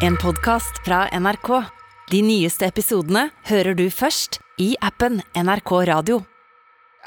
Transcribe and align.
En 0.00 0.16
podcast 0.16 0.80
fra 0.84 1.04
NRK. 1.12 1.50
De 2.10 2.20
nyeste 2.24 2.66
episodene 2.68 3.28
hører 3.50 3.76
du 3.78 3.86
først 3.92 4.40
i 4.60 4.72
appen 4.84 5.20
NRK 5.36 5.72
Radio. 5.90 6.20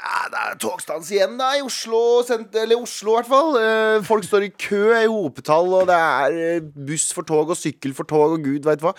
Ja, 0.04 0.26
det 0.28 0.40
er 0.40 0.56
togstans 0.60 1.08
igjen 1.14 1.36
da, 1.40 1.52
i 1.56 1.62
Oslo, 1.64 2.00
eller 2.28 2.74
Oslo 2.76 3.14
i 3.14 3.16
hvert 3.20 3.30
fall. 3.30 3.54
Eh, 3.56 4.02
Folk 4.04 4.26
står 4.26 4.46
i 4.48 4.50
kø 4.60 4.82
i 4.98 5.06
hopetall, 5.08 5.70
og 5.78 5.86
det 5.88 5.96
er 5.96 6.36
eh, 6.58 6.66
buss 6.90 7.06
for 7.16 7.24
tog 7.24 7.54
og 7.54 7.56
sykkel 7.56 7.94
for 7.96 8.08
tog 8.10 8.34
og 8.36 8.44
gud 8.44 8.66
veit 8.68 8.84
hva. 8.84 8.92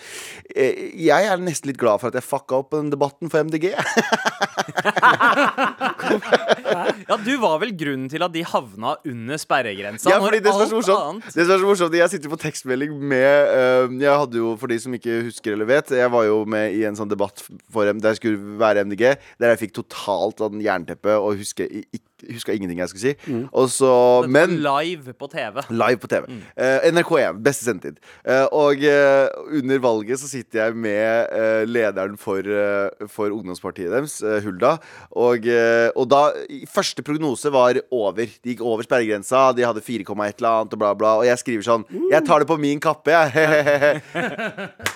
Eh, 0.56 0.96
Jeg 1.06 1.30
er 1.30 1.44
nesten 1.44 1.70
litt 1.70 1.82
glad 1.82 2.02
for 2.02 2.10
at 2.10 2.18
jeg 2.18 2.26
fucka 2.26 2.58
opp 2.64 2.74
den 2.74 2.90
debatten 2.94 3.30
for 3.30 3.46
MDG. 3.46 3.76
Ja, 7.06 7.18
du 7.22 7.32
var 7.42 7.60
vel 7.62 7.72
grunnen 7.78 8.08
til 8.12 8.24
at 8.26 8.34
de 8.34 8.42
havna 8.48 8.96
under 9.08 9.40
sperregrensa. 9.40 10.10
Ja, 10.12 10.20
fordi 10.24 10.42
det 10.44 10.54
som 10.54 10.64
er 10.64 10.72
så 10.72 10.80
morsomt 10.80 11.28
Det 11.30 11.46
som 11.46 11.54
er 11.56 11.62
så 11.62 11.70
morsomt 11.70 11.98
Jeg 11.98 12.12
sitter 12.14 12.32
på 12.32 12.40
tekstmelding 12.42 12.96
med 13.14 13.52
uh, 13.52 13.86
Jeg 14.02 14.20
hadde 14.24 14.42
jo, 14.42 14.54
for 14.60 14.72
de 14.72 14.80
som 14.82 14.96
ikke 14.98 15.22
husker 15.30 15.56
eller 15.56 15.70
vet 15.70 15.94
Jeg 15.96 16.12
var 16.14 16.28
jo 16.28 16.42
med 16.50 16.76
i 16.76 16.84
en 16.88 16.98
sånn 16.98 17.12
debatt 17.12 17.44
for, 17.44 17.86
der 17.86 18.14
jeg 18.14 18.22
skulle 18.22 18.60
være 18.62 18.86
MDG 18.88 19.04
Der 19.42 19.54
jeg 19.54 19.64
fikk 19.66 19.78
totalt 19.80 20.44
av 20.44 20.54
den 20.56 20.64
jernteppe 20.66 21.18
Og 21.20 21.42
husker, 21.44 21.70
ikke, 21.70 22.04
husker 22.34 22.56
ingenting 22.56 22.80
jeg 22.82 22.92
skulle 22.92 23.06
si 23.06 23.46
Og 23.52 23.70
så, 23.70 23.92
men 24.30 24.58
live 24.64 25.14
på 25.14 25.28
TV. 25.32 25.62
Live 25.70 26.02
på 26.02 26.10
TV. 26.12 26.28
Eh, 26.58 26.90
NRK1, 26.92 27.42
beste 27.46 27.68
sendetid. 27.68 28.00
Uh, 28.28 28.46
og 28.52 28.82
uh, 28.82 29.28
under 29.60 29.80
valget 29.84 30.20
så 30.20 30.30
sitter 30.30 30.66
jeg 30.66 30.76
med 30.80 31.32
eh, 31.36 31.64
lederen 31.68 32.18
for, 32.20 32.40
eh, 32.40 33.08
for 33.12 33.34
ungdomspartiet 33.34 33.92
deres, 33.94 34.18
eh, 34.24 34.42
Hulda. 34.46 34.76
Og, 35.12 35.48
eh, 35.48 35.90
og 35.96 36.10
da 36.12 36.24
Første 36.72 37.04
prognose 37.06 37.52
var 37.54 37.80
over. 37.92 38.26
De 38.26 38.54
gikk 38.54 38.62
over 38.66 38.86
sperregrensa, 38.86 39.52
de 39.56 39.66
hadde 39.66 39.84
4, 39.84 40.04
et 40.28 40.38
eller 40.42 40.50
annet, 40.50 40.74
og 40.74 40.80
bla, 40.80 40.94
bla. 40.98 41.16
Og 41.22 41.26
jeg 41.28 41.42
skriver 41.42 41.66
sånn 41.68 41.86
Jeg 42.12 42.26
tar 42.26 42.44
det 42.44 42.50
på 42.50 42.60
min 42.60 42.80
kappe, 42.84 43.12
jeg. 43.14 44.02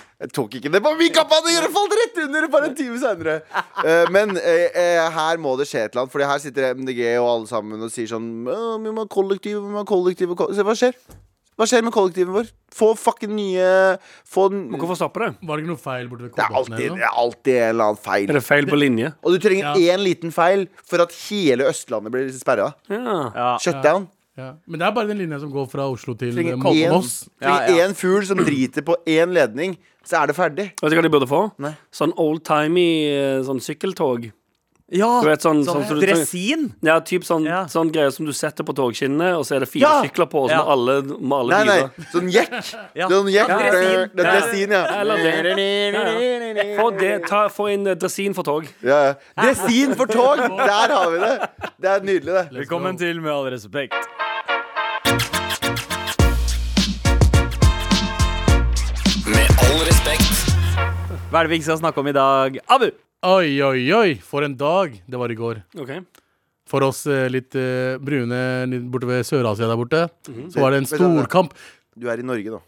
Jeg 0.20 0.32
tok 0.36 0.52
ikke 0.58 0.68
det 0.74 0.82
på 0.84 0.90
min 0.98 1.12
kampanje! 1.16 1.54
Det 1.64 1.70
falt 1.72 1.94
rett 1.96 2.18
under 2.26 2.46
bare 2.52 2.68
en 2.68 2.74
time 2.76 2.98
senere. 3.00 3.38
Eh, 3.80 4.10
men 4.12 4.34
eh, 4.36 4.66
eh, 4.76 5.06
her 5.14 5.40
må 5.40 5.54
det 5.56 5.64
skje 5.70 5.86
et 5.86 5.94
eller 5.94 6.02
annet, 6.04 6.12
Fordi 6.12 6.28
her 6.28 6.42
sitter 6.42 6.74
MDG 6.76 7.00
og 7.22 7.28
alle 7.30 7.48
sammen 7.48 7.86
og 7.86 7.92
sier 7.94 8.10
sånn 8.10 8.26
Vi 8.44 8.92
må 8.92 9.06
ha 9.06 9.08
kollektiv, 9.08 9.56
vi 9.64 9.72
må 9.72 9.80
ha 9.80 9.88
kollektiv 9.88 10.34
Se 10.52 10.66
Hva 10.66 10.76
skjer? 10.76 10.92
Hva 11.56 11.66
skjer 11.68 11.82
med 11.84 11.92
kollektivet 11.96 12.32
vår? 12.36 12.52
Få 12.76 12.90
fucking 13.00 13.32
nye 13.36 13.64
Få 14.28 14.46
Men 14.52 14.76
hvorfor 14.76 15.00
stoppe 15.00 15.24
det? 15.24 15.32
Var 15.40 15.56
det 15.56 15.64
ikke 15.64 15.72
noe 15.72 15.82
feil 15.88 16.12
borte 16.12 16.28
ved 16.28 16.36
Det 16.36 16.44
er 16.44 16.52
Kolbotn? 16.52 16.76
alltid, 16.76 16.94
det 17.00 17.08
er 17.08 17.18
alltid 17.24 17.56
en 17.56 17.68
eller 17.72 17.88
annen 17.90 18.04
feil. 18.04 18.30
Er 18.36 18.46
feil 18.52 18.70
på 18.70 18.78
linje? 18.80 19.12
Og 19.24 19.34
du 19.36 19.42
trenger 19.48 19.72
Ja. 19.72 19.96
én 19.96 20.04
liten 20.04 20.32
feil 20.36 20.68
for 20.84 21.04
at 21.04 21.12
hele 21.26 21.68
Østlandet 21.72 22.12
blir 22.12 22.32
sperra. 22.36 22.72
Ja. 22.92 23.20
Ja. 23.34 23.52
Shutdown. 23.60 24.08
Ja. 24.40 24.54
Men 24.64 24.80
det 24.80 24.86
er 24.86 24.92
bare 24.96 25.10
den 25.10 25.18
linja 25.20 25.40
som 25.42 25.50
går 25.52 25.66
fra 25.68 25.84
Oslo 25.90 26.14
til 26.16 26.32
Trenger 26.36 26.56
én 26.70 26.92
Moss. 26.94 27.26
Ja, 27.42 27.58
trenger 27.58 27.76
ja. 27.76 27.88
én 27.88 27.96
fugl 27.98 28.24
som 28.28 28.40
driter 28.40 28.84
på 28.86 28.96
én 29.10 29.34
ledning, 29.36 29.74
så 30.10 30.22
er 30.24 30.26
det 30.32 30.36
ferdig. 30.36 30.68
Vet 30.82 30.90
du 30.90 30.98
hva 30.98 31.06
de 31.06 31.14
burde 31.14 31.30
få? 31.30 31.44
Nei. 31.62 31.72
Sånn 31.94 32.12
old-timey 32.18 33.40
sånn 33.46 33.62
sykkeltog. 33.62 34.32
Ja, 34.90 35.20
Du 35.22 35.28
vet, 35.28 35.38
sånn, 35.38 35.60
sånn 35.62 35.84
sånn, 35.86 36.00
dresin. 36.02 36.62
Ja, 36.82 36.96
typ 36.98 37.22
sånn, 37.22 37.44
Ja. 37.46 37.60
sånn 37.70 37.92
greier 37.94 38.10
som 38.10 38.26
du 38.26 38.32
setter 38.34 38.64
på 38.66 38.74
togskinnene, 38.74 39.38
og 39.38 39.44
så 39.46 39.54
er 39.54 39.60
det 39.62 39.68
fire 39.70 39.82
Ja! 39.86 40.02
sykler 40.02 40.26
på, 40.26 40.42
og 40.42 40.50
så 40.50 40.58
Ja. 40.58 40.64
alle, 40.66 40.96
alle 41.30 41.50
Nei, 41.50 41.64
nei, 41.64 42.04
sånn 42.10 42.26
jekk. 42.28 42.50
Ja. 42.98 43.06
Sånn 43.06 43.30
jekk. 43.30 43.48
Ja, 43.48 43.58
dresin. 43.70 44.10
Det 44.16 44.26
er 44.26 44.40
dresin, 44.40 44.70
ja. 44.74 44.84
Eller 45.00 45.16
det. 45.54 46.76
Få, 46.80 46.90
det, 46.98 47.28
ta, 47.28 47.48
få 47.48 47.68
inn 47.72 47.86
eh, 47.86 47.94
dresin 47.94 48.34
for 48.34 48.42
tog. 48.42 48.66
ja. 48.82 49.14
ja. 49.14 49.14
Dresin 49.38 49.94
for 49.94 50.06
tog! 50.10 50.38
Der 50.38 50.90
har 50.90 51.10
vi 51.10 51.18
det. 51.18 51.48
Det 51.80 51.88
er 51.88 52.00
nydelig, 52.00 52.34
det. 52.50 52.50
Velkommen 52.58 52.98
til 52.98 53.20
Med 53.20 53.30
all 53.30 53.44
respekt. 53.54 53.94
Hva 61.30 61.38
er 61.40 61.46
det 61.46 61.52
vi 61.52 61.58
ikke 61.60 61.68
skal 61.68 61.78
snakke 61.80 62.02
om 62.02 62.08
i 62.10 62.14
dag? 62.16 62.56
Abu! 62.74 62.88
Oi, 63.30 63.50
oi, 63.62 63.82
oi, 63.94 64.14
for 64.24 64.42
en 64.46 64.54
dag 64.58 64.96
det 65.10 65.18
var 65.20 65.30
i 65.30 65.36
går. 65.38 65.60
Okay. 65.78 66.00
For 66.70 66.82
oss 66.86 67.04
eh, 67.10 67.26
litt 67.30 67.54
eh, 67.58 67.98
brune 68.02 68.40
borte 68.90 69.08
ved 69.10 69.26
Sør-Asia 69.28 69.68
der 69.70 69.78
borte, 69.78 70.02
Mhm. 70.30 70.48
så 70.54 70.62
var 70.64 70.72
det 70.74 70.80
en 70.82 70.88
storkamp. 70.90 71.54
Du 71.98 72.08
er 72.08 72.18
i 72.22 72.26
Norge 72.26 72.50
nå. 72.54 72.60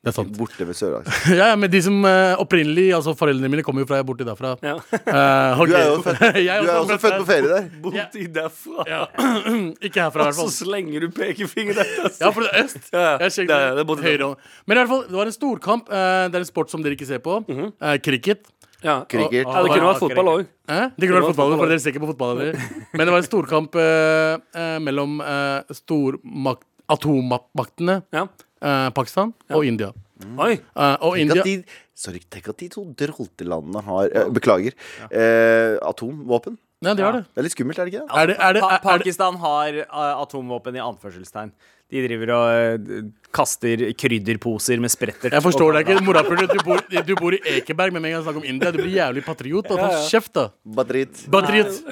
Det 0.00 0.08
er 0.08 0.14
sant. 0.16 0.30
Borte 0.32 0.64
ved 0.64 0.76
Sør-Asia. 0.78 1.12
ja, 1.38 1.46
ja, 1.52 1.56
men 1.60 1.68
de 1.68 1.80
som 1.84 1.96
eh, 2.08 2.32
opprinnelig 2.40 2.86
Altså 2.96 3.12
foreldrene 3.20 3.50
mine 3.52 3.64
kommer 3.66 3.84
jo 3.84 3.88
fra 3.90 3.98
borti 4.08 4.24
derfra. 4.24 4.54
Ja. 4.64 4.78
Eh, 4.96 5.60
ok. 5.60 5.68
Du 5.68 5.74
er 5.76 5.84
jo 5.90 5.98
født, 6.06 6.22
Jeg 6.48 6.62
du 6.64 6.70
er 6.70 6.78
også 6.78 6.96
født 7.02 7.16
på 7.18 7.26
ferie 7.28 7.50
der. 7.50 7.66
Borti 7.84 8.24
derfra. 8.32 8.86
Ja. 8.88 9.02
Ikke 9.90 10.00
herfra, 10.06 10.24
i 10.24 10.30
hvert 10.30 10.38
Så 10.38 10.46
fall. 10.46 10.54
slenger 10.56 11.04
du 11.04 11.10
pekefingeren 11.18 11.82
etter. 11.84 12.16
Ja, 12.16 12.30
for 12.32 12.46
det 12.46 12.54
er 12.54 12.64
øst. 12.64 12.88
Ja, 12.94 13.02
ja. 13.04 13.12
Jeg 13.26 13.50
Det 13.50 13.58
er- 13.58 13.76
det 13.76 13.84
er 13.84 13.90
borti 13.92 14.08
høyre 14.08 14.30
hånd. 14.30 14.48
Men 14.64 14.76
i 14.76 14.80
hvert 14.80 14.92
fall, 14.94 15.04
det 15.10 15.20
var 15.20 15.28
en 15.34 15.36
storkamp. 15.36 15.92
Uh, 15.92 16.24
det 16.32 16.40
er 16.40 16.46
en 16.46 16.50
sport 16.54 16.72
som 16.72 16.82
dere 16.86 16.96
ikke 16.96 17.10
ser 17.12 17.20
på. 17.28 17.36
Mhm. 17.44 17.68
Eh, 17.76 17.98
cricket. 18.00 18.48
Ja. 18.80 19.02
Cricket. 19.04 19.44
Ja, 19.44 19.60
det 19.60 19.74
kunne 19.74 19.90
vært 19.90 20.00
fotball 20.00 20.28
òg. 20.38 20.46
Eh? 20.72 20.86
Det 20.96 21.08
kunne 21.10 21.20
vært 21.20 21.34
fotball, 21.34 21.58
for 21.60 21.68
dere 21.68 21.82
ser 21.84 21.92
ikke 21.92 22.00
på 22.06 22.14
fotball. 22.14 22.38
Men 22.96 23.02
det 23.04 23.12
var 23.12 23.20
en 23.20 23.28
storkamp 23.28 23.76
eh, 23.76 24.38
eh, 24.56 24.78
mellom 24.80 25.20
uh, 25.20 25.60
stormakt 25.76 26.64
atommaktene 26.90 28.00
Ja. 28.16 28.24
Eh, 28.62 28.88
Pakistan 28.96 29.34
og 29.50 29.66
India. 29.66 29.90
Oi. 30.36 30.52
Eh, 30.52 30.96
og 31.00 31.14
Tenk 31.16 31.22
India 31.24 31.40
at 31.40 31.48
de, 31.48 31.80
sorry, 31.96 32.20
tenk 32.28 32.50
at 32.52 32.58
de 32.60 32.68
to 32.72 32.84
droltelandene 33.02 33.84
har 33.86 34.10
eh, 34.12 34.28
Beklager. 34.36 34.76
Eh, 35.08 35.78
atomvåpen. 35.88 36.58
Ja, 36.80 36.94
de 36.96 37.04
har 37.04 37.12
det. 37.12 37.26
Det 37.28 37.42
er 37.42 37.44
litt 37.44 37.52
skummelt, 37.52 37.78
er 37.80 37.88
det 37.88 37.92
ikke 37.92 38.06
det? 38.06 38.16
Er 38.16 38.30
det, 38.30 38.36
er 38.40 38.54
det, 38.56 38.60
Pa 38.64 38.68
er, 38.70 38.72
er 38.72 38.80
det 38.80 38.86
Pakistan 39.04 39.36
har 39.42 39.80
uh, 39.82 40.22
atomvåpen 40.22 40.78
i 40.78 40.80
anførselstegn. 40.80 41.50
De 41.92 42.04
driver 42.06 42.30
og 42.38 42.86
uh, 42.88 43.02
kaster 43.36 43.82
krydderposer 44.00 44.80
med 44.80 44.92
spretter. 44.92 45.34
jeg 45.34 45.44
forstår 45.44 45.76
deg 45.76 45.90
ikke. 45.90 46.06
Morapuler, 46.06 46.48
du, 46.48 46.62
bor- 46.64 46.80
du 46.88 47.12
bor 47.20 47.36
i 47.36 47.42
Ekeberg, 47.58 47.92
men 47.92 48.00
med 48.00 48.14
en 48.14 48.16
gang 48.16 48.24
snakker 48.24 48.40
om 48.40 48.48
India, 48.48 48.72
du 48.72 48.80
blir 48.80 48.96
jævlig 48.96 49.26
patriot. 49.28 49.68
Da. 49.68 49.76
Hold 49.82 50.08
kjeft, 50.08 50.32
da. 50.38 50.46
Batteriet. 50.78 51.26
Patriot. 51.36 51.82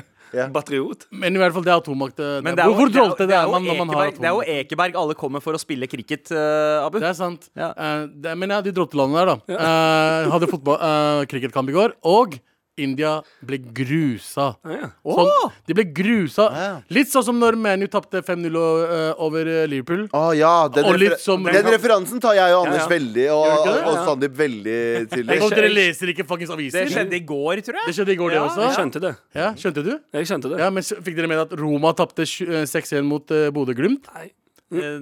Batteriot. 0.52 1.06
Men 1.10 1.34
i 1.34 1.38
hvert 1.38 1.52
fall, 1.52 1.62
det 1.64 1.72
er 1.72 1.80
atommakt. 1.80 2.18
eh, 2.18 2.40
det 2.42 2.52
er, 2.58 2.64
hvor 2.64 2.74
hvor 2.76 2.88
det 2.92 2.96
er 2.96 3.04
jo- 3.08 3.16
det 3.18 3.28
det 3.28 3.36
er 3.36 3.44
jo 3.44 3.52
man 3.52 3.64
når 3.64 3.78
man 3.78 3.88
har 3.88 4.06
Ekeberg- 4.10 4.20
Det 4.20 4.24
er 4.24 4.34
jo. 4.34 4.62
Ekeberg 4.64 4.94
alle 4.96 5.14
kommer 5.14 5.40
for 5.42 5.52
å 5.54 5.58
spille 5.60 5.88
cricket, 5.88 6.30
uh, 6.32 6.86
Abu. 6.86 6.98
Det 7.00 7.08
er 7.08 7.14
sant. 7.14 7.48
Ja. 7.56 7.70
Uh, 7.76 8.06
det, 8.06 8.36
men 8.38 8.48
ja, 8.50 8.60
de 8.60 8.72
drottelandene 8.72 9.24
der, 9.24 9.26
da. 9.26 9.58
Uh, 9.58 10.30
hadde 10.30 10.48
fotball, 10.50 10.76
uh, 10.80 11.24
cricketkamp 11.26 11.68
i 11.68 11.72
går, 11.72 11.92
og 12.04 12.38
India 12.78 13.16
ble 13.44 13.58
grusa. 13.74 14.48
Ja. 14.68 14.88
Sånn, 15.04 15.52
de 15.68 15.76
ble 15.78 15.84
grusa. 15.94 16.46
Ja. 16.54 16.68
Litt 16.94 17.10
sånn 17.12 17.26
som 17.26 17.38
når 17.40 17.58
ManU 17.60 17.86
tapte 17.92 18.22
5-0 18.24 18.56
uh, 18.58 19.12
over 19.24 19.50
eh, 19.52 19.66
Liverpool. 19.70 20.06
Oh, 20.16 20.30
ja, 20.36 20.52
den, 20.72 20.88
refer 20.94 21.18
som- 21.22 21.44
den 21.44 21.70
referansen 21.72 22.22
tar 22.22 22.38
jeg 22.38 22.54
og 22.56 22.66
Anders 22.66 22.80
Ja, 22.80 22.86
ja. 22.86 22.92
veldig, 22.94 23.26
og, 23.34 23.68
og 23.92 24.00
Sandeep 24.08 24.38
veldig 24.38 24.78
tydelig. 25.12 25.40
Og 25.46 25.54
dere 25.56 25.72
leser 25.72 26.14
ikke 26.14 26.26
fuckings 26.28 26.54
aviser? 26.54 26.86
Det 26.86 26.94
skjedde 26.96 27.18
i 27.18 27.24
går, 27.28 27.62
tror 27.66 27.80
jeg. 27.82 27.86
Det 27.90 27.96
skjedde 27.98 28.14
i 28.16 28.18
går, 28.22 28.34
det 28.34 28.40
Ja, 28.40 28.46
også? 28.48 28.64
Jeg 28.66 28.76
skjønte 28.78 29.04
det. 29.04 29.14
Ja, 29.38 29.52
skjønte 29.58 29.84
du? 29.86 29.92
Jeg 30.18 30.30
skjønte 30.32 30.52
det. 30.54 30.60
Ja, 30.64 30.70
men 30.74 30.82
Fikk 30.88 31.16
dere 31.18 31.28
med 31.30 31.44
at 31.46 31.54
Roma 31.58 31.92
tapte 31.96 32.24
eh, 32.26 32.64
6-1 32.68 33.06
mot 33.06 33.34
uh, 33.34 33.48
Bodø-Glimt? 33.54 34.08
Nei. 34.14 34.30
Eh, 34.68 34.98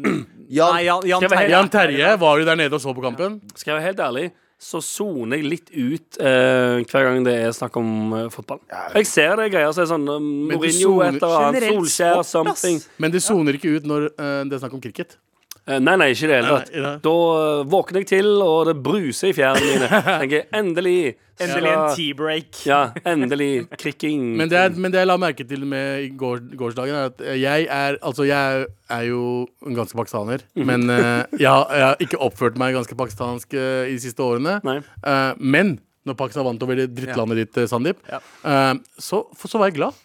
Jan, 0.49 0.77
Nei, 0.77 0.83
Jan, 0.87 1.03
Jan 1.11 1.25
Terje. 1.27 1.49
Jan 1.51 1.71
Terje 1.73 2.11
var 2.23 2.39
jo 2.39 2.45
der 2.47 2.59
nede 2.59 2.77
og 2.79 2.83
så 2.83 2.93
på 2.95 3.03
kampen. 3.03 3.41
Skal 3.57 3.73
jeg 3.75 3.81
være 3.81 3.87
helt 3.89 4.03
ærlig, 4.05 4.27
så 4.57 4.81
soner 4.81 5.37
jeg 5.37 5.49
litt 5.51 5.69
ut 5.75 6.17
eh, 6.17 6.79
hver 6.89 7.05
gang 7.11 7.25
det 7.27 7.35
er 7.45 7.53
snakk 7.53 7.77
om 7.77 7.91
eh, 8.17 8.29
fotball. 8.33 8.63
Jeg 8.97 9.09
ser 9.11 9.35
det 9.37 9.51
greia, 9.53 9.69
så 9.77 9.85
er 9.85 9.91
sånn 9.91 10.07
uh, 10.09 10.17
Mourinho, 10.17 10.95
soner- 10.97 11.19
et 11.19 11.21
eller 11.21 11.45
annet, 11.51 11.67
Solskjær, 11.75 12.23
something. 12.25 12.81
Men 13.03 13.13
det 13.13 13.21
soner 13.25 13.59
ikke 13.59 13.75
ut 13.77 13.89
når 13.89 14.09
eh, 14.15 14.41
det 14.49 14.57
er 14.57 14.63
snakk 14.65 14.79
om 14.79 14.83
cricket. 14.85 15.19
Eh, 15.67 15.81
nei, 15.83 15.97
nei, 15.99 16.13
ikke 16.15 16.27
i 16.27 16.31
det 16.31 16.37
hele 16.39 16.51
tatt. 16.61 16.69
Nei, 16.73 16.83
nei. 16.85 16.91
Da 17.03 17.13
eh, 17.37 17.63
våkner 17.73 18.03
jeg 18.05 18.07
til, 18.13 18.29
og 18.45 18.67
det 18.69 18.75
bruser 18.87 19.33
i 19.33 19.35
fjærene 19.35 19.71
mine. 19.73 20.03
Tenker 20.23 20.45
endelig 20.55 20.99
Endelig 21.37 21.69
en 21.69 21.91
tea-break. 21.93 22.61
Ja, 22.65 22.79
endelig 23.05 23.67
krikking. 23.77 24.23
Men 24.39 24.49
det, 24.49 24.57
er, 24.57 24.71
men 24.73 24.95
det 24.95 25.03
jeg 25.03 25.09
la 25.11 25.17
merke 25.21 25.45
til 25.45 25.67
med 25.69 26.07
i 26.07 26.09
går, 26.17 26.39
gårsdagen, 26.57 26.95
er 26.97 27.11
at 27.11 27.21
jeg 27.37 27.67
er 27.69 27.99
Altså, 28.01 28.25
jeg 28.25 28.63
er 28.89 29.03
jo 29.11 29.25
en 29.67 29.77
ganske 29.77 29.99
pakistaner, 29.99 30.47
men 30.57 30.87
uh, 30.89 31.27
jeg, 31.37 31.51
har, 31.51 31.67
jeg 31.77 31.85
har 31.91 32.01
ikke 32.07 32.21
oppført 32.25 32.57
meg 32.57 32.73
ganske 32.79 32.97
pakistansk 32.97 33.53
uh, 33.53 33.83
i 33.85 33.99
de 33.99 34.01
siste 34.01 34.23
årene. 34.25 34.55
Nei. 34.65 34.79
Eh, 34.81 35.33
men 35.43 35.75
når 36.07 36.17
Pakistan 36.23 36.47
vant 36.47 36.63
over 36.65 36.79
det 36.79 36.87
drittlandet 36.97 37.43
ditt, 37.43 37.59
eh, 37.61 37.67
Sandeep, 37.69 37.99
Ja. 38.09 38.21
eh, 38.47 38.73
så, 39.03 39.25
så 39.37 39.59
var 39.61 39.69
jeg 39.73 39.77
glad. 39.81 39.99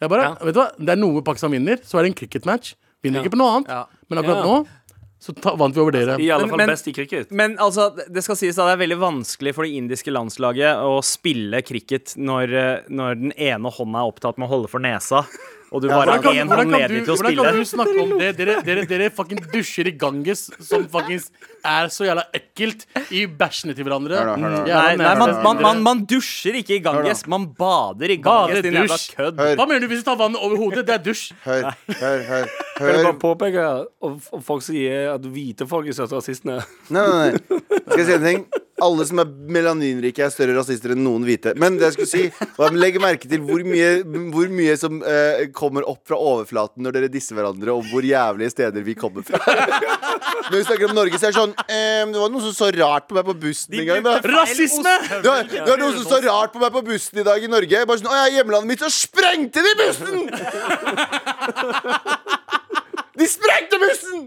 Jeg 0.00 0.12
bare, 0.12 0.28
Ja. 0.28 0.34
vet 0.44 0.54
du 0.54 0.60
hva, 0.60 0.68
Det 0.78 0.94
er 0.94 1.00
noe 1.00 1.22
Pakistan 1.26 1.50
vinner, 1.56 1.80
så 1.82 1.98
er 1.98 2.04
det 2.06 2.12
en 2.12 2.18
cricketmatch. 2.20 2.74
Vinner 3.02 3.22
Ja. 3.22 3.24
ikke 3.24 3.32
på 3.34 3.40
noe 3.40 3.56
annet. 3.56 3.72
Ja. 3.72 3.84
Men 4.10 4.20
akkurat 4.20 4.44
Ja. 4.44 4.44
nå 4.44 4.56
så 5.20 5.34
ta, 5.36 5.52
vant 5.60 5.76
vi 5.76 5.82
over 5.82 5.92
dere. 5.92 6.16
I 6.16 6.30
alle 6.32 6.48
fall 6.48 6.62
men- 6.62 6.70
best 6.72 6.88
i 6.88 6.94
cricket. 6.96 7.30
Men 7.30 7.58
altså, 7.60 7.90
det 8.08 8.22
skal 8.24 8.38
sies 8.40 8.56
at 8.58 8.70
det 8.70 8.76
er 8.78 8.82
veldig 8.86 9.00
vanskelig 9.02 9.52
for 9.54 9.68
det 9.68 9.76
indiske 9.76 10.12
landslaget 10.14 10.80
å 10.80 10.98
spille 11.04 11.60
cricket 11.66 12.14
når, 12.16 12.54
eh, 12.56 12.88
når 12.88 13.20
den 13.20 13.32
ene 13.36 13.72
hånda 13.76 14.00
er 14.00 14.12
opptatt 14.14 14.38
med 14.40 14.48
å 14.48 14.54
holde 14.54 14.70
for 14.72 14.80
nesa, 14.80 15.26
og 15.70 15.82
du 15.84 15.86
bare 15.90 16.16
har 16.16 16.22
kan, 16.24 16.34
én 16.34 16.50
hånd 16.50 16.72
ledig 16.74 17.00
du, 17.00 17.04
til 17.06 17.12
å 17.14 17.16
hvordan 17.20 17.36
kan 17.46 17.58
du 17.60 17.68
snakke 17.68 18.02
om 18.02 18.14
det? 18.18 18.30
Dere, 18.40 18.56
dere, 18.66 18.84
dere 18.90 19.10
fucking 19.14 19.42
dusjer 19.52 19.90
i 19.90 19.92
Ganges, 20.00 20.48
som 20.66 20.86
fuckings 20.90 21.28
er 21.66 21.90
så 21.94 22.08
jævla 22.08 22.24
ekkelt 22.34 22.86
i 23.14 23.22
bæsjene 23.40 23.76
til 23.78 23.86
hverandre. 23.86 24.18
Hør 24.18 24.32
hør. 24.34 24.56
Nei, 24.66 24.96
nei 24.98 25.12
man, 25.20 25.34
man, 25.44 25.62
man, 25.62 25.82
man 25.86 26.02
dusjer 26.10 26.58
ikke 26.58 26.78
i 26.78 26.80
Ganges, 26.82 27.22
man 27.30 27.46
bader 27.58 28.10
i 28.10 28.18
Ganges. 28.24 28.64
Din 28.66 28.80
jævla 28.80 28.98
kødd. 29.14 29.44
Hva 29.60 29.68
mener 29.70 29.84
du 29.84 29.92
hvis 29.92 30.02
du 30.02 30.08
tar 30.10 30.18
vann 30.18 30.38
over 30.40 30.58
hodet? 30.58 30.86
Det 30.88 30.96
er 30.96 31.04
dusj. 31.06 31.30
Hør, 31.44 31.70
hør, 32.00 32.24
hør. 32.32 32.50
Kan 32.80 32.88
jeg 32.88 32.96
hør. 32.96 33.06
bare 33.10 33.20
påpeke 33.22 33.68
om, 34.02 34.18
folk 34.42 34.66
sier 34.66 35.12
at 35.14 35.30
hvite 35.30 35.68
folk 35.70 35.86
er 35.86 35.96
største 36.00 36.18
rasistene? 36.18 36.58
Nei, 36.90 37.06
nei, 37.06 37.30
nei. 37.30 37.62
Skal 37.84 38.02
jeg 38.02 38.10
si 38.10 38.18
en 38.18 38.26
ting? 38.26 38.44
Alle 38.84 39.06
som 39.08 39.20
er 39.22 39.30
melaninrike, 39.56 40.24
er 40.24 40.32
større 40.34 40.56
rasister 40.58 40.94
enn 40.94 41.02
noen 41.04 41.24
hvite. 41.26 41.54
Men 41.60 41.76
det 41.80 41.90
jeg 41.90 41.96
skulle 41.98 42.10
si, 42.10 42.48
var 42.58 42.76
legg 42.76 42.98
merke 43.02 43.28
til 43.30 43.42
hvor 43.46 43.62
mye, 43.66 43.90
hvor 44.32 44.48
mye 44.52 44.76
som 44.80 45.02
eh, 45.06 45.46
kommer 45.56 45.86
opp 45.90 46.02
fra 46.08 46.18
overflaten 46.20 46.84
når 46.84 46.96
dere 46.96 47.12
disser 47.12 47.38
hverandre, 47.38 47.74
og 47.74 47.86
hvor 47.90 48.06
jævlige 48.06 48.54
steder 48.54 48.86
vi 48.86 48.96
kommer 48.98 49.26
fra. 49.26 49.40
Når 50.50 50.56
vi 50.56 50.62
snakker 50.66 50.88
om 50.90 50.96
Norge, 50.96 51.18
så 51.20 51.28
er 51.28 51.32
det 51.34 51.38
sånn 51.38 51.52
ehm, 51.70 52.10
Det 52.14 52.18
var 52.18 52.30
noen 52.32 52.42
som 52.42 52.54
så 52.56 52.70
rart 52.74 53.06
på 53.06 53.14
meg 53.14 53.26
på 53.28 53.34
bussen 53.44 53.76
en 53.78 53.86
gang. 53.86 54.00
da 54.02 54.16
Rasisme! 54.24 54.94
det 55.10 55.20
var, 55.28 55.44
det 55.46 55.66
var 55.68 55.78
noen 55.80 55.96
som 56.00 56.06
så 56.10 56.18
rart 56.24 56.54
på 56.54 56.62
meg 56.62 56.74
på 56.74 56.82
bussen 56.88 57.22
i 57.22 57.26
dag 57.26 57.38
i 57.44 57.50
Norge. 57.50 57.84
Bare 57.86 58.00
sånn, 58.02 58.10
Å, 58.10 58.18
jeg 58.18 58.32
er 58.32 58.36
hjemlandet 58.40 58.68
mitt, 58.72 58.82
så 58.82 58.90
sprengte 58.90 59.62
de 59.64 59.72
bussen! 59.78 60.16
De 63.20 63.26
sprengte 63.28 63.76
bussen! 63.82 64.22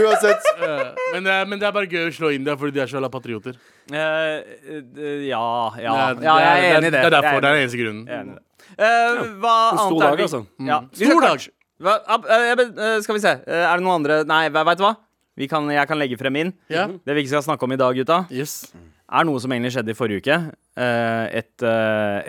Uansett. 0.00 0.46
Ja. 0.62 0.76
Men, 1.12 1.24
det 1.26 1.32
er- 1.34 1.48
men 1.50 1.60
det 1.60 1.66
er 1.68 1.72
bare 1.76 1.88
gøy 1.90 2.06
å 2.08 2.12
slå 2.16 2.30
India 2.32 2.54
fordi 2.56 2.72
de 2.78 2.80
er 2.84 2.88
så 2.88 2.96
jævla 2.96 3.10
patrioter. 3.12 3.58
Uh, 3.92 3.98
eh, 3.98 5.26
ja, 5.28 5.42
ja. 5.82 5.96
Det 6.16 6.24
ja, 6.24 6.36
jeg 6.40 6.62
er 6.62 6.76
enig 6.78 6.88
i 6.88 6.94
det. 6.94 7.02
Det 7.02 7.08
er 7.10 7.16
derfor. 7.18 7.40
Det 7.44 7.50
er 7.50 7.58
den 7.58 7.64
eneste 7.66 7.80
grunnen. 7.82 8.38
Eh, 8.72 9.22
hva 9.42 9.56
annet 9.74 9.98
dag, 10.00 10.12
er 10.12 10.16
vi 10.16 10.26
altså. 10.28 10.40
Ja. 10.64 10.78
Vi 10.96 11.10
Stor 11.10 11.20
dag. 11.26 11.34
altså. 11.36 13.02
Skal 13.04 13.18
vi 13.18 13.22
se. 13.24 13.34
Er 13.46 13.74
det 13.76 13.82
noen 13.84 13.98
andre 14.00 14.20
Nei, 14.28 14.44
veit 14.54 14.66
vet 14.70 14.80
du 14.80 14.86
hva? 14.86 14.94
Vi 15.36 15.48
kan, 15.48 15.68
jeg 15.72 15.88
kan 15.88 15.98
legge 16.00 16.16
frem 16.20 16.34
min. 16.36 16.52
Yeah. 16.70 16.92
Det 17.04 17.14
vi 17.16 17.22
ikke 17.24 17.32
skal 17.34 17.44
snakke 17.46 17.64
om 17.64 17.72
i 17.72 17.78
dag, 17.80 17.96
gutta, 17.96 18.18
Yes. 18.30 18.72
er 19.12 19.24
noe 19.24 19.40
som 19.40 19.52
egentlig 19.52 19.72
skjedde 19.74 19.92
i 19.94 19.96
forrige 19.96 20.20
uke. 20.24 20.36
Eh, 20.76 21.24
et, 21.42 21.64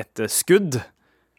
et 0.03 0.23
skudd. 0.31 0.79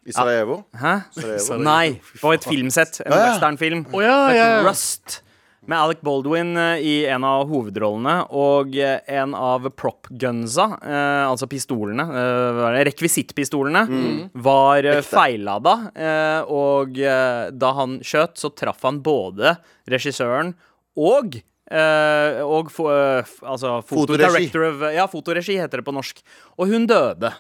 I 0.07 0.13
Sarajevo. 0.13 0.63
Hæ? 0.77 0.95
Sarajevo. 1.17 1.59
Nei, 1.65 2.01
på 2.21 2.33
et 2.37 2.45
filmsett. 2.45 3.01
En 3.07 3.13
Ja, 3.13 3.19
ja. 3.19 3.29
westernfilm. 3.33 3.87
Å 3.93 4.03
ja, 4.05 4.19
ja, 4.37 4.49
ja. 4.59 4.65
Rust. 4.67 5.21
Med 5.65 5.79
Alec 5.81 6.03
Baldwin 6.05 6.51
eh, 6.61 6.83
i 6.85 6.95
en 7.09 7.25
av 7.25 7.47
hovedrollene 7.49 8.27
og 8.37 8.75
eh, 8.77 8.99
en 9.17 9.33
av 9.33 9.65
prop-gunsa, 9.73 10.67
eh, 10.85 11.23
altså 11.25 11.49
pistolene, 11.49 12.05
eh, 12.05 12.59
rekvisittpistolene, 12.91 13.87
mm. 13.89 14.19
rekvisittpistolene, 14.27 14.43
var 14.45 14.85
eh, 14.85 15.01
feillada. 15.09 15.75
Eh, 15.97 16.53
og 16.53 17.01
eh, 17.01 17.49
da 17.57 17.73
han 17.81 17.97
skjøt, 18.05 18.37
så 18.43 18.53
traff 18.53 18.85
han 18.85 19.01
både 19.07 19.55
regissøren 19.89 20.53
og 21.01 21.41
eh, 21.41 22.45
og 22.45 22.69
fo 22.71 22.91
eh, 22.93 23.25
f- 23.25 23.41
altså 23.49 23.79
Fotoregi. 23.89 24.51
of, 24.69 24.85
Ja, 25.01 25.09
fotoregi 25.09 25.57
heter 25.65 25.81
det 25.81 25.89
på 25.89 25.97
norsk. 25.97 26.21
Og 26.61 26.69
hun 26.77 26.85
døde. 26.93 27.33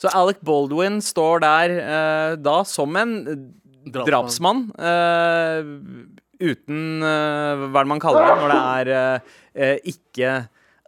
Så 0.00 0.12
Alec 0.16 0.40
Baldwin 0.46 1.00
står 1.04 1.42
der 1.44 1.74
uh, 1.80 2.36
da 2.40 2.60
som 2.64 2.96
en 2.96 3.12
drapsmann. 3.90 4.70
eh, 4.78 5.66
uten 6.40 7.02
uh, 7.04 7.66
Hva 7.68 7.82
er 7.82 7.84
det 7.84 7.90
man 7.90 8.00
kaller 8.00 8.28
det 8.28 8.38
når 8.40 8.54
det 8.88 9.02
er 9.66 9.84
ikke 9.88 10.32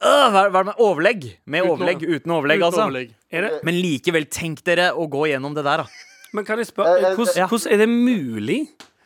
hva, 0.03 0.31
hva 0.33 0.47
er 0.49 0.51
det 0.51 0.67
med 0.67 0.81
overlegg? 0.83 1.27
Med 1.47 1.63
Uten 1.63 1.73
overlegg. 1.77 2.01
Uten 2.03 2.33
overlegg, 2.35 2.59
Uten 2.59 2.67
altså. 2.67 2.87
overlegg. 2.89 3.13
Er 3.31 3.45
det? 3.47 3.51
Men 3.69 3.77
likevel, 3.79 4.25
tenk 4.35 4.65
dere 4.67 4.89
å 4.99 5.07
gå 5.11 5.29
gjennom 5.31 5.55
det 5.55 5.63
der, 5.63 5.85
da. 5.85 6.09
Men 6.35 6.47
kan 6.49 6.59
jeg 6.59 6.73
spørre, 6.73 7.13
hvordan, 7.15 7.47
hvordan 7.53 7.75
er 7.77 7.83
det 7.85 7.89
mulig? 7.93 8.59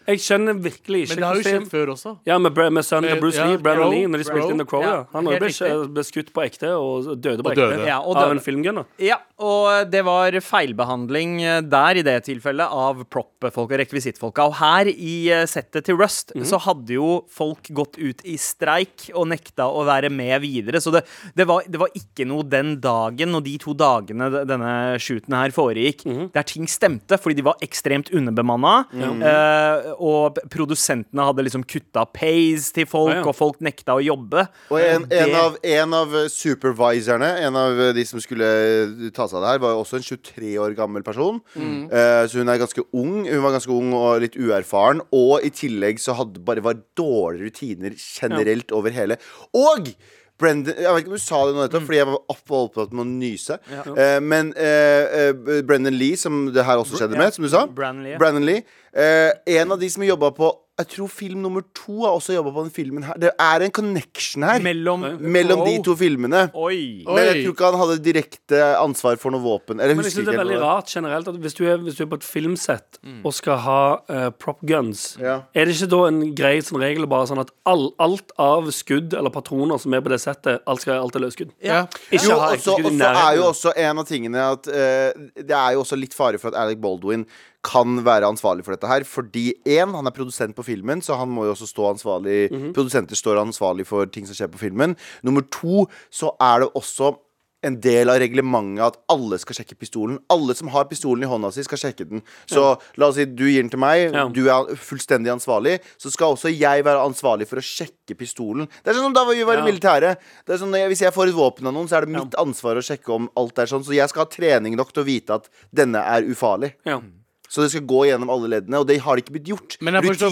Jeg 0.06 0.20
skjønner 0.22 0.54
virkelig 0.62 1.00
ikke 1.06 1.14
Men 1.14 1.16
det 1.22 1.26
har 1.26 1.34
jo 1.40 1.42
skjedd 1.46 1.68
før 1.72 1.92
også. 1.94 2.12
Ja, 2.26 2.38
med, 2.38 2.54
Bra- 2.54 2.70
med 2.70 2.84
sønnen 2.86 3.08
til 3.10 3.16
Med- 3.16 3.22
Bruce 3.24 3.36
ja, 3.40 3.46
Lee, 3.50 3.58
Brandon 3.58 3.90
Lee, 3.90 4.06
når 4.06 4.18
de 4.22 4.24
spilte 4.28 4.50
in 4.54 4.58
The 4.62 4.66
Crow. 4.70 4.82
Ja. 4.82 4.92
Ja, 4.96 5.04
Han 5.12 5.26
helt 5.26 5.40
ble, 5.40 5.48
riktig. 5.50 5.92
ble 5.96 6.04
skutt 6.06 6.32
på 6.36 6.44
ekte 6.46 6.70
og 6.78 7.08
døde 7.20 7.42
på 7.42 7.50
Og 7.50 7.56
ekte 7.56 7.66
døde. 7.76 7.86
Ja, 7.88 7.98
og 8.00 8.16
av 8.16 8.28
døde. 8.28 8.36
en 8.38 8.44
filmgunner. 8.46 8.84
Ja, 9.02 9.18
og 9.38 9.90
det 9.90 10.04
var 10.06 10.30
feilbehandling 10.40 11.32
eh, 11.44 11.60
der 11.66 12.00
i 12.00 12.04
det 12.06 12.16
tilfellet 12.28 12.70
av 12.72 13.02
prop-folk 13.12 13.70
og 13.72 13.78
rekvisittfolka. 13.82 14.46
Og 14.48 14.54
her 14.60 14.90
i 14.92 15.16
eh, 15.34 15.44
settet 15.50 15.84
til 15.88 15.98
Rust 15.98 16.32
så 16.46 16.58
hadde 16.62 16.94
jo 16.96 17.24
folk 17.32 17.68
gått 17.76 17.98
ut 17.98 18.22
i 18.24 18.36
streik 18.40 19.10
og 19.14 19.28
nekta 19.32 19.66
å 19.68 19.84
være 19.86 20.10
med 20.12 20.40
videre. 20.44 20.80
Så 20.82 20.92
det, 20.94 21.04
det, 21.36 21.46
var, 21.48 21.62
det 21.66 21.80
var 21.82 21.90
ikke 21.96 22.26
noe 22.28 22.46
den 22.46 22.76
dagen 22.80 23.34
og 23.34 23.44
de 23.46 23.56
to 23.62 23.74
dagene 23.76 24.30
d- 24.32 24.44
denne 24.48 24.72
shooten 25.02 25.34
her 25.36 25.50
foregikk, 25.54 26.04
der 26.32 26.46
ting 26.46 26.66
stemte, 26.70 27.18
fordi 27.20 27.40
de 27.40 27.46
var 27.50 27.56
ekstremt 27.64 28.10
underbemanna. 28.14 28.76
eh, 28.94 29.92
og 29.98 30.38
produsentene 30.52 31.24
hadde 31.28 31.44
liksom 31.46 31.64
kutta 31.68 32.04
pays 32.12 32.70
til 32.76 32.86
folk, 32.86 33.12
Ja, 33.14 33.20
ja. 33.22 33.26
og 33.28 33.36
folk 33.38 33.60
nekta 33.64 33.96
å 33.96 34.02
jobbe. 34.04 34.46
Og 34.70 34.80
en, 34.80 35.04
en, 35.04 35.08
Det- 35.08 35.34
av, 35.40 35.56
en 35.62 35.94
av 35.94 36.16
supervisorene, 36.32 37.30
en 37.46 37.56
av 37.56 37.80
de 37.96 38.04
som 38.08 38.20
skulle 38.22 39.10
ta 39.16 39.26
seg 39.28 39.38
av 39.38 39.44
det 39.46 39.50
her, 39.54 39.62
var 39.64 39.74
jo 39.76 39.82
også 39.84 40.00
en 40.00 40.06
23 40.08 40.52
år 40.62 40.76
gammel 40.78 41.02
person. 41.06 41.40
Eh, 41.56 42.26
så 42.28 42.40
hun 42.42 42.48
er 42.52 42.58
ganske 42.62 42.84
ung. 42.92 43.24
Hun 43.28 43.42
var 43.44 43.56
ganske 43.56 43.72
ung 43.72 43.92
og 43.96 44.20
litt 44.24 44.36
uerfaren. 44.36 45.00
Og 45.16 45.44
i 45.46 45.50
tillegg 45.54 46.00
så 46.02 46.16
hadde 46.18 46.42
bare 46.46 46.64
var 46.64 46.78
dårlige 46.98 47.50
rutiner 47.50 47.96
generelt 47.96 48.72
over 48.76 48.90
hele. 48.94 49.18
Og 49.56 49.92
Brendan, 50.38 50.74
jeg 50.76 50.92
vet 50.92 50.98
ikke 51.04 51.12
om 51.14 51.16
du 51.16 51.22
sa 51.24 51.38
det 51.46 51.54
nå 51.56 51.62
nettopp, 51.64 51.84
fordi 51.88 51.96
jeg 51.96 52.06
var 52.10 52.18
opp- 52.34 52.50
opptatt 52.58 52.92
med 52.92 53.06
å 53.06 53.08
nyse. 53.08 53.58
Eh, 53.96 54.20
men 54.20 54.52
eh, 54.56 55.30
eh, 55.30 55.62
Brendan 55.64 55.96
Lee, 55.96 56.16
som 56.20 56.52
det 56.52 56.64
her 56.64 56.76
også 56.82 56.98
skjedde 57.00 57.16
med, 57.16 57.32
som 57.32 57.42
du 57.46 57.48
sa. 57.48 57.66
Brandon 57.66 58.04
Lee. 58.04 58.18
Brandon 58.20 58.44
Lee. 58.44 58.62
Eh, 58.92 59.32
en 59.60 59.72
av 59.72 59.80
de 59.80 59.88
som 59.90 60.02
jobba 60.04 60.30
på 60.36 60.52
Jeg 60.76 60.88
tror 60.92 61.08
film 61.08 61.40
nummer 61.40 61.62
to 61.72 62.02
har 62.02 62.12
også 62.18 62.34
jobba 62.34 62.50
på 62.52 62.62
den 62.66 62.72
filmen 62.74 63.04
her. 63.06 63.16
Det 63.16 63.30
er 63.40 63.62
en 63.64 63.72
connection 63.72 64.42
her 64.44 64.60
Mellom, 64.60 65.06
mellom 65.24 65.62
de 65.64 65.78
to 65.86 65.94
filmene. 65.96 66.42
Oi. 66.52 67.00
Men 67.06 67.22
jeg 67.30 67.38
tror 67.46 67.54
ikke 67.54 67.70
han 67.70 67.78
hadde 67.80 67.96
direkte 68.04 68.58
ansvar 68.76 69.16
for 69.22 69.32
noe 69.32 69.40
våpen. 69.40 69.80
Eller 69.80 69.96
Men 69.96 70.04
jeg 70.04 70.12
synes 70.18 70.28
det 70.28 70.34
er 70.34 70.42
veldig 70.42 70.58
rart 70.60 70.92
generelt 70.92 71.30
at 71.32 71.38
hvis 71.40 71.56
du 71.56 71.62
er, 71.64 71.80
hvis 71.80 71.96
du 71.96 72.04
er 72.04 72.10
på 72.12 72.18
et 72.20 72.28
filmsett 72.28 73.00
og 73.24 73.32
skal 73.32 73.62
ha 73.64 73.78
uh, 74.04 74.28
prop 74.36 74.60
guns, 74.68 75.06
Ja. 75.16 75.38
er 75.56 75.64
det 75.64 75.78
ikke 75.78 75.88
da 75.96 76.02
en 76.10 76.20
grei 76.36 76.54
sånn 76.60 76.82
regel 76.84 77.08
bare 77.08 77.30
sånn 77.32 77.40
at 77.40 77.54
all, 77.64 77.88
alt 78.02 78.36
av 78.36 78.68
skudd 78.76 79.16
eller 79.16 79.32
patroner 79.32 79.80
som 79.80 79.96
er 79.96 80.04
på 80.04 80.12
det 80.12 80.20
settet, 80.20 80.60
alt, 80.68 80.84
skal, 80.84 81.00
alt 81.00 81.16
er 81.16 81.24
løsskudd? 81.24 81.56
Ja. 81.64 81.86
Ikke 82.10 82.26
Jo, 82.28 82.36
ha 82.36 82.52
også, 82.52 82.76
skudd 82.76 82.92
i 82.92 82.96
også 83.00 83.24
er 83.24 83.40
jo 83.40 83.48
også 83.48 83.76
en 83.88 84.04
av 84.04 84.12
tingene 84.12 84.44
at 84.52 84.68
uh, 84.68 85.28
Det 85.40 85.56
er 85.56 85.72
jo 85.72 85.86
også 85.86 85.96
litt 85.96 86.12
fare 86.12 86.36
for 86.42 86.52
at 86.52 86.60
Alec 86.66 86.84
Baldwin 86.84 87.24
kan 87.66 87.98
være 88.06 88.28
ansvarlig 88.30 88.64
for 88.66 88.76
dette 88.76 88.86
her. 88.90 89.02
Fordi 89.08 89.48
én, 89.66 89.92
han 89.96 90.06
er 90.06 90.14
produsent 90.14 90.54
på 90.56 90.64
filmen, 90.66 91.02
så 91.02 91.18
han 91.18 91.28
må 91.34 91.44
jo 91.48 91.52
også 91.56 91.66
stå 91.72 91.90
ansvarlig 91.96 92.38
Mhm. 92.52 92.72
Produsenter 92.76 93.18
står 93.18 93.42
ansvarlig 93.42 93.86
for 93.86 94.06
ting 94.06 94.26
som 94.26 94.34
skjer 94.38 94.52
på 94.52 94.58
filmen. 94.62 94.96
Nummer 95.26 95.42
to, 95.50 95.86
så 96.10 96.36
er 96.40 96.60
det 96.64 96.72
også 96.74 97.16
en 97.64 97.80
del 97.80 98.08
av 98.12 98.20
reglementet 98.20 98.84
at 98.84 98.96
alle 99.10 99.38
skal 99.40 99.56
sjekke 99.56 99.74
pistolen. 99.80 100.18
Alle 100.30 100.54
som 100.54 100.68
har 100.68 100.84
pistolen 100.84 101.24
i 101.24 101.26
hånda 101.26 101.48
si, 101.52 101.62
skal 101.66 101.78
sjekke 101.80 102.04
den. 102.08 102.22
Så 102.46 102.78
la 103.00 103.08
oss 103.08 103.16
si 103.16 103.24
du 103.24 103.42
gir 103.48 103.62
den 103.62 103.70
til 103.72 103.80
meg, 103.80 104.12
Ja. 104.14 104.28
du 104.28 104.46
er 104.48 104.76
fullstendig 104.76 105.32
ansvarlig. 105.32 105.80
Så 105.98 106.12
skal 106.12 106.36
også 106.36 106.52
jeg 106.56 106.84
være 106.84 107.02
ansvarlig 107.02 107.48
for 107.48 107.56
å 107.56 107.64
sjekke 107.64 108.14
pistolen. 108.16 108.68
Det 108.84 108.92
er 108.92 108.94
sånn 108.94 109.08
som 109.08 109.12
da 109.14 109.24
vi 109.24 109.42
var 109.42 109.54
i 109.56 109.64
Ja. 109.64 109.66
militæret. 109.66 110.18
Det 110.46 110.54
er 110.54 110.58
sånn, 110.64 110.76
Hvis 110.88 111.00
jeg 111.00 111.12
får 111.12 111.28
et 111.28 111.34
våpen 111.34 111.66
av 111.66 111.74
noen, 111.74 111.88
så 111.88 111.96
er 111.96 112.00
det 112.06 112.10
mitt 112.10 112.34
ansvar 112.38 112.76
å 112.76 112.84
sjekke 112.86 113.12
om 113.12 113.28
alt 113.36 113.58
er 113.58 113.66
sånn. 113.66 113.82
Så 113.84 113.94
jeg 113.94 114.08
skal 114.10 114.24
ha 114.26 114.30
trening 114.30 114.76
nok 114.76 114.92
til 114.92 115.02
å 115.02 115.06
vite 115.06 115.30
at 115.34 115.48
denne 115.74 115.96
er 115.96 116.22
ufarlig. 116.22 116.74
Ja. 116.84 117.00
Så 117.48 117.62
det 117.62 117.70
skal 117.72 117.86
gå 117.86 118.04
gjennom 118.08 118.30
alle 118.34 118.50
leddene, 118.56 118.80
og 118.82 118.86
det 118.88 118.98
har 119.04 119.16
det 119.16 119.24
ikke 119.24 119.36
blitt 119.38 119.50
gjort. 119.52 119.76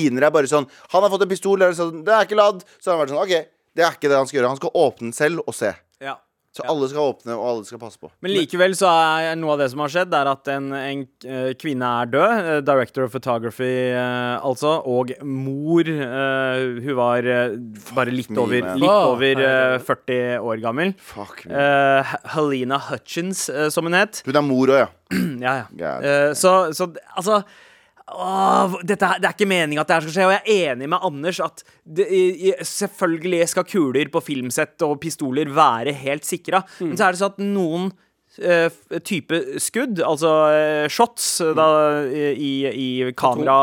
Rutiner 0.00 0.26
er 0.26 0.34
bare 0.34 0.50
sånn 0.50 0.66
Han 0.92 1.02
har 1.06 1.10
fått 1.12 1.22
en 1.26 1.30
pistol, 1.30 1.62
er 1.62 1.70
det 1.74 1.78
sånn, 1.78 2.02
det 2.06 2.12
er 2.14 2.26
ikke 2.26 2.38
ladd. 2.40 2.64
Så 2.80 2.90
har 2.90 2.96
han 2.98 3.04
vært 3.04 3.14
sånn 3.14 3.22
OK, 3.22 3.50
det 3.74 3.84
er 3.86 3.96
ikke 3.96 4.10
det 4.10 4.18
han 4.18 4.26
skal 4.30 4.40
gjøre. 4.40 4.52
Han 4.54 4.60
skal 4.62 4.74
åpne 4.84 5.08
den 5.10 5.16
selv 5.16 5.44
og 5.46 5.54
se. 5.56 5.72
Ja. 6.54 6.60
Så 6.62 6.64
alle 6.70 6.86
skal 6.86 7.08
åpne, 7.10 7.34
og 7.34 7.44
alle 7.50 7.64
skal 7.66 7.80
passe 7.82 7.98
på. 7.98 8.08
Men 8.22 8.30
likevel 8.30 8.76
så 8.78 8.86
er 8.86 9.32
noe 9.40 9.56
av 9.56 9.58
det 9.64 9.66
som 9.72 9.80
har 9.82 9.90
skjedd, 9.90 10.12
er 10.14 10.28
at 10.30 10.50
en, 10.54 10.68
en 10.78 11.00
eh, 11.26 11.48
kvinne 11.58 11.88
er 12.04 12.12
død. 12.12 12.34
eh, 12.52 12.60
Director 12.68 13.08
of 13.08 13.10
photography, 13.10 13.72
eh, 13.90 14.36
altså. 14.38 14.76
Og 14.86 15.10
mor 15.26 15.90
eh, 15.90 16.78
Hun 16.84 16.94
var 17.00 17.26
eh, 17.26 17.56
bare 17.96 18.14
litt 18.14 18.30
me, 18.30 18.38
over, 18.44 18.70
litt 18.78 18.86
over 19.10 19.42
eh, 19.48 19.78
40 19.82 20.46
år 20.46 20.62
gammel. 20.62 20.94
Fuck 21.10 21.42
me. 21.50 21.58
Eh, 21.58 22.14
Helena 22.36 22.78
Hutchins, 22.86 23.48
eh, 23.50 23.66
som 23.74 23.90
hun 23.90 23.98
het. 23.98 24.22
Hun 24.28 24.38
er 24.38 24.46
mor 24.46 24.70
òg, 24.78 24.94
ja. 25.42 25.58
Ja, 25.58 25.58
ja. 25.74 25.96
Eh, 26.06 26.30
så, 26.38 26.70
så 26.74 26.92
altså 27.18 27.42
Åh, 28.12 28.74
dette, 28.84 29.08
det 29.16 29.28
er 29.30 29.32
ikke 29.32 29.48
meningen 29.48 29.80
at 29.80 29.88
det 29.88 29.96
her 29.96 30.04
skal 30.04 30.12
skje, 30.12 30.24
og 30.28 30.34
jeg 30.34 30.42
er 30.44 30.72
enig 30.74 30.88
med 30.92 31.06
Anders 31.08 31.38
at 31.40 31.62
det, 31.88 32.04
selvfølgelig 32.68 33.46
skal 33.48 33.64
kuler 33.64 34.10
på 34.12 34.20
filmsett 34.26 34.84
og 34.84 34.98
pistoler 35.00 35.48
være 35.48 35.94
helt 36.02 36.28
sikra, 36.28 36.60
men 36.84 36.98
så 37.00 37.06
er 37.06 37.16
det 37.16 37.22
sånn 37.22 37.32
at 37.32 37.40
noen 37.40 37.88
type 38.34 39.38
skudd, 39.62 40.00
altså 40.02 40.30
eh, 40.50 40.86
shots 40.90 41.26
eh, 41.44 41.52
da, 41.54 41.66
i, 42.10 42.52
i 42.66 42.86
kamera 43.14 43.54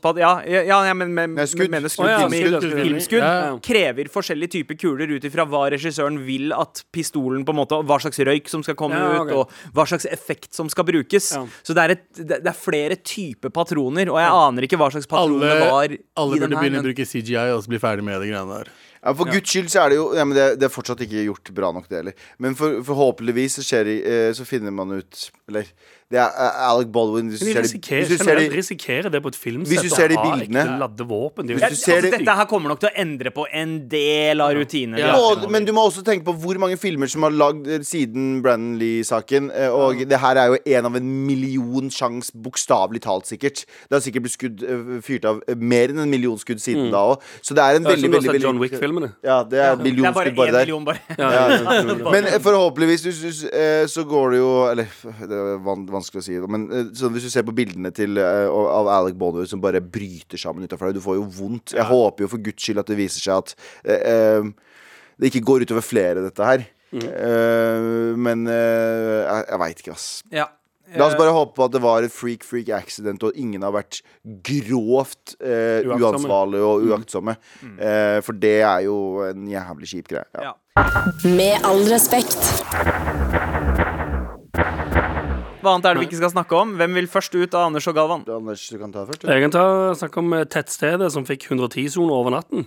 Patron, 0.00 0.20
ja, 0.22 0.30
ja, 0.48 0.78
ja, 0.88 0.94
men, 0.96 1.12
men, 1.12 1.34
Nei, 1.36 1.44
skudd. 1.50 1.68
mener 1.72 1.92
skudd, 1.92 2.08
oh, 2.08 2.12
ja, 2.12 2.28
skudd, 2.30 2.56
skudd, 2.62 2.78
filmskudd 2.80 3.20
ja, 3.20 3.32
ja. 3.50 3.58
krever 3.64 4.08
forskjellige 4.12 4.54
typer 4.56 4.78
kuler 4.80 5.12
ut 5.12 5.26
ifra 5.28 5.44
hva 5.48 5.66
regissøren 5.74 6.16
vil 6.24 6.54
at 6.56 6.84
pistolen 6.94 7.44
på 7.44 7.52
en 7.52 7.60
måte 7.60 7.80
Hva 7.84 7.98
slags 8.00 8.22
røyk 8.24 8.48
som 8.48 8.64
skal 8.64 8.78
komme 8.80 8.96
Ja, 8.96 9.20
ok. 9.20 9.28
ut, 9.28 9.34
og 9.36 9.76
hva 9.76 9.84
slags 9.90 10.06
effekt 10.08 10.54
som 10.56 10.70
skal 10.72 10.86
brukes. 10.88 11.32
Ja. 11.34 11.42
Så 11.66 11.76
det 11.76 11.84
er, 11.84 11.94
et, 11.98 12.04
det 12.24 12.40
er 12.40 12.56
flere 12.56 12.96
typer 12.96 13.52
patroner, 13.52 14.08
og 14.12 14.20
jeg 14.22 14.40
aner 14.40 14.68
ikke 14.68 14.80
hva 14.80 14.88
slags 14.94 15.10
patroner 15.10 15.52
Alle, 15.52 15.52
det 15.52 15.68
var 15.68 15.96
alle 16.24 16.38
i 16.38 16.40
den 16.40 16.48
burde 16.48 16.62
begynne 16.62 16.80
å 16.80 16.88
bruke 16.88 17.08
CGI 17.08 17.46
og 17.52 17.64
så 17.64 17.74
bli 17.74 17.82
ferdig 17.82 18.06
med 18.06 18.22
de 18.22 18.32
greiene 18.32 18.62
der. 18.62 18.72
Ja, 19.04 19.12
for 19.12 19.28
guds 19.28 19.50
skyld 19.52 19.68
så 19.68 19.82
er 19.82 19.92
det 19.92 19.98
jo 19.98 20.06
ja, 20.16 20.24
men 20.24 20.36
det, 20.36 20.44
det 20.60 20.68
er 20.68 20.72
fortsatt 20.72 21.02
ikke 21.04 21.26
gjort 21.26 21.50
bra 21.56 21.68
nok, 21.76 21.90
det 21.90 21.98
heller. 22.00 22.28
Men 22.40 22.56
for, 22.56 22.78
forhåpentligvis 22.86 23.58
så, 23.58 23.64
skjer, 23.66 23.90
eh, 24.00 24.30
så 24.36 24.46
finner 24.48 24.72
man 24.72 24.96
ut 24.96 25.26
Eller 25.50 25.68
det 26.12 26.18
er 26.20 26.28
uh, 26.28 26.70
Alec 26.70 26.88
Baldwin 26.92 27.30
Hvis 27.32 27.40
de 27.40 27.46
ser 27.46 27.54
det, 27.54 27.62
risikerer, 27.64 28.04
hvis 28.04 28.18
du 28.18 28.24
ser 28.24 28.36
det 28.38 28.52
risikerer 28.52 29.08
det 29.10 29.20
på 29.24 29.28
et 29.32 29.36
filmsett. 29.40 29.72
Hvis 29.72 29.82
du 29.88 29.94
ser 29.96 30.08
det 30.12 30.16
i 30.18 30.20
ha 30.20 30.24
bildene- 30.36 30.60
ekte 30.64 30.78
ladde 30.82 31.06
våpen. 31.08 31.46
De, 31.48 31.54
Hvis 31.56 31.62
du 31.70 31.76
ser 31.80 31.92
altså, 31.96 32.10
det- 32.10 32.18
Dette 32.20 32.36
her 32.38 32.44
kommer 32.50 32.68
nok 32.68 32.80
til 32.80 32.88
å 32.90 32.92
endre 33.02 33.30
på 33.34 33.46
en 33.52 33.72
del 33.88 34.40
av 34.40 34.52
rutinene. 34.54 34.98
Ja. 35.00 35.14
Ja. 35.16 35.48
men 35.48 35.64
du 35.64 35.72
må 35.72 35.86
også 35.88 36.04
tenke 36.04 36.24
på 36.24 36.34
hvor 36.38 36.58
mange 36.60 36.76
filmer 36.78 37.06
som 37.10 37.22
har 37.22 37.30
lagd 37.32 37.66
eh, 37.66 37.78
siden 37.80 38.42
Brandon 38.42 38.76
Lee-saken. 38.78 39.50
Og 39.70 39.94
Og 39.94 40.08
det 40.08 40.18
her 40.20 40.36
er 40.36 40.46
jo 40.52 40.58
en 40.76 40.86
av 40.86 40.96
en 40.96 41.26
million 41.26 41.90
sjans, 41.90 42.30
bokstavelig 42.30 43.00
talt 43.02 43.26
sikkert. 43.26 43.64
Det 43.88 43.92
har 43.96 44.00
sikkert 44.00 44.22
blitt 44.26 44.36
skudd, 44.36 44.62
eh, 44.62 45.00
fyrt 45.02 45.24
av 45.24 45.40
eh, 45.48 45.54
mer 45.56 45.88
enn 45.88 45.98
en 46.04 46.10
million 46.10 46.36
skudd 46.38 46.60
siden 46.60 46.90
da 46.92 47.02
òg. 47.14 47.20
Så 47.42 47.54
det 47.54 47.62
er 47.64 47.76
en 47.76 47.84
veldig, 47.84 47.90
veldig, 47.90 48.04
om 48.06 48.10
du 48.10 48.16
veldig, 48.16 48.28
har 48.28 48.34
sett 48.34 48.42
John 48.42 48.58
veldig 48.58 48.70
Wick-filmene. 48.70 49.10
Ja, 49.24 49.42
det 49.44 49.58
er 49.58 49.72
en 49.72 49.78
Det 49.78 49.84
million 49.84 50.06
er 50.06 50.12
bare 50.12 50.26
skudd 50.26 50.36
bare 50.36 50.52
der. 50.52 50.64
million, 50.66 50.84
bare. 50.84 51.00
Ja, 51.18 52.10
men 52.14 52.24
eh, 52.30 52.38
forhåpentligvis 52.44 53.02
hvis 53.08 53.20
du, 53.42 53.48
eh, 53.56 53.86
så 53.86 54.04
går 54.04 54.30
det 54.34 54.38
jo 54.38 54.50
Eller 54.70 54.86
det 55.28 55.38
er 55.38 55.58
vanskelig 55.94 56.22
å 56.22 56.26
si, 56.26 56.36
men 56.50 56.66
eh, 56.74 56.90
så 56.98 57.08
hvis 57.14 57.28
du 57.28 57.32
ser 57.32 57.46
på 57.46 57.54
bildene 57.56 57.92
til, 57.94 58.18
eh, 58.20 58.48
av 58.50 58.90
Alec 58.98 59.16
Bonner 59.20 59.48
som 59.50 59.62
bare 59.64 59.80
bryter 59.82 60.40
sammen 60.40 60.66
utafor 60.66 60.90
deg, 60.90 60.98
du 61.00 61.04
får 61.04 61.20
jo 61.20 61.28
vondt. 61.38 61.74
Jeg 61.78 61.88
håper 61.88 62.26
jo 62.26 62.32
for 62.34 62.44
guds 62.44 62.62
skyld 62.66 62.82
at 62.82 62.90
det 62.90 62.98
viser 63.00 63.24
seg 63.24 63.38
at 63.38 63.54
eh, 63.86 64.02
eh, 64.12 64.50
det 65.18 65.30
ikke 65.30 65.44
går 65.46 65.64
utover 65.68 65.86
flere, 65.86 66.26
dette 66.26 66.50
her. 66.50 66.66
Eh, 66.94 68.12
men 68.18 68.44
eh, 68.50 69.22
jeg, 69.24 69.48
jeg 69.48 69.62
veit 69.64 69.82
ikke, 69.82 69.96
ass. 69.96 70.10
Ja. 70.34 70.50
La 70.94 71.08
oss 71.08 71.16
bare 71.18 71.32
håpe 71.34 71.56
på 71.56 71.64
at 71.64 71.72
det 71.74 71.80
var 71.82 72.04
et 72.06 72.12
freak 72.12 72.44
freak 72.46 72.68
accident, 72.76 73.22
og 73.26 73.34
ingen 73.40 73.64
har 73.66 73.72
vært 73.74 74.02
grovt 74.46 75.34
eh, 75.40 75.80
uansvarlige 75.90 76.68
og 76.68 76.84
uaktsomme. 76.90 77.34
Eh, 77.78 78.20
for 78.22 78.36
det 78.38 78.60
er 78.60 78.84
jo 78.86 78.98
en 79.26 79.48
jævlig 79.50 79.90
kjip 79.90 80.12
greie. 80.12 80.28
Ja. 80.38 80.52
Ja. 80.76 80.84
Med 81.24 81.66
all 81.66 81.82
respekt. 81.90 83.53
Hva 85.64 85.72
annet 85.72 85.86
er 85.88 85.96
det 85.96 86.02
vi 86.04 86.08
ikke 86.10 86.20
skal 86.20 86.32
snakke 86.34 86.56
om? 86.60 86.74
Hvem 86.76 86.96
vil 86.98 87.06
først 87.08 87.34
ut 87.38 87.54
av 87.56 87.70
Anders 87.70 87.86
og 87.88 87.96
Galvan? 87.96 88.24
Anders, 88.28 88.64
du 88.68 88.76
kan 88.80 88.92
ta 88.92 89.06
først. 89.08 89.24
Jeg 89.24 89.44
kan 89.46 89.54
ta, 89.54 89.66
snakke 89.96 90.20
om 90.20 90.34
eh, 90.36 90.44
tettstedet 90.52 91.08
som 91.14 91.24
fikk 91.28 91.46
110-sone 91.48 92.12
over 92.12 92.34
natten. 92.36 92.66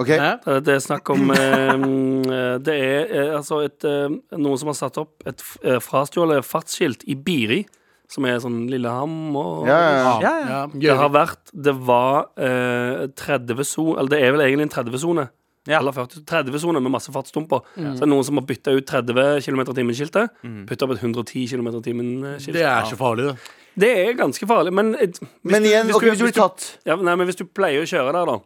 Ok, 0.00 0.08
Det 0.08 0.54
det 0.64 0.72
er 0.72 0.80
snakk 0.80 1.10
om 1.12 1.28
eh, 1.34 1.74
mm, 1.76 2.62
Det 2.64 2.72
er 2.72 3.10
eh, 3.12 3.34
altså 3.36 3.58
et, 3.66 3.84
eh, 3.84 4.14
noen 4.40 4.56
som 4.56 4.70
har 4.72 4.78
satt 4.78 4.96
opp 5.02 5.20
et 5.28 5.44
eh, 5.60 5.76
frastjålet 5.84 6.46
fartsskilt 6.48 7.04
i 7.04 7.18
Biri, 7.20 7.60
som 8.08 8.24
er 8.24 8.40
sånn 8.40 8.62
Lillehammer 8.72 9.50
og 9.60 9.68
ja, 9.68 9.76
ja, 9.76 9.92
ja. 9.92 10.16
Ja, 10.24 10.32
ja. 10.48 10.62
Det 10.72 10.96
har 10.96 11.12
vært 11.12 11.52
Det 11.52 11.76
var 11.84 12.30
eh, 12.40 13.04
30 13.20 13.68
sone 13.68 13.98
Eller 14.00 14.14
det 14.14 14.22
er 14.24 14.32
vel 14.32 14.44
egentlig 14.46 14.70
en 14.70 14.76
30-sone. 14.78 15.28
Ja. 15.66 15.78
Eller 15.78 15.92
40 15.94 16.24
30-sone 16.26 16.80
med 16.82 16.90
masse 16.90 17.12
fartsdumper. 17.14 17.60
Så 17.76 17.92
det 18.00 18.02
er 18.02 18.10
noen 18.10 18.24
som 18.26 18.34
har 18.40 18.46
bytta 18.48 18.72
ut 18.74 18.86
30 18.88 19.42
km 19.46 19.60
i 19.62 19.74
timen-skiltet. 19.76 20.32
Putta 20.66 20.86
opp 20.88 20.94
et 20.96 21.02
110 21.04 21.44
km 21.52 21.68
i 21.68 21.82
timen-skilt. 21.86 22.56
Det 22.56 22.64
er 22.66 22.82
ikke 22.88 22.98
farlig, 22.98 23.28
det. 23.28 23.36
Det 23.78 23.90
er 24.02 24.12
ganske 24.18 24.46
farlig. 24.50 24.72
Men, 24.74 24.90
hvis 24.98 25.20
Men 25.44 25.62
du- 25.62 25.68
igjen, 25.68 25.86
du, 25.86 25.94
hvis 25.98 26.18
du 26.18 26.24
blir 26.26 26.34
tatt 26.34 26.66
ja, 26.84 26.96
nei, 26.96 27.14
men 27.14 27.26
hvis 27.30 27.38
du 27.38 27.44
pleier 27.46 27.80
å 27.84 27.86
kjøre 27.88 28.12
der, 28.12 28.26
da 28.26 28.38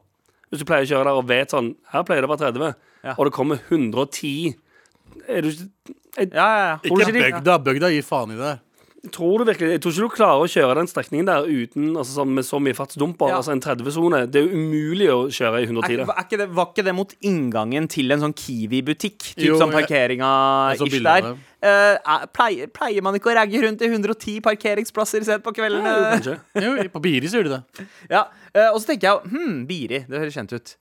Hvis 0.52 0.60
du 0.60 0.64
pleier 0.68 0.84
å 0.84 0.90
kjøre 0.92 1.04
der 1.08 1.16
og 1.18 1.26
vet 1.26 1.50
sånn 1.50 1.72
Her 1.90 2.04
pleier 2.06 2.22
det 2.22 2.28
å 2.28 2.36
være 2.36 2.52
30, 2.52 2.74
Ja. 3.02 3.14
og 3.18 3.24
det 3.26 3.32
kommer 3.34 3.58
110 3.70 4.54
er 5.26 5.40
du, 5.42 5.48
ikke 5.48 6.28
Ja, 6.32 6.46
ja, 6.46 6.66
ja. 6.68 6.76
Ikke 6.84 7.12
bygda. 7.12 7.58
Bygda 7.64 7.90
gir 7.92 8.02
faen 8.06 8.30
i 8.32 8.36
det. 8.38 8.52
Tror 9.12 9.42
du 9.42 9.48
virkelig 9.48 9.76
Jeg 9.76 9.82
tror 9.82 9.92
ikke 9.92 10.06
du 10.06 10.14
klarer 10.14 10.44
å 10.44 10.50
kjøre 10.50 10.76
den 10.78 10.88
strekningen 10.90 11.28
der 11.28 11.46
uten 11.46 11.88
altså, 11.92 12.20
sånn, 12.20 12.32
med 12.36 12.46
så 12.46 12.60
mye 12.62 12.76
fartsdumper. 12.76 13.32
Ja. 13.32 13.40
Altså 13.40 13.54
en 13.54 13.62
30-sone. 13.64 14.22
Det 14.30 14.40
er 14.40 14.46
jo 14.46 14.60
umulig 14.60 15.08
å 15.12 15.18
kjøre 15.32 15.62
i 15.62 15.68
110 15.68 15.98
Er, 15.98 16.02
er 16.06 16.26
ikke 16.26 16.40
det, 16.40 16.48
var 16.56 16.70
ikke 16.70 16.86
det 16.86 16.94
mot 16.96 17.12
inngangen 17.30 17.88
til 17.92 18.14
en 18.14 18.24
sånn 18.24 18.34
Kiwi-butikk? 18.36 19.18
Typ 19.34 19.44
Jo, 19.48 19.58
sånn 19.60 19.74
parkeringa 19.74 20.30
ish 20.76 20.98
der. 20.98 21.28
det. 21.28 21.34
Eh, 21.66 21.94
er- 21.96 22.26
pleier, 22.36 22.70
pleier 22.72 23.04
man 23.04 23.18
ikke 23.18 23.32
å 23.32 23.36
ragge 23.38 23.62
rundt 23.64 23.82
i 23.82 23.90
110 23.90 24.40
parkeringsplasser 24.44 25.24
sent 25.26 25.44
på 25.46 25.54
kvelden? 25.56 25.86
Ja, 25.86 26.16
jo. 26.20 26.36
Jo, 26.66 26.74
på 26.92 27.02
Biri 27.04 27.30
så 27.30 27.40
gjør 27.40 27.50
de 27.50 27.56
det. 27.56 27.88
Ja, 28.10 28.26
uh, 28.28 28.70
Og 28.72 28.80
så 28.82 28.92
tenker 28.92 29.10
jeg 29.12 29.32
hm, 29.32 29.64
Biri. 29.68 30.04
Det 30.08 30.22
høres 30.22 30.36
kjent 30.36 30.54
ut. 30.56 30.76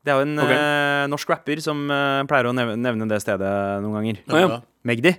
Det 0.00 0.12
er 0.12 0.16
jo 0.16 0.24
en 0.24 0.38
okay. 0.40 0.56
uh, 0.56 1.06
norsk 1.12 1.28
rapper 1.28 1.60
som 1.60 1.82
pleier 2.30 2.48
å 2.48 2.54
nevne, 2.56 2.78
nevne 2.80 3.10
det 3.10 3.20
stedet 3.24 3.50
noen 3.84 4.00
ganger. 4.00 4.22
Ja. 4.32 4.62
Magdi. 4.88 5.12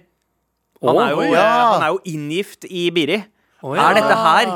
Han, 0.81 0.97
er 0.97 1.11
jo, 1.13 1.17
oi, 1.21 1.27
eh, 1.29 1.38
ja. 1.38 1.47
han 1.75 1.83
er 1.85 1.91
jo 1.93 2.00
inngift 2.09 2.65
i 2.69 2.88
Biri. 2.93 3.19
Oh, 3.61 3.75
ja. 3.77 3.89
Er 3.91 4.00
dette 4.01 4.15
her 4.17 4.53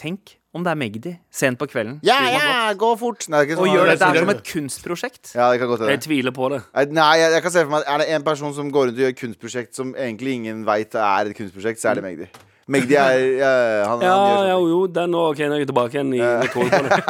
Tenk 0.00 0.36
om 0.56 0.64
det 0.66 0.70
er 0.72 0.78
Magdi 0.80 1.10
sent 1.30 1.58
på 1.60 1.66
kvelden. 1.70 2.00
Ja, 2.02 2.16
ja, 2.32 2.72
gå 2.74 2.88
fort! 2.98 3.26
Nei, 3.30 3.44
det 3.44 3.52
er 3.54 3.60
Og 3.60 3.66
sånn- 3.68 3.74
gjør 3.76 3.90
dette 3.92 4.06
her 4.08 4.16
er- 4.16 4.24
som 4.24 4.30
et 4.32 4.40
kunstprosjekt. 4.48 5.34
Ja, 5.36 5.50
det 5.52 5.60
kan 5.60 5.68
godt 5.70 5.84
Jeg 5.86 6.00
tviler 6.00 6.32
på 6.34 6.48
det. 6.50 6.62
Nei, 6.90 7.18
jeg, 7.20 7.32
jeg 7.36 7.42
kan 7.44 7.52
se 7.52 7.62
for 7.66 7.70
meg 7.70 7.84
at 7.84 7.92
Er 7.92 7.98
det 8.02 8.08
en 8.16 8.24
person 8.26 8.54
som 8.56 8.72
går 8.72 8.88
rundt 8.88 8.98
og 8.98 9.04
gjør 9.04 9.14
kunstprosjekt 9.20 9.74
som 9.76 9.92
egentlig 9.94 10.32
ingen 10.40 10.64
veit 10.66 10.94
er 10.94 11.30
et 11.30 11.36
kunstprosjekt, 11.36 11.78
så 11.78 11.90
er 11.92 12.00
det 12.00 12.02
Magdi. 12.08 12.26
Magdi 12.66 12.94
er 12.98 13.20
ja, 13.44 13.52
han, 13.92 14.00
Ja, 14.02 14.16
han 14.16 14.38
gjør 14.40 14.48
ja, 14.48 14.58
jo, 14.72 14.86
den 14.98 15.14
og 15.14 15.30
OK, 15.30 15.38
nå 15.38 15.54
er 15.54 15.62
jeg 15.62 15.70
tilbake 15.70 15.94
igjen 16.00 16.12
i 16.14 16.18
jeg 16.24 16.50
tror 16.50 16.68
på 16.72 16.82
det. 16.88 17.00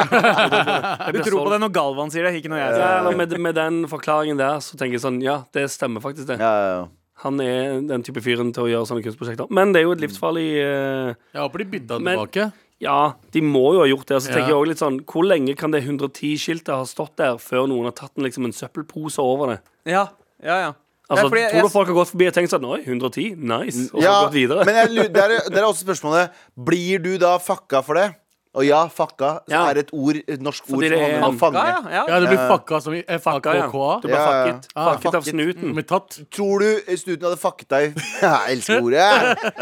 Du 1.15 1.19
tror 1.31 1.43
på 1.47 1.51
det 1.55 1.59
når 1.65 1.73
Galvan 1.79 2.11
sier 2.13 2.27
det, 2.27 2.35
ikke 2.43 2.51
når 2.51 2.61
jeg 2.61 2.73
sier 2.75 2.85
det. 2.85 3.11
Ja, 3.11 3.17
med, 3.23 3.37
med 3.39 3.55
den 3.55 3.81
forklaringen 3.89 4.37
der, 4.37 4.59
så 4.61 4.75
tenker 4.77 4.99
jeg 4.99 5.05
sånn 5.07 5.21
Ja, 5.23 5.43
det 5.55 5.65
stemmer 5.71 6.03
faktisk, 6.03 6.27
det. 6.27 6.37
Ja, 6.37 6.51
ja, 6.51 6.73
ja. 6.81 6.89
Han 7.23 7.39
er 7.43 7.81
den 7.85 8.01
type 8.03 8.21
fyren 8.25 8.49
til 8.55 8.63
å 8.65 8.69
gjøre 8.71 8.87
sånne 8.89 9.03
kunstprosjekter. 9.05 9.49
Men 9.53 9.73
det 9.73 9.81
er 9.81 9.85
jo 9.85 9.91
et 9.93 10.01
livsfarlig 10.01 10.45
uh, 10.57 11.13
Jeg 11.35 11.41
håper 11.43 11.61
de 11.63 11.65
bytta 11.75 11.97
den 11.99 12.07
tilbake. 12.11 12.51
Ja, 12.81 13.13
de 13.31 13.41
må 13.45 13.75
jo 13.75 13.83
ha 13.83 13.89
gjort 13.91 14.07
det. 14.09 14.17
Så 14.23 14.31
Ja. 14.31 14.35
tenker 14.39 14.49
jeg 14.49 14.57
også 14.57 14.69
litt 14.71 14.81
sånn 14.81 14.95
Hvor 15.05 15.27
lenge 15.29 15.53
kan 15.55 15.69
det 15.71 15.83
110-skiltet 15.85 16.73
ha 16.73 16.81
stått 16.89 17.15
der 17.21 17.37
før 17.37 17.67
noen 17.69 17.85
har 17.91 17.93
tatt 17.93 18.17
en, 18.17 18.23
liksom, 18.25 18.45
en 18.49 18.51
søppelpose 18.57 19.19
over 19.21 19.53
det? 19.53 19.59
Ja, 19.93 20.07
ja, 20.41 20.57
ja. 20.65 20.71
Altså, 21.11 21.27
jeg- 21.35 21.51
Tror 21.51 21.61
du 21.67 21.69
folk 21.69 21.87
har 21.91 21.93
gått 21.93 22.07
forbi 22.13 22.27
og 22.27 22.33
tenkt 22.33 22.49
sånn 22.49 22.65
Oi, 22.65 22.79
110? 22.87 23.35
Nice. 23.35 23.89
Og 23.93 23.99
så 23.99 24.03
Ja, 24.05 24.23
gått 24.25 24.33
videre? 24.33 24.65
men 24.65 24.75
jeg, 24.75 24.89
lurer- 24.95 25.13
det, 25.13 25.23
er, 25.23 25.49
det 25.51 25.57
er 25.59 25.67
også 25.67 25.83
spørsmålet 25.85 26.31
Blir 26.57 27.03
du 27.03 27.17
da 27.19 27.37
fucka 27.37 27.83
for 27.83 27.95
det? 27.99 28.15
Og 28.53 28.65
ja, 28.67 28.81
fucka 28.91 29.39
Ja. 29.47 29.61
er 29.71 29.77
et 29.79 29.91
ord, 29.95 30.17
et 30.27 30.41
norsk 30.43 30.65
ord 30.67 30.75
Fordi 30.75 30.89
som 30.89 30.97
det 30.97 30.99
handler 30.99 31.21
er- 31.21 31.29
om 31.29 31.37
fange. 31.39 31.53
Ja, 31.55 31.77
ja, 31.87 32.05
ja. 32.07 32.19
Det 32.19 32.27
blir 32.27 32.37
Ja. 32.41 32.47
fucka 32.57 32.81
som 32.81 32.93
i 32.93 33.03
ja. 33.07 33.17
FAKKA. 33.17 34.01
Du 34.01 34.07
ble 34.09 34.11
Ja, 34.17 34.25
ja. 34.31 34.51
fucket. 34.51 34.67
Ah, 34.75 34.95
fucket 34.97 35.15
av 35.15 35.23
snuten. 35.23 35.73
Med 35.73 35.87
tatt. 35.87 36.19
Tror 36.29 36.59
du 36.59 36.81
snuten 36.97 37.21
hadde 37.23 37.37
fucket 37.39 37.67
deg? 37.69 37.95
Jeg 38.21 38.57
elsker 38.57 38.81
ordet. 38.83 39.07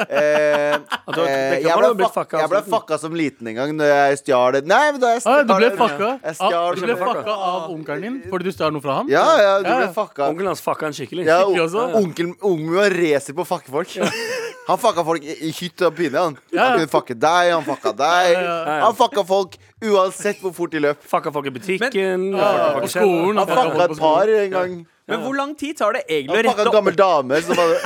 Eh, 0.10 0.74
eh, 0.74 1.62
jeg 1.62 1.77
ble 1.77 2.10
fucka 2.10 2.39
jeg 2.39 2.50
ble 2.50 2.62
fucka 2.65 2.98
som 3.00 3.13
liten 3.13 3.48
en 3.48 3.55
gang 3.55 3.77
når 3.77 3.86
jeg 3.93 4.17
stjal 4.24 4.51
det. 4.53 4.65
Nei, 4.65 4.91
men 4.91 5.00
da 5.01 5.13
jeg 5.13 5.22
Ah, 5.25 5.43
du 5.43 5.53
ble 5.53 5.69
stjal 5.69 5.77
fucka. 5.77 6.19
Ah, 6.39 6.72
du 6.74 6.81
ble 6.81 6.96
fucka 6.96 7.29
av 7.29 7.69
onkelen 7.69 8.01
din 8.01 8.22
fordi 8.29 8.43
du 8.43 8.51
stjal 8.51 8.72
noe 8.74 8.81
fra 8.81 8.96
ham? 8.98 9.08
Ja, 9.08 9.38
ja, 9.38 9.60
du 9.62 9.69
Ja, 9.69 9.77
ble 9.86 9.93
fucka. 9.93 10.29
Onkelen 10.34 10.48
hans 10.48 10.62
fucka 10.62 10.81
han 10.89 10.93
skikkelig. 10.93 11.25
Ja, 11.25 11.43
Onkel 11.46 12.34
Onkelen 12.34 12.36
min 12.41 12.74
var 12.75 12.89
racer 12.89 13.34
på 13.38 13.46
å 13.46 13.50
fucke 13.53 13.69
folk. 13.69 13.88
Han 14.69 14.77
fucka 14.77 15.03
folk 15.05 15.25
i, 15.25 15.33
i 15.47 15.51
hytt 15.55 15.81
og 15.88 15.95
pinne. 15.97 16.21
Han. 16.21 16.38
Ja, 16.51 16.53
ja. 16.53 16.61
han 16.61 16.77
kunne 16.77 16.91
fucke 16.91 17.17
deg, 17.17 17.49
han 17.55 17.65
fucka 17.65 17.95
deg. 17.97 18.38
Han 18.69 18.95
fucka 18.99 19.25
folk 19.25 19.57
uansett 19.81 20.43
hvor 20.43 20.53
fort 20.53 20.75
de 20.75 20.83
løp. 20.83 21.01
Fucka 21.09 21.33
folk 21.33 21.49
i 21.49 21.53
butikken. 21.55 22.29
Ja, 22.38 22.53
fucka 22.53 22.61
på 22.61 22.77
folk 22.77 22.88
i 22.88 22.93
skolen. 22.93 23.41
Han 23.41 23.49
fucka 23.49 23.89
et 23.89 24.01
par 24.03 24.33
en 24.38 24.55
gang. 24.55 24.79
Men 25.09 25.23
hvor 25.23 25.33
lang 25.33 25.55
tid 25.57 25.77
tar 25.79 25.95
det 25.97 26.03
egentlig 26.05 26.38
å 26.38 26.43
rette 26.45 26.69
opp? 26.69 26.69
Han 26.69 26.69
fucka 26.69 26.69
en 26.69 26.75
gammel 26.75 26.97
dame. 26.97 27.39
Som 27.41 27.57
hadde... 27.57 27.79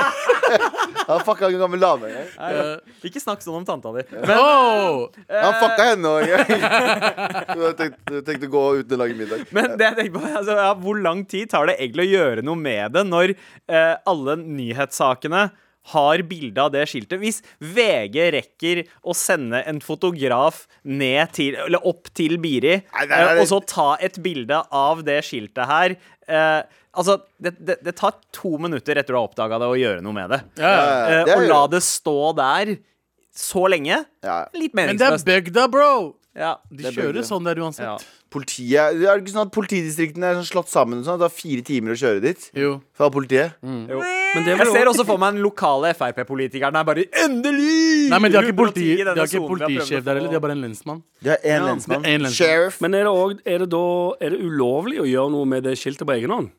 Han 1.08 1.22
fucka 1.24 1.48
en 1.48 1.56
gammel 1.62 1.80
dame 1.80 2.10
gang. 2.12 2.82
Ikke 3.08 3.22
snakk 3.22 3.40
sånn 3.44 3.56
om 3.62 3.64
tanta 3.68 3.92
di. 3.96 4.04
Oh! 4.34 5.08
Han 5.30 5.56
fucka 5.62 5.88
henne 5.88 6.12
òg 6.18 6.34
tenkte, 7.80 8.22
tenkte 8.28 8.50
å 8.50 8.52
gå 8.52 8.64
uten 8.82 8.96
å 8.98 9.02
lage 9.02 9.16
middag. 9.18 9.48
Men 9.56 9.74
det 9.80 9.88
jeg 9.88 9.98
tenker 10.02 10.16
på, 10.18 10.24
altså, 10.28 10.58
ja, 10.60 10.70
hvor 10.84 11.00
lang 11.00 11.24
tid 11.30 11.52
tar 11.52 11.70
det 11.70 11.78
egentlig 11.78 12.10
å 12.10 12.12
gjøre 12.12 12.44
noe 12.44 12.60
med 12.60 12.96
det 12.96 13.06
når 13.08 13.34
uh, 13.36 13.94
alle 14.12 14.36
nyhetssakene 14.44 15.46
har 15.92 16.22
bilde 16.28 16.62
av 16.62 16.72
det 16.72 16.86
skiltet. 16.88 17.18
Hvis 17.20 17.42
VG 17.60 18.16
rekker 18.38 18.82
å 19.04 19.16
sende 19.16 19.60
en 19.68 19.82
fotograf 19.84 20.64
ned 20.82 21.34
til, 21.36 21.58
eller 21.66 21.84
opp 21.84 22.08
til 22.16 22.38
Biri, 22.40 22.78
Nei, 22.80 23.04
nei, 23.04 23.10
nei, 23.10 23.34
eh, 23.34 23.42
og 23.42 23.50
så 23.50 23.60
ta 23.68 23.90
et 24.04 24.16
bilde 24.24 24.62
av 24.72 25.04
det 25.06 25.20
skiltet 25.26 25.68
her 25.68 25.96
eh, 26.28 26.62
Altså, 26.94 27.16
det, 27.42 27.56
det, 27.58 27.80
det 27.82 27.96
tar 27.98 28.12
to 28.30 28.52
minutter 28.62 28.94
etter 28.94 29.16
du 29.16 29.18
har 29.18 29.26
oppdaga 29.26 29.58
det, 29.58 29.66
å 29.66 29.74
gjøre 29.74 30.02
noe 30.04 30.14
med 30.14 30.30
det. 30.30 30.36
Ja, 30.62 30.68
ja. 30.70 30.84
Eh, 30.84 31.22
det 31.26 31.32
er 31.34 31.40
og 31.40 31.48
la 31.50 31.62
det 31.72 31.80
stå 31.82 32.18
der 32.38 32.76
så 33.34 33.64
lenge. 33.66 34.04
Ja. 34.22 34.36
Litt 34.54 34.76
Men 34.78 34.94
det 35.00 35.08
er 35.08 35.24
bygda, 35.26 35.66
bro! 35.72 36.14
Ja. 36.36 36.56
De 36.68 36.82
Det 36.82 36.86
er 36.86 36.92
kjører 37.02 37.22
sånn 37.22 37.44
der 37.44 37.54
Ja. 37.56 37.62
uansett. 37.62 38.04
Politiet 38.34 38.98
Det 38.98 39.06
er 39.06 39.20
ikke 39.20 39.30
sånn 39.30 39.46
at 39.46 39.52
politidistriktene 39.54 40.24
er 40.32 40.34
sånn 40.42 40.50
slått 40.50 40.68
sammen 40.68 40.98
og 40.98 41.04
sånn, 41.06 41.14
at 41.14 41.20
det 41.20 41.28
tar 41.30 41.38
fire 41.38 41.62
timer 41.62 41.92
å 41.94 41.98
kjøre 42.00 42.20
dit 42.22 42.50
Jo. 42.54 42.80
fra 42.92 43.08
politiet. 43.08 43.54
Jo. 43.62 44.00
Men 44.34 44.42
det 44.44 44.58
Jeg 44.58 44.66
ser 44.66 44.86
også- 44.90 45.06
for 45.06 45.16
meg 45.16 45.34
den 45.34 45.42
lokale 45.44 45.94
Frp-politikeren 45.94 46.74
er 46.74 46.82
bare 46.84 47.04
Endelig! 47.12 48.08
Nei, 48.10 48.18
men 48.18 48.32
de 48.32 48.36
har 48.38 48.44
ikke, 48.44 48.56
politi, 48.56 48.82
110 48.82 48.92
i 48.92 48.96
de 48.96 49.04
denne 49.04 49.16
har 49.18 49.26
ikke 49.26 49.30
sonen 49.30 49.30
vi 49.30 49.46
har 49.46 49.46
prøvd 49.46 49.62
å 49.62 49.78
politisjef 49.78 50.00
få. 50.00 50.04
der 50.04 50.14
heller, 50.14 50.28
de 50.28 50.32
har 50.34 50.40
bare 50.40 50.50
en 50.50 50.62
lensmann. 50.62 51.02
Det 51.22 51.30
er 51.30 51.48
én 51.48 51.60
Ja, 51.60 51.66
lensmann. 51.66 52.02
det 52.02 52.10
er 52.10 52.14
en 52.14 52.20
lensmann. 52.22 52.34
Sheriff. 52.34 52.80
Men 52.80 52.94
er 52.94 53.04
det, 53.04 53.12
også, 53.14 53.40
er 53.46 53.58
det 53.58 53.70
da 53.70 54.12
Er 54.20 54.30
det 54.30 54.40
ulovlig 54.40 54.98
å 54.98 55.06
gjøre 55.06 55.30
noe 55.30 55.44
med 55.46 55.62
det 55.62 55.78
skiltet 55.78 56.04
på 56.04 56.18
egen 56.18 56.30
hånd? 56.30 56.50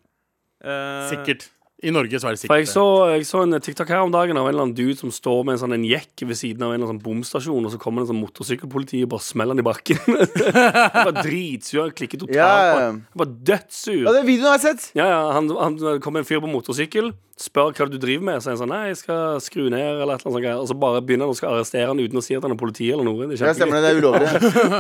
Eh, 0.63 1.09
Sikkert. 1.11 1.49
I 1.85 1.93
Norge 1.93 2.17
så 2.21 2.29
er 2.31 2.35
det 2.35 2.47
For 2.49 2.57
jeg 2.57 2.65
sikkert 2.65 2.67
det. 2.67 2.73
så, 2.73 2.85
jeg 3.13 3.27
så 3.29 3.41
en 3.45 3.57
TikTok 3.67 3.91
her 3.93 4.01
om 4.05 4.13
dagen 4.13 4.39
av 4.41 4.47
en 4.47 4.53
eller 4.53 4.65
annen 4.65 4.75
dude 4.77 4.97
som 4.99 5.11
står 5.13 5.43
med 5.45 5.55
en 5.57 5.61
sånn 5.63 5.75
en 5.77 5.85
jekk 5.85 6.25
ved 6.25 6.39
siden 6.39 6.65
av 6.65 6.73
en 6.73 6.79
eller 6.79 6.89
annen 6.89 6.97
sånn 6.97 7.03
bomstasjon, 7.05 7.65
og 7.69 7.73
så 7.75 7.79
kommer 7.81 8.01
det 8.01 8.07
en 8.09 8.13
sånn 8.15 8.23
motorsykkelpoliti 8.23 9.03
og 9.05 9.11
bare 9.13 9.25
smeller 9.27 9.53
han 9.55 9.61
i 9.61 9.67
bakken. 9.69 10.01
han 10.95 11.11
var 11.11 11.19
dritsur. 11.21 11.83
Han 11.85 11.93
klikker 11.97 12.23
totalt 12.25 12.35
Yeah. 12.35 12.73
han. 12.75 13.03
Han 13.13 13.21
var 13.21 13.29
dødssur. 13.51 14.01
Ja, 14.07 14.15
den 14.17 14.25
videoen 14.27 14.49
har 14.51 14.57
jeg 14.59 14.65
sett. 14.75 14.89
Ja, 14.97 15.05
ja, 15.11 15.21
han, 15.37 15.51
han 15.61 16.01
kom 16.03 16.17
en 16.19 16.25
fyr 16.27 16.41
på 16.43 16.49
motorsykkel, 16.51 17.13
spør 17.39 17.73
hva 17.75 17.85
du 17.91 17.97
driver 17.99 18.23
med. 18.29 18.41
Så 18.43 18.49
er 18.49 18.55
han 18.55 18.61
sånn, 18.63 18.71
nei, 18.73 18.89
jeg 18.93 18.97
skal 19.03 19.39
skru 19.43 19.65
ned, 19.71 20.01
eller 20.01 20.15
et 20.17 20.25
eller 20.25 20.39
annet 20.39 20.49
sånt. 20.49 20.61
Og 20.63 20.69
så 20.71 20.77
bare 20.79 21.01
begynner 21.05 21.27
han 21.29 21.35
å 21.35 21.37
skal 21.37 21.53
arrestere 21.57 21.87
han 21.91 21.99
uten 22.01 22.19
å 22.19 22.23
si 22.23 22.35
at 22.37 22.43
han 22.47 22.55
er 22.55 22.59
politi 22.59 22.87
eller 22.95 23.07
noe. 23.07 23.27
Det 23.29 23.37
er 23.39 23.51
Ja, 23.51 23.55
stemmer 23.57 23.79
det. 23.79 23.83
Det 23.85 23.91
er 23.91 24.01
ulovlig. 24.01 24.27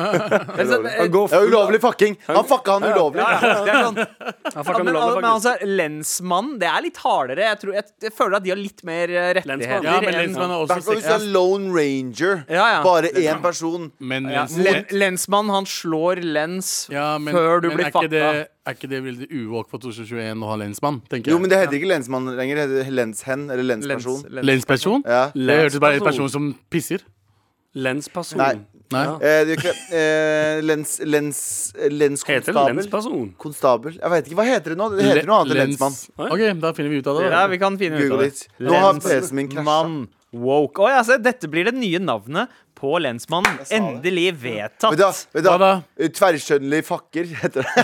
Han 1.01 1.11
går 1.11 1.27
Det 1.31 1.39
er 1.39 1.47
ulovlig 1.49 1.81
fucking. 1.83 2.15
Han 2.29 2.45
fucka 2.47 2.77
han 2.79 2.87
ulovlig. 2.89 3.21
Ja, 3.23 3.31
ja, 3.35 3.53
det 3.65 3.73
er 3.75 3.83
sånn. 3.85 3.99
Ja, 3.99 4.63
han 4.63 4.85
men, 4.85 4.93
ulovlig, 4.95 5.15
men 5.15 5.21
men 5.25 5.29
altså, 5.31 5.55
lensmann, 5.67 6.53
det 6.61 6.69
er 6.69 6.85
litt 6.85 6.94
hardere. 7.03 7.45
Jeg, 7.49 7.59
tror, 7.61 7.73
jeg, 7.77 7.87
jeg 8.05 8.13
føler 8.15 8.37
at 8.37 8.45
de 8.45 8.51
har 8.53 8.59
litt 8.59 8.83
mer 8.87 9.11
eh, 9.13 9.29
rettigheter. 9.39 9.87
Ja, 9.87 9.95
men 10.03 10.17
lensmann 10.17 10.53
er 10.53 10.63
også 10.63 10.77
hvis 10.95 11.07
du 11.07 11.13
er 11.15 11.25
Lone 11.35 11.71
Ranger. 11.75 12.43
Ja, 12.49 12.67
ja. 12.75 12.81
Bare 12.85 13.11
én 13.11 13.41
person. 13.43 13.89
Men 13.99 14.29
len, 14.29 14.83
lensmann, 14.93 15.51
han 15.53 15.69
slår 15.69 16.21
lens 16.25 16.73
ja, 16.93 17.15
men, 17.21 17.35
før 17.35 17.65
du 17.65 17.69
men 17.71 17.79
blir 17.79 17.91
fucka. 17.95 18.23
er 18.45 18.77
ikke 18.77 18.91
det 18.91 19.01
veldig 19.05 19.29
uvåk 19.31 19.71
for 19.73 19.83
2021 19.83 20.45
å 20.45 20.53
ha 20.53 20.59
lensmann? 20.61 21.01
tenker 21.11 21.33
Jo, 21.33 21.41
men 21.41 21.51
det 21.51 21.63
heter 21.63 21.79
ikke 21.79 21.91
lensmann 21.91 22.31
lenger. 22.37 22.63
Det 22.63 22.85
heter 22.85 22.99
lenshen 23.01 23.49
eller 23.49 23.69
lensperson. 23.73 24.23
Lensperson? 24.45 25.05
Ja. 25.09 25.27
Det 25.35 25.59
hørtes 25.63 25.83
bare 25.83 25.99
ut 25.99 26.01
som 26.01 26.07
en 26.07 26.13
person 26.13 26.33
som 26.37 26.49
pisser. 26.73 27.05
Lensperson. 27.75 28.39
Nei. 28.39 28.55
Nei. 28.93 29.01
Eh, 29.17 29.39
det 29.47 29.51
er 29.55 29.57
ikke, 29.57 29.71
eh, 29.97 30.59
lens, 30.61 30.99
lens, 31.01 31.39
Heter 31.73 31.89
det 31.89 31.97
lenskonstabel. 31.97 32.75
lensperson? 32.75 33.31
Konstabel. 33.41 33.93
Jeg 33.97 34.09
vet 34.13 34.25
ikke, 34.29 34.35
Hva 34.37 34.45
heter 34.45 34.69
det 34.75 34.77
nå? 34.77 34.89
Det 34.95 35.03
heter 35.07 35.25
noe 35.29 35.39
annet 35.41 35.55
enn 35.55 35.61
lensmann. 35.71 35.95
OK, 36.29 36.43
da 36.61 36.69
finner 36.77 36.89
vi 36.93 36.97
ut 37.01 37.07
av 37.09 37.17
det. 37.19 37.31
Ja, 37.31 37.47
vi 37.47 37.57
kan 37.57 37.77
finne 37.81 37.97
ut 37.97 38.03
av 38.05 38.09
Google 38.17 38.29
det. 38.29 38.47
Nå 38.59 38.73
har 38.83 38.93
PC-en 38.99 39.33
min 39.35 39.47
krasja. 39.49 39.63
Lensmann. 39.63 40.07
Woke. 40.35 40.79
Oi, 40.83 40.91
altså, 40.91 41.15
dette 41.21 41.47
blir 41.47 41.63
det 41.69 41.73
nye 41.77 41.99
navnet 42.03 42.49
på 42.75 42.97
lensmannen. 42.99 43.55
Endelig 43.71 44.33
vedtatt. 44.35 44.91
Vet 44.91 44.99
du, 44.99 45.03
hva? 45.05 45.13
vet 45.33 45.43
du, 45.45 45.49
Hva 45.49 45.57
hva? 45.57 45.63
da? 45.63 45.81
Eh, 45.97 46.09
Tverrskjønnelig 46.11 46.83
fakker 46.85 47.23
heter 47.39 47.61
det. 47.63 47.71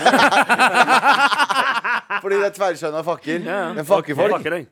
Fordi 2.22 2.38
det 2.38 2.46
er 2.50 2.54
tverrskjønna 2.58 3.02
fakker. 3.06 3.46
En 3.80 3.86
fakker 3.88 4.14
folk. 4.18 4.34
Fucker 4.36 4.52
deg. 4.58 4.64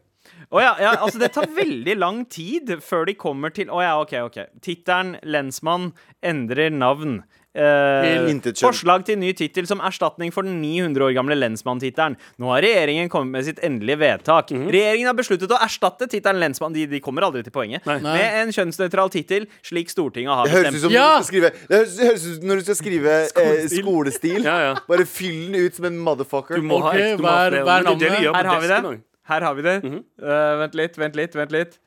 Å 0.51 0.59
ja, 0.63 0.71
ja, 0.83 0.95
altså 0.99 1.21
Det 1.23 1.31
tar 1.37 1.47
veldig 1.55 1.95
lang 2.01 2.25
tid 2.27 2.73
før 2.83 3.05
de 3.07 3.15
kommer 3.15 3.53
til 3.55 3.71
Å 3.71 3.83
ja, 3.85 3.93
OK. 4.03 4.17
ok 4.27 4.39
Tittelen 4.65 5.17
'Lensmann' 5.23 5.93
endrer 6.27 6.71
navn. 6.75 7.21
Eh, 7.51 8.31
forslag 8.63 9.03
til 9.09 9.17
ny 9.19 9.33
tittel 9.35 9.67
som 9.67 9.81
erstatning 9.83 10.31
for 10.31 10.47
den 10.47 10.61
900 10.63 11.03
år 11.03 11.15
gamle 11.17 11.35
lensmanntittelen. 11.35 12.15
Nå 12.39 12.47
har 12.53 12.63
regjeringen 12.63 13.11
kommet 13.11 13.33
med 13.35 13.45
sitt 13.49 13.59
endelige 13.67 13.99
vedtak. 13.99 14.53
Regjeringen 14.55 15.11
har 15.11 15.17
besluttet 15.19 15.51
å 15.51 15.59
erstatte 15.59 16.07
tittelen 16.07 16.39
lensmann 16.39 16.73
De, 16.77 16.87
de 16.87 17.01
kommer 17.03 17.27
aldri 17.27 17.43
til 17.43 17.51
poenget. 17.55 17.83
Nei. 17.91 17.99
Med 18.07 18.39
en 18.45 18.55
kjønnsnøytral 18.55 19.11
tittel, 19.11 19.49
slik 19.67 19.91
Stortinget 19.91 20.31
har 20.31 20.47
Det 20.47 20.55
høres 20.55 20.69
ut 20.69 20.79
bestemt. 20.79 20.87
som 20.87 20.95
Ja! 20.95 21.09
du 21.19 21.25
skal 21.25 21.31
skrive 21.33 21.51
Det 21.67 21.77
høres, 21.77 21.99
høres 21.99 22.27
ut 22.27 22.39
som 22.39 22.49
når 22.53 22.57
du 22.63 22.67
skal 22.69 22.81
skrive 22.85 23.19
eh, 23.27 23.69
skolestil. 23.75 24.41
Ja, 24.47 24.59
ja. 24.69 24.73
Bare 24.87 25.07
fyll 25.07 25.51
den 25.51 25.61
ut 25.67 25.75
som 25.75 25.91
en 25.91 25.99
motherfucker. 25.99 26.55
Du 26.55 26.63
må 26.63 26.79
ha 26.87 26.95
Ok, 26.95 27.03
ekte 27.03 27.23
hver, 27.27 27.51
er 27.51 27.63
er 27.65 27.65
vi 27.65 27.91
navnet? 27.91 28.35
Her 28.37 28.53
har 28.55 28.61
vi 28.63 28.75
det. 28.77 29.01
Her 29.31 29.45
har 29.47 29.55
vi 29.55 29.63
det. 29.63 29.77
Eh, 29.87 30.59
vent 30.65 30.75
litt, 30.75 30.99
vent 30.99 31.17
litt, 31.19 31.37
vent 31.39 31.53
litt. 31.55 31.79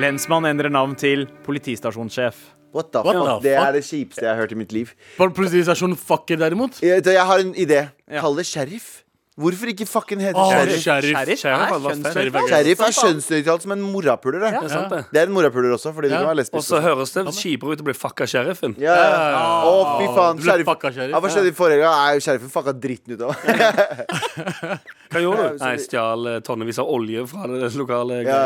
Lensmann 0.00 0.46
endrer 0.48 0.72
navn 0.74 0.96
til 0.98 1.26
politistasjonssjef. 1.46 2.40
What 2.74 2.88
the 2.90 3.02
What 3.06 3.14
fuck? 3.14 3.26
the 3.28 3.48
Det 3.48 3.56
fuck? 3.58 3.66
er 3.68 3.72
det 3.76 3.82
kjipeste 3.86 4.24
jeg 4.24 4.32
har 4.32 4.40
hørt 4.40 4.52
i 4.52 4.56
mitt 4.58 4.72
liv. 4.74 4.90
For 5.16 5.30
politistasjonen 5.30 5.94
fucker 6.00 6.40
derimot? 6.40 6.80
Jeg, 6.82 7.04
jeg 7.06 7.22
har 7.28 7.38
en 7.44 7.52
idé. 7.54 7.84
Ja. 8.10 8.20
Kall 8.24 8.34
det 8.40 8.46
sheriff. 8.48 9.03
Hvorfor 9.34 9.66
ikke 9.66 9.82
fucking 9.90 10.20
hete 10.22 10.38
Åh, 10.38 10.50
sheriff? 10.52 10.82
sheriff. 10.84 11.10
Sheriff 11.10 11.40
Sheriff 11.42 12.36
er. 12.38 12.44
Sheriff 12.52 12.82
er 12.86 12.92
kjønnsnøytralt 12.94 13.64
som 13.64 13.72
en 13.74 13.80
morapuler. 13.82 14.38
Det. 14.44 14.50
Det 14.62 14.76
er 14.78 14.84
det. 14.92 15.00
det 15.10 15.20
er 15.24 15.26
en 15.26 15.32
morapuler 15.34 15.72
også, 15.74 15.90
fordi 15.96 16.06
du 16.08 16.14
Ja. 16.14 16.20
kan 16.22 16.36
være 16.36 16.46
Og 16.54 16.62
så 16.62 16.78
høres 16.80 17.10
det 17.16 17.24
kjipere 17.34 17.72
ut 17.74 17.80
å 17.82 17.86
bli 17.88 17.94
fucka 17.98 18.28
sheriffen. 18.30 18.76
Ja, 18.78 18.94
ja. 18.94 19.42
Å, 19.66 19.98
fy 19.98 20.06
faen. 20.14 20.36
Du 20.38 20.42
Sheriff. 20.46 20.66
fucka 20.70 20.92
sheriff. 20.94 21.10
Ja, 21.10 21.18
hva 21.20 21.28
skjedde 21.34 21.50
i 21.50 21.56
forrige 21.58 21.82
gang? 21.82 21.96
Nei, 22.14 22.20
Sheriffen 22.22 22.50
fucka 22.54 22.72
dritten 22.78 23.14
ut 23.16 23.20
av 23.22 23.34
meg. 23.34 24.78
Hva 25.14 25.20
gjorde 25.22 25.42
du? 25.50 25.58
Nei, 25.62 25.74
stjal 25.78 26.26
eh, 26.30 26.38
tonnevis 26.46 26.78
av 26.82 26.88
olje 26.90 27.26
fra 27.30 27.46
det 27.50 27.68
lokale 27.78 28.22
Ja. 28.24 28.38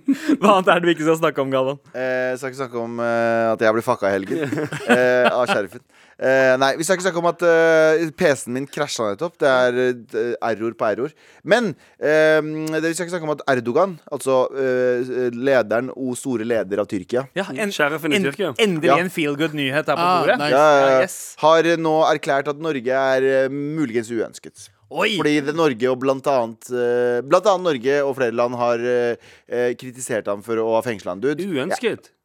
Hva 0.40 0.56
annet 0.56 0.70
er 0.72 0.80
det 0.80 0.88
vi 0.88 0.94
ikke 0.96 1.06
skal 1.10 1.18
snakke 1.20 1.42
om, 1.42 1.50
Galvan? 1.54 1.78
Eh, 1.94 2.34
skal 2.38 2.50
ikke 2.54 2.62
snakke 2.64 2.80
om 2.82 2.98
eh, 3.02 3.52
at 3.52 3.62
jeg 3.66 3.76
ble 3.76 3.84
fucka 3.86 4.10
i 4.10 4.14
helgen 4.16 4.46
eh, 4.96 5.26
av 5.30 5.46
sheriffen. 5.50 5.82
Eh, 6.16 6.54
nei, 6.56 6.70
vi 6.80 6.84
skal 6.86 6.96
ikke 6.96 7.04
snakke 7.04 7.20
om 7.20 7.26
at 7.28 7.42
uh, 7.44 8.04
PC-en 8.16 8.54
min 8.56 8.66
krasja 8.72 9.10
nettopp. 9.10 9.34
Det 9.42 9.50
er 9.50 9.80
uh, 9.92 10.30
error 10.48 10.76
på 10.78 10.86
error. 10.88 11.12
Men 11.44 11.74
eh, 12.00 12.40
det, 12.40 12.80
vi 12.86 12.94
skal 12.96 13.04
ikke 13.06 13.14
snakke 13.16 13.28
om 13.28 13.34
at 13.34 13.42
Erdogan, 13.52 13.98
altså 14.12 14.38
eh, 14.56 15.10
lederen 15.36 15.90
og 15.92 16.16
store 16.18 16.46
leder 16.48 16.80
av 16.82 16.88
Tyrkia 16.90 17.26
Ja, 17.36 17.44
en, 17.52 17.72
Sheriffen 17.74 18.16
en, 18.16 18.30
endelig 18.32 18.88
Ja. 18.90 18.96
en 19.02 19.12
feel 19.12 19.36
good-nyhet 19.38 19.86
her 19.86 19.98
på 19.98 20.06
Ah, 20.06 20.22
bordet. 20.22 20.38
nice. 20.40 20.56
ja, 20.56 21.02
yes. 21.04 21.18
har 21.42 21.68
nå 21.80 21.94
erklært 22.08 22.48
at 22.50 22.64
Norge 22.64 22.96
er 23.12 23.28
eh, 23.44 23.52
muligens 23.52 24.10
uønsket. 24.10 24.70
Oi! 24.90 25.16
Fordi 25.18 25.40
det 25.42 25.54
Norge 25.58 25.88
og 25.90 25.98
blant 26.02 26.26
annet, 26.30 26.68
eh, 26.70 27.20
blant 27.26 27.46
annet 27.50 27.66
Norge 27.66 27.96
og 28.06 28.12
flere 28.18 28.36
land 28.38 28.54
har 28.58 28.82
eh, 28.86 29.30
eh, 29.50 29.72
kritisert 29.78 30.28
ham 30.30 30.44
for 30.46 30.60
å 30.62 30.68
ha 30.76 30.82
fengsla 30.86 31.16
en 31.16 31.24
dude. 31.24 31.42
Uønsket. 31.42 32.08
Ja. 32.10 32.15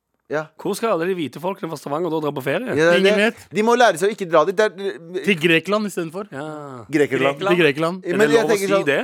Hvor 0.62 0.76
skal 0.78 0.94
alle 0.96 1.08
de 1.12 1.16
hvite 1.18 1.40
folkene 1.44 1.68
fra 1.72 1.78
Stavanger 1.80 2.10
da 2.14 2.20
dra 2.24 2.32
på 2.32 2.44
ferie? 2.46 2.76
Ja, 2.80 2.92
Ingen 2.96 3.04
det, 3.04 3.16
vet. 3.36 3.48
de 3.52 3.64
må 3.68 3.76
lære 3.76 3.98
seg 4.00 4.10
å 4.12 4.16
ikke 4.16 4.30
dra 4.32 4.46
dit. 4.48 4.56
Det 4.56 4.70
er 4.72 5.24
Til 5.26 5.36
Grekland 5.44 5.90
istedenfor. 5.92 6.30
Ja. 6.32 6.86
Grekerland. 6.90 7.40
Til 7.44 7.58
Grekland. 7.60 8.06
Er 8.06 8.16
Men 8.18 8.30
det 8.30 8.38
jeg 8.38 8.44
lov 8.44 8.46
å 8.46 8.54
tenker 8.54 8.68
si 8.68 8.74
sånn- 8.78 8.86
det? 8.86 9.02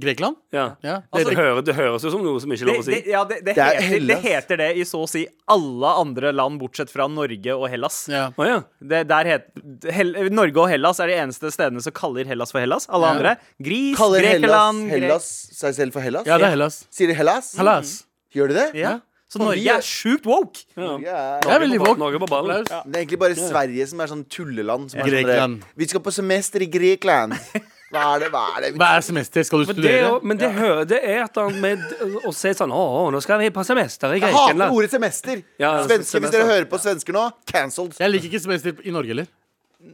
Grekland? 0.00 0.36
Ja. 0.54 0.62
Ja. 0.80 0.94
Det, 1.12 1.26
det, 1.28 1.34
hører, 1.36 1.58
det 1.66 1.74
høres 1.76 2.00
jo 2.06 2.10
som 2.14 2.22
noe 2.24 2.40
som 2.40 2.48
ikke 2.54 2.62
er 2.62 2.68
Det, 2.70 2.72
lov 2.72 2.80
å 2.80 2.84
si. 2.86 2.92
det, 2.94 3.10
ja, 3.12 3.24
det, 3.28 3.36
det, 3.44 3.54
Det 3.58 3.60
er 3.60 3.74
heter, 3.74 3.82
det 3.82 3.90
Hellas. 3.92 4.22
heter 4.24 4.56
det 4.62 4.68
i 4.80 4.84
så 4.88 5.00
å 5.04 5.08
si 5.10 5.26
alle 5.52 5.90
andre 6.00 6.30
land, 6.32 6.56
bortsett 6.62 6.88
fra 6.88 7.04
Norge 7.12 7.52
og 7.52 7.66
Hellas. 7.68 7.98
ja. 8.08 8.30
Å 8.32 8.46
ja. 8.48 8.62
Det, 8.80 9.02
der 9.10 9.24
het, 9.28 9.50
Hel, 9.92 10.14
Norge 10.32 10.56
og 10.56 10.70
Hellas 10.72 11.02
er 11.04 11.12
de 11.12 11.18
eneste 11.20 11.52
stedene 11.52 11.82
som 11.84 11.92
kaller 11.92 12.24
Hellas 12.24 12.50
for 12.54 12.60
Hellas. 12.64 12.88
Alle 12.88 13.10
Ja. 13.10 13.12
andre 13.18 13.36
Gris, 13.60 13.92
Kaller 13.98 14.20
Hellas, 14.24 14.40
Grekeland 14.40 14.88
Gre- 14.88 15.00
Hellas 15.04 15.28
seg 15.60 15.74
selv 15.74 15.92
for 15.92 16.00
Hellas? 16.00 16.24
ja, 16.24 16.38
det 16.38 16.46
er 16.48 16.56
Hellas. 16.56 16.80
Sier 16.90 17.06
de 17.12 17.14
Hellas? 17.20 17.52
Hellas. 17.60 18.04
Gjør 18.32 18.48
de 18.48 18.54
det? 18.54 18.68
Ja. 18.80 19.00
Så 19.30 19.38
Norge 19.38 19.62
er- 19.70 19.84
sjukt 19.86 20.24
woke. 20.26 20.64
ja. 20.76 20.96
Ja. 20.98 21.40
Det 21.40 21.50
er 21.54 21.60
veldig 21.62 21.78
vågt. 21.78 21.98
Norge 22.02 22.18
på 22.18 22.26
ballen. 22.26 22.64
Ja. 22.68 22.82
Det 22.84 22.96
er 22.96 23.04
egentlig 23.04 23.18
bare 23.20 23.36
Sverige 23.38 23.86
som 23.86 24.00
er 24.00 24.06
sånn 24.10 24.24
tulleland. 24.28 24.90
Som 24.90 24.98
er 25.00 25.04
sånn 25.04 25.10
Grekland. 25.12 25.60
der, 25.60 25.68
Vi 25.76 25.86
skal 25.86 26.00
på 26.00 26.12
semester 26.12 26.60
i 26.62 26.66
Grekland. 26.66 27.36
Hva 27.90 28.02
er 28.14 28.20
det? 28.22 28.28
Hva 28.30 28.42
er 28.56 28.60
det? 28.62 28.68
Hva 28.78 28.88
er 28.96 29.00
semester? 29.02 29.42
Skal 29.42 29.64
du 29.64 29.66
Men 29.66 29.76
er 29.76 29.80
studere? 29.80 30.10
Det, 30.20 30.24
men 30.30 30.36
det, 30.38 30.50
hører, 30.54 30.84
det 30.86 30.98
er 31.02 31.24
et 31.24 31.36
eller 31.36 31.48
annet 31.48 31.60
med 31.60 32.22
å 32.26 32.32
si 32.34 32.52
sånn 32.54 32.70
Å, 32.70 33.10
nå 33.10 33.20
skal 33.22 33.38
vi 33.42 33.48
på 33.50 33.64
semester 33.66 34.14
i 34.14 34.20
Grekland. 34.20 34.34
Jeg 34.50 34.58
hater 34.60 34.74
ordet 34.76 34.90
semester. 34.90 35.42
Ja, 35.58 35.72
Svensker, 35.86 36.20
Hvis 36.22 36.30
dere 36.30 36.46
hører 36.46 36.68
på 36.70 36.78
svensker 36.78 37.12
nå, 37.12 37.24
cancelled. 37.50 37.94
Jeg 37.98 38.10
liker 38.14 38.30
ikke 38.30 38.42
semester 38.46 38.78
i 38.86 38.90
Norge 38.94 39.08
heller. 39.14 39.26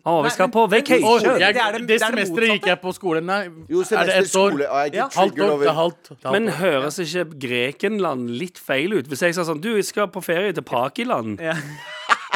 Å, 0.06 0.22
vi 0.24 0.30
skal 0.34 0.48
på 0.50 0.64
Å, 0.64 0.70
vacation. 0.70 1.38
jeg, 1.40 1.54
det 1.54 1.62
er 1.62 1.76
er 1.78 1.98
semesteret 2.02 2.50
gikk 2.56 2.66
jeg 2.66 2.80
på 2.82 2.92
skolen. 2.94 3.26
Nei, 3.26 3.44
Jo, 3.70 3.80
er 3.80 3.84
det 3.84 3.86
semester 3.86 4.18
ett 4.18 4.24
år? 4.24 4.50
skole. 4.50 4.64
Jeg 4.66 4.70
er 4.72 4.86
ikke 4.86 5.18
Halvt 5.18 5.34
triggered 5.36 5.50
år. 5.50 5.58
Det 5.58 5.66
er 5.66 5.70
over 5.70 5.78
halvt. 5.80 6.02
Det 6.08 6.16
er 6.16 6.28
halvt 6.28 6.32
Men 6.40 6.48
år. 6.48 6.56
høres 6.60 6.98
ikke 7.04 7.24
Grekenland 7.46 8.30
litt 8.30 8.58
feil 8.58 8.92
ut? 8.98 9.06
Hvis 9.10 9.22
jeg 9.22 9.34
sa 9.34 9.42
sånn 9.46 9.60
Du, 9.62 9.70
vi 9.74 9.82
skal 9.86 10.08
på 10.08 10.22
ferie 10.22 10.52
til 10.52 10.62
Pakiland. 10.66 11.40
Ja. 11.40 11.54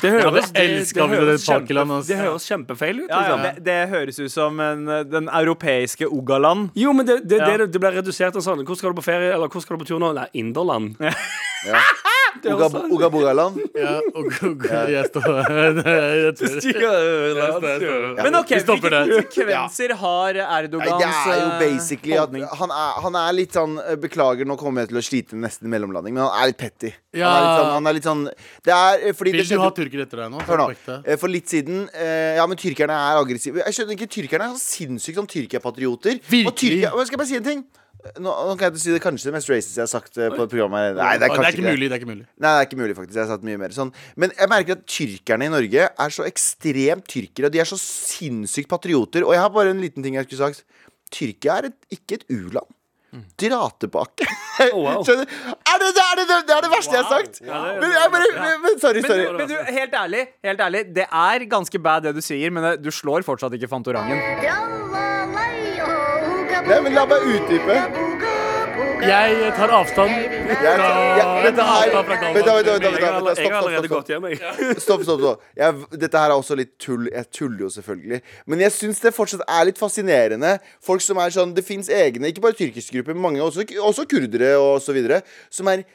Det 0.00 0.10
høres, 0.14 0.46
Ja, 0.48 0.52
det 0.56 0.62
elsker 0.80 1.06
vi, 1.10 1.16
det 1.16 1.20
høres 1.26 1.44
Pakiland, 1.44 1.90
kjempe, 1.90 1.98
ass. 2.00 2.06
det 2.08 2.16
høres 2.16 2.46
kjempefeil 2.48 3.00
ut. 3.02 3.10
Ja, 3.10 3.16
ja, 3.20 3.20
Liksom. 3.36 3.42
det, 3.42 3.64
det 3.66 3.88
høres 3.90 4.18
ut 4.22 4.32
som 4.32 4.60
en, 4.64 4.88
eh, 4.88 5.02
den 5.04 5.28
europeiske 5.28 6.08
Ogaland. 6.08 6.70
Jo, 6.74 6.94
men 6.96 7.04
det, 7.06 7.18
det, 7.28 7.36
Ja. 7.42 7.50
det, 7.58 7.66
det 7.74 7.80
blir 7.82 7.92
redusert 8.00 8.32
til 8.32 8.40
sånn 8.40 8.64
Hvor 8.64 8.76
skal 8.80 8.94
du 8.94 9.00
på 9.02 9.04
ferie, 9.04 9.34
eller 9.34 9.48
hvor 9.52 9.60
skal 9.60 9.76
du 9.76 9.84
på 9.84 9.88
tur 9.90 9.98
nå? 10.00 10.14
Nei, 10.16 10.26
Inderland. 10.40 10.96
Ja. 11.68 11.76
Bogaland. 13.10 13.60
Ja, 13.74 14.00
Men 18.24 18.38
OK, 18.40 18.52
hvilke 18.54 18.90
konsekvenser 18.90 19.94
har 20.00 20.38
Nei, 20.40 20.46
Erdogans 20.60 21.00
det 21.00 21.34
er 21.34 21.40
jo 21.40 21.48
eh, 21.48 21.58
basically 21.62 22.16
at 22.20 22.34
han 22.60 22.74
er, 22.74 23.00
han 23.04 23.18
er 23.20 23.36
litt 23.36 23.56
sånn 23.56 23.76
eh, 23.82 23.96
Beklager, 24.00 24.48
nå 24.48 24.56
kommer 24.60 24.84
jeg 24.84 24.92
til 24.92 25.00
å 25.00 25.04
slite 25.04 25.40
nesten 25.40 25.70
mellomlanding, 25.72 26.16
men 26.16 26.26
han 26.26 26.34
er 26.42 26.52
litt 26.52 26.60
petty. 26.60 26.92
Ja. 27.16 27.30
Han, 27.30 27.40
er 27.40 27.42
litt 27.42 27.56
sånn, 27.58 27.72
han 27.74 27.90
er 27.90 27.96
litt 27.96 28.06
sånn 28.06 28.22
Det 28.66 28.76
er 28.76 29.08
eh, 29.08 29.16
fordi 29.16 29.34
Vil 29.34 29.42
det 29.42 29.58
du 29.58 29.64
ha 29.64 29.72
tyrkere 29.74 30.06
etter 30.06 30.24
deg 30.24 30.32
nå? 30.34 30.44
Hør 30.46 30.62
nå. 30.62 30.68
For 31.20 31.32
litt 31.32 31.50
siden 31.50 31.84
Ja, 32.36 32.46
men 32.50 32.58
tyrkerne 32.60 32.94
er 32.94 33.20
aggressive. 33.20 33.64
Jeg 33.66 33.76
skjønner 33.76 33.98
ikke, 33.98 34.10
Tyrkerne 34.10 34.50
er 34.50 34.56
så 34.56 34.62
sinnssykt 34.78 35.18
som 35.18 35.28
Tyrkia-patrioter. 35.30 36.20
Virkelig. 36.30 36.46
Og 36.50 36.56
tyrker, 36.58 36.94
og 36.94 37.06
skal 37.06 37.16
jeg 37.16 37.22
bare 37.22 37.30
si 37.30 37.38
en 37.40 37.46
ting? 37.46 37.62
Nå, 38.20 38.30
nå 38.30 38.54
kan 38.56 38.66
jeg 38.66 38.74
ikke 38.74 38.82
si 38.82 38.94
det 38.94 39.02
kanskje 39.04 39.28
det 39.28 39.34
mest 39.36 39.50
racist 39.52 39.78
jeg 39.78 39.84
har 39.84 39.90
sagt 39.90 40.18
eh, 40.20 40.32
på 40.32 40.46
programmet. 40.50 40.96
Nei, 40.98 41.12
det 41.20 41.28
er 41.28 41.34
kanskje 41.34 41.44
det 41.44 41.50
er 41.50 41.58
ikke 41.58 41.68
mulig. 41.68 41.86
Det 41.88 41.96
er 41.96 42.02
ikke 42.02 42.10
mulig. 42.10 42.26
Nei, 42.32 42.50
det 42.50 42.56
er 42.56 42.68
ikke 42.68 42.80
mulig, 42.80 42.96
faktisk. 42.98 43.16
Jeg 43.18 43.24
har 43.24 43.30
sagt 43.34 43.46
mye 43.46 43.60
mer 43.60 43.76
sånn. 43.76 43.92
Men 44.20 44.34
jeg 44.36 44.52
merker 44.52 44.78
at 44.78 44.84
tyrkerne 44.96 45.48
i 45.48 45.52
Norge 45.52 45.86
er 45.90 46.16
så 46.16 46.26
ekstremt 46.28 47.08
tyrkere. 47.10 47.50
Og 47.50 47.54
de 47.54 47.62
er 47.62 47.70
så 47.70 47.80
sinnssykt 47.80 48.70
patrioter. 48.72 49.26
Og 49.26 49.36
jeg 49.36 49.44
har 49.44 49.54
bare 49.54 49.74
en 49.74 49.82
liten 49.84 50.06
ting 50.06 50.18
jeg 50.18 50.28
skulle 50.28 50.50
sagt. 50.50 50.64
Tyrkia 51.10 51.60
er 51.60 51.70
et, 51.72 51.80
ikke 51.98 52.20
et 52.20 52.28
u-land. 52.32 52.70
Dra 53.10 53.64
tilbake. 53.82 54.26
wow. 54.76 55.02
Skjønner? 55.02 55.26
Er 55.26 55.82
det, 55.82 55.90
det, 55.96 56.04
er 56.04 56.20
det, 56.20 56.26
det 56.30 56.54
er 56.54 56.64
det 56.66 56.70
verste 56.70 56.94
jeg 56.94 57.02
har 57.02 57.10
sagt. 57.18 57.40
Men, 57.42 57.90
jeg 57.90 58.14
bare, 58.14 58.32
men, 58.36 58.56
men 58.62 58.80
sorry, 58.82 59.02
Men 59.02 59.10
sorry. 59.10 59.26
du, 59.26 59.38
men 59.40 59.50
du, 59.50 59.56
helt 59.80 60.00
ærlig, 60.04 60.26
helt 60.46 60.66
ærlig, 60.68 60.86
det 60.94 61.08
er 61.10 61.46
ganske 61.50 61.82
bad 61.82 62.06
det 62.06 62.14
du 62.14 62.22
sier, 62.22 62.54
men 62.54 62.76
du 62.78 62.92
slår 62.94 63.26
fortsatt 63.26 63.58
ikke 63.58 63.70
Fantorangen. 63.70 65.09
Nei, 66.68 66.80
men 66.84 66.94
la 66.94 67.06
meg 67.08 67.26
utdype. 67.34 67.76
Jeg 69.00 69.52
tar 69.56 69.70
avstand 69.72 70.10
fra 70.12 70.88
dette 71.44 71.64
avstand 71.64 72.08
fra 72.10 72.16
Jeg 72.20 73.52
har, 73.52 73.56
allerede 73.60 73.88
gått 73.88 74.10
hjem, 74.12 74.26
jeg. 74.28 74.40
stopp, 74.84 75.04
stopp, 75.06 75.22
stopp, 75.22 75.46
Dette 75.94 76.20
her 76.20 76.34
er 76.34 76.36
også 76.36 76.58
litt 76.58 76.74
tull. 76.82 77.08
Jeg 77.08 77.30
tuller 77.32 77.64
jo 77.64 77.70
selvfølgelig. 77.72 78.20
Men 78.50 78.64
jeg 78.66 78.74
syns 78.76 79.00
det 79.00 79.14
fortsatt 79.16 79.46
er 79.46 79.70
litt 79.70 79.80
fascinerende. 79.80 80.58
Folk 80.84 81.04
som 81.04 81.20
er 81.22 81.32
sånn 81.34 81.56
Det 81.56 81.64
fins 81.66 81.88
egne, 81.88 82.28
ikke 82.28 82.44
bare 82.44 82.58
tyrkiske 82.58 82.98
grupper, 82.98 83.16
men 83.16 83.24
mange 83.30 83.44
også, 83.46 83.64
også 83.80 84.04
kurdere 84.10 84.52
og 84.60 84.78
så 84.84 84.96
videre, 84.96 85.22
som 85.52 85.70
er 85.72 85.86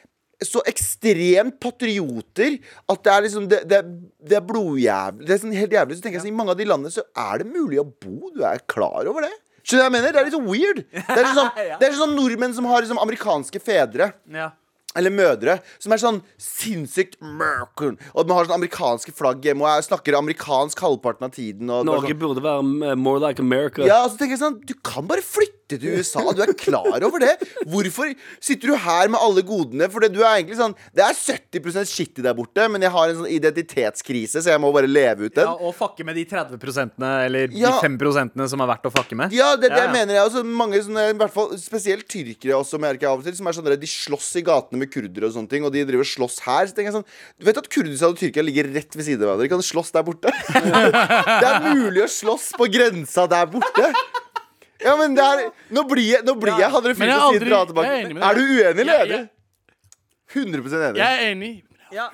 så 0.44 0.60
ekstremt 0.68 1.56
patrioter 1.62 2.58
at 2.92 2.98
det 3.06 3.12
er 3.14 3.22
liksom 3.24 3.46
Det, 3.48 3.62
det, 3.70 3.78
det 4.20 4.36
er 4.40 4.44
blodjævlig. 4.44 5.24
Det 5.28 5.36
er 5.36 5.42
sånn 5.46 5.56
helt 5.56 5.78
jævlig. 5.78 5.96
Så 5.96 6.04
tenker 6.04 6.18
jeg 6.18 6.26
sånn, 6.26 6.34
I 6.34 6.38
mange 6.42 6.56
av 6.56 6.60
de 6.60 6.68
landene 6.68 6.92
så 6.92 7.06
er 7.30 7.44
det 7.44 7.52
mulig 7.54 7.80
å 7.80 7.86
bo. 7.86 8.34
Du 8.34 8.42
er 8.44 8.66
klar 8.68 9.06
over 9.06 9.30
det? 9.30 9.34
Skjønner 9.66 9.80
du 9.80 9.82
hva 9.82 9.88
jeg 9.88 9.94
mener? 9.96 10.14
Det 10.14 10.20
er 10.20 10.28
litt 10.28 10.36
sånn 10.36 10.46
weird. 10.46 10.84
Det 10.94 11.18
er 11.18 11.32
sånn, 11.34 11.50
det 11.80 11.88
er 11.88 11.98
sånn 11.98 12.14
nordmenn 12.14 12.54
som 12.54 12.68
har 12.70 12.84
liksom 12.84 13.00
amerikanske 13.02 13.62
fedre. 13.62 14.12
Ja. 14.30 14.52
Eller 14.96 15.12
mødre 15.12 15.58
som 15.82 15.92
er 15.92 16.00
sånn 16.00 16.22
sinnssykt 16.40 17.18
American. 17.20 17.98
Og 18.14 18.28
de 18.28 18.36
har 18.36 18.46
sånn 18.46 18.56
amerikanske 18.56 19.12
flagg 19.16 19.44
hjemme 19.44 19.66
og 19.66 19.68
jeg 19.74 19.88
snakker 19.90 20.16
amerikansk 20.16 20.80
halvparten 20.86 21.26
av 21.28 21.34
tiden. 21.34 21.68
Og 21.68 21.84
Norge 21.88 22.14
sånn, 22.14 22.20
burde 22.22 22.44
være 22.46 22.62
mm, 22.64 23.02
more 23.02 23.20
like 23.26 23.42
America. 23.44 23.84
ja, 23.84 24.04
og 24.06 24.14
så 24.14 24.22
tenker 24.22 24.38
jeg 24.38 24.44
sånn 24.44 24.60
Du 24.64 24.72
kan 24.86 25.04
bare 25.10 25.24
flytte 25.26 25.55
til 25.70 25.82
USA. 25.96 26.22
Du 26.36 26.42
er 26.44 26.52
klar 26.58 27.04
over 27.06 27.22
det. 27.22 27.34
Hvorfor 27.66 28.12
sitter 28.42 28.72
du 28.72 28.76
her 28.80 29.10
med 29.12 29.20
alle 29.22 29.42
godene? 29.46 29.88
For 29.92 30.04
det, 30.04 30.12
du 30.14 30.20
er 30.22 30.36
egentlig 30.38 30.58
sånn 30.60 30.74
Det 30.94 31.04
er 31.04 31.16
70% 31.16 31.90
shitty 31.90 32.24
der 32.24 32.36
borte, 32.38 32.66
men 32.72 32.84
jeg 32.84 32.92
har 32.94 33.10
en 33.12 33.20
sånn 33.22 33.30
identitetskrise, 33.32 34.42
så 34.42 34.52
jeg 34.54 34.62
må 34.62 34.70
bare 34.74 34.90
leve 34.90 35.28
ut 35.28 35.34
den. 35.36 35.46
Ja, 35.48 35.54
og 35.56 35.74
fucke 35.78 36.06
med 36.06 36.18
de 36.18 36.24
30 36.28 36.56
eller 37.26 37.48
Ja. 37.56 37.74
de 37.80 37.88
5% 37.88 38.48
som 38.48 38.60
er 38.64 38.70
verdt 38.70 38.86
å 38.88 38.92
fucke 38.94 39.18
med. 39.18 39.32
Ja, 39.36 39.54
det, 39.56 39.70
det 39.70 39.76
Ja, 39.76 39.86
ja. 39.88 39.92
mener 39.92 40.14
jeg 40.14 40.24
også. 40.28 40.44
Mange 40.46 40.80
sånne, 40.82 41.08
i 41.10 41.18
hvert 41.18 41.34
fall 41.34 41.56
spesielt 41.60 42.06
tyrkere 42.08 42.56
også, 42.60 42.78
merker 42.80 43.06
jeg 43.06 43.12
av 43.12 43.18
og 43.20 43.24
til, 43.26 43.36
som 43.36 43.46
er 43.46 43.56
sånn 43.58 43.72
de 43.76 43.90
slåss 43.90 44.30
i 44.40 44.44
gatene 44.46 44.78
med 44.80 44.92
kurdere 44.92 45.26
og 45.28 45.34
sånne 45.34 45.50
ting, 45.50 45.64
og 45.66 45.72
de 45.74 45.84
driver 45.84 46.06
og 46.06 46.12
slåss 46.12 46.40
her. 46.46 46.66
Så 46.70 46.76
tenker 46.76 46.92
jeg 46.92 46.98
sånn 47.00 47.08
Du 47.38 47.44
vet 47.48 47.58
at 47.58 47.68
Kurdistan 47.68 48.14
og 48.14 48.18
Tyrkia 48.20 48.44
ligger 48.46 48.70
rett 48.72 48.94
ved 48.96 49.04
siden 49.04 49.22
av 49.26 49.34
hverandre? 49.36 49.48
De 49.48 49.52
kan 49.52 49.64
slåss 49.66 49.92
der 49.92 50.06
borte. 50.06 50.30
det 51.42 51.48
er 51.50 51.74
mulig 51.74 52.04
å 52.06 52.10
slåss 52.10 52.52
på 52.56 52.68
grensa 52.72 53.26
der 53.30 53.46
borte. 53.50 53.90
Ja, 54.86 54.96
men 54.98 55.16
det 55.16 55.24
er 55.26 55.46
Nå 55.74 55.82
blir 55.90 56.04
jeg, 56.06 56.24
nå 56.26 56.36
blir 56.38 56.60
jeg 56.60 56.72
Hadde 56.72 56.92
du 56.92 56.98
fylt 56.98 57.10
jeg 57.10 57.22
å 57.22 57.32
si 57.34 57.42
dra 57.42 57.62
tilbake? 57.68 57.94
er. 58.02 58.20
Er 58.30 58.38
du 58.38 58.44
uenig, 58.44 58.84
eller 58.84 59.02
enig? 59.06 59.24
100 60.36 60.58
enig. 60.58 61.00
Jeg 61.00 61.06
er 61.06 61.30
enig. 61.30 61.54
Ja. 61.94 62.08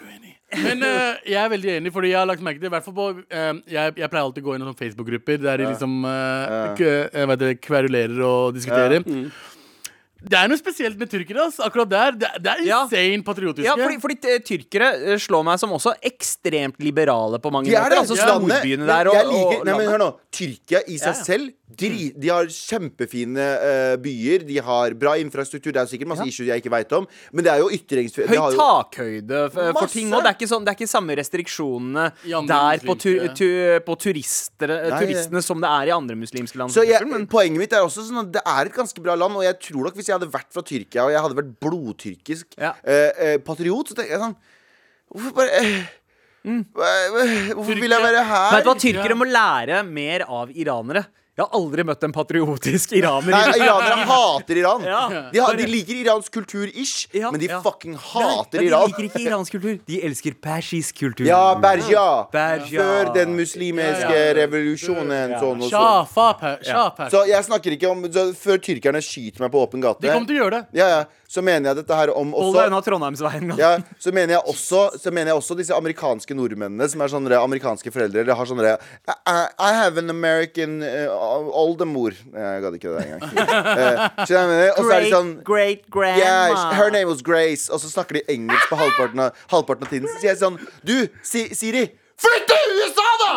Men 0.53 0.85
uh, 0.85 1.15
jeg 1.25 1.39
er 1.41 1.49
veldig 1.49 1.71
enig, 1.79 1.93
fordi 1.95 2.11
jeg 2.11 2.19
har 2.21 2.29
lagt 2.29 2.45
merke 2.45 2.61
til 2.61 2.73
hvert 2.73 2.85
fall 2.85 2.97
på 2.97 3.07
uh, 3.17 3.61
jeg, 3.73 3.95
jeg 3.97 4.11
pleier 4.13 4.27
alltid 4.27 4.43
å 4.43 4.47
gå 4.49 4.57
inn 4.57 4.65
i 4.65 4.67
sånne 4.67 4.81
Facebook-grupper 4.83 5.41
der 5.41 5.63
de 5.63 5.69
liksom 5.71 5.95
uh, 6.05 7.55
kverulerer 7.65 8.21
og 8.27 8.59
diskuterer. 8.59 9.07
Det 10.23 10.39
er 10.39 10.49
noe 10.49 10.57
spesielt 10.61 10.97
med 10.99 11.11
tyrkere. 11.11 11.47
ass. 11.49 11.59
Akkurat 11.61 11.89
der. 11.91 12.13
Det, 12.13 12.29
det 12.43 12.51
er 12.53 12.65
Ja. 12.65 12.83
insane 12.85 13.23
patriotiske. 13.25 13.65
Ja, 13.67 13.75
fordi, 13.77 13.99
fordi 14.01 14.19
eh, 14.31 14.39
tyrkere 14.39 14.91
eh, 15.13 15.17
slår 15.19 15.45
meg 15.45 15.59
som 15.59 15.71
også 15.71 15.95
ekstremt 16.03 16.79
liberale 16.79 17.39
på 17.43 17.51
mange 17.53 17.67
De 17.71 17.75
er 17.75 17.83
måter. 17.83 17.91
det. 17.91 17.99
Altså 17.99 18.17
Ja. 18.17 18.29
storbyene 18.39 18.79
Men 18.87 18.87
der 18.87 19.09
og, 19.09 19.15
jeg 19.15 19.27
liker, 19.27 19.59
og 19.61 19.67
nei, 19.67 19.77
men 19.79 19.89
hør 19.89 19.99
nå 19.99 20.11
Tyrkia 20.33 20.81
i 20.89 20.97
seg 20.97 21.13
Ja, 21.13 21.19
ja. 21.19 21.25
selv 21.25 21.51
dri, 21.73 22.13
De 22.19 22.29
har 22.29 22.45
kjempefine 22.47 23.37
uh, 23.41 23.97
byer. 23.97 24.45
De 24.47 24.59
har 24.61 24.95
bra 24.95 25.15
infrastruktur. 25.21 25.73
Det 25.73 25.81
er 25.83 25.87
sikkert 25.89 26.09
masse 26.13 26.27
issues 26.29 26.47
jeg 26.49 26.61
ikke 26.63 26.71
veit 26.73 26.93
om. 26.93 27.07
Men 27.33 27.45
det 27.45 27.53
er 27.53 27.59
jo 27.63 27.69
ytringsfrihet. 27.73 28.29
Høy 28.29 28.37
har 28.37 28.53
jo- 28.53 28.59
takhøyde 28.61 29.51
for, 29.53 29.73
for 29.73 29.87
ting. 29.89 30.11
òg. 30.13 30.23
det 30.39 30.49
sånn, 30.49 30.65
det 30.65 30.73
er 30.73 30.77
ikke 30.77 30.89
samme 30.89 31.17
restriksjonene 31.17 32.13
der 32.47 32.79
på, 32.85 32.97
tu, 33.01 33.13
tu, 33.37 33.49
på 33.87 33.97
turister, 33.99 34.69
Nei, 34.91 35.01
turistene 35.01 35.43
som 35.43 35.61
det 35.61 35.69
er 35.71 35.89
i 35.89 35.95
andre 35.97 36.17
muslimske 36.17 36.57
land. 36.61 36.71
Så 36.71 36.85
jeg, 36.87 37.07
men- 37.09 37.27
Poenget 37.33 37.59
mitt 37.59 37.73
er 37.73 37.81
også 37.87 38.05
sånn 38.05 38.21
at 38.27 38.33
det 38.33 38.43
er 38.45 38.67
et 38.67 38.75
ganske 38.75 39.01
bra 39.03 39.15
land. 39.17 39.35
Og 39.37 39.43
jeg 39.45 39.59
tror 39.61 39.85
nok 39.89 39.95
hvis 39.97 40.09
jeg 40.12 40.12
hadde 40.19 40.29
vært 40.33 40.51
fra 40.55 40.63
Tyrkia, 40.67 41.05
og 41.07 41.13
jeg 41.15 41.23
hadde 41.25 41.39
vært 41.39 41.55
blodtyrkisk 41.65 42.55
Ja. 42.59 42.73
eh, 42.85 43.11
eh, 43.27 43.39
patriot, 43.45 43.89
så 43.93 43.99
tenker 43.99 44.17
jeg 44.17 44.23
sånn 44.23 44.37
Hvorfor 45.13 45.35
bare 45.37 45.51
eh, 45.59 45.83
mm. 46.49 46.63
Hvorfor 47.57 47.81
vil 47.83 47.91
jeg 47.97 48.05
være 48.07 48.23
her? 48.29 48.53
Vet 48.57 48.65
du 48.65 48.71
hva, 48.73 48.77
Tyrkere 48.87 49.17
må 49.19 49.29
lære 49.29 49.83
mer 49.89 50.25
av 50.29 50.51
iranere. 50.57 51.05
Jeg 51.33 51.47
har 51.47 51.55
aldri 51.57 51.81
møtt 51.89 52.03
en 52.05 52.13
patriotisk 52.13 52.91
iraner. 52.93 53.33
Nei, 53.33 53.55
Iranere 53.57 54.03
hater 54.05 54.59
Iran. 54.61 54.83
Ja. 54.85 54.99
De, 55.33 55.39
har, 55.41 55.57
de 55.57 55.65
liker 55.65 55.97
iransk 56.03 56.29
kultur 56.35 56.67
ish, 56.69 57.07
Ja, 57.17 57.31
men 57.33 57.41
de 57.41 57.49
ja. 57.49 57.61
fucking 57.65 57.95
Nei, 57.97 58.03
hater 58.05 58.61
men 58.61 58.67
Iran. 58.69 58.83
De 58.85 58.93
liker 58.93 59.07
ikke 59.09 59.23
iransk 59.31 59.57
kultur. 59.57 59.79
De 59.89 60.01
elsker 60.05 60.37
persisk 60.45 60.99
kultur. 61.01 61.25
Ja, 61.25 61.55
Berja. 61.57 62.05
Før 62.69 63.15
den 63.17 63.33
muslimske 63.39 64.21
revolusjonen. 64.43 65.33
Sånn 65.41 65.65
og 65.65 65.73
sånn. 65.73 67.09
Så 67.17 67.25
jeg 67.31 67.49
snakker 67.49 67.79
ikke 67.79 67.89
om 67.95 68.05
Før 68.37 68.61
tyrkerne 68.69 69.01
skyter 69.01 69.47
meg 69.47 69.55
på 69.57 69.65
åpen 69.65 69.81
gate, 69.81 70.05
De 70.05 70.13
kommer 70.13 70.29
til 70.29 70.37
å 70.37 70.45
gjøre 70.45 70.61
det. 70.61 70.81
ja, 70.83 70.91
ja, 70.99 71.03
så 71.33 71.41
mener 71.45 71.71
jeg 71.71 71.79
dette 71.81 71.97
her 71.97 72.11
om 72.13 72.35
Hold 72.37 72.57
deg 72.59 72.69
unna 72.69 72.81
Trondheimsveien. 72.85 73.55
ja, 73.57 73.71
så, 73.97 74.13
mener 74.13 74.37
jeg 74.37 74.43
også, 74.53 74.83
så 75.01 75.13
mener 75.15 75.33
jeg 75.33 75.41
også 75.41 75.57
disse 75.57 75.77
amerikanske 75.77 76.37
nordmennene 76.37 76.89
som 76.93 77.01
er 77.01 77.13
sånne 77.13 77.39
amerikanske 77.41 77.93
foreldre. 77.95 78.21
Eller 78.21 78.37
har 78.37 78.49
sånne 78.51 78.75
I, 78.77 79.15
I 79.33 79.71
have 79.79 80.01
an 80.03 80.13
American 80.13 80.83
uh, 80.85 81.49
oldemor 81.57 82.13
Jeg 82.13 82.65
gadd 82.67 82.77
ikke 82.79 82.97
det 82.99 83.07
engang. 83.07 83.29
Uh, 83.73 84.25
så 84.27 84.43
de 84.49 84.67
Great, 84.83 85.09
sånn 85.13 85.31
great 85.47 85.85
grandma. 85.93 86.21
Yeah, 86.21 86.73
her 86.77 86.91
name 86.93 87.09
was 87.09 87.23
Grace. 87.25 87.71
Og 87.73 87.81
så 87.81 87.89
snakker 87.91 88.19
de 88.19 88.23
engelsk 88.33 88.69
på 88.71 88.79
halvparten 88.79 89.23
av, 89.25 89.43
halvparten 89.53 89.87
av 89.87 89.93
tiden. 89.93 90.09
Så 90.11 90.21
sier 90.21 90.33
jeg 90.33 90.41
sånn 90.43 90.59
Du, 90.85 90.97
si, 91.27 91.47
Siri. 91.57 91.87
Flytt 92.23 92.49
til 92.51 92.75
USA, 92.79 93.07
da! 93.23 93.31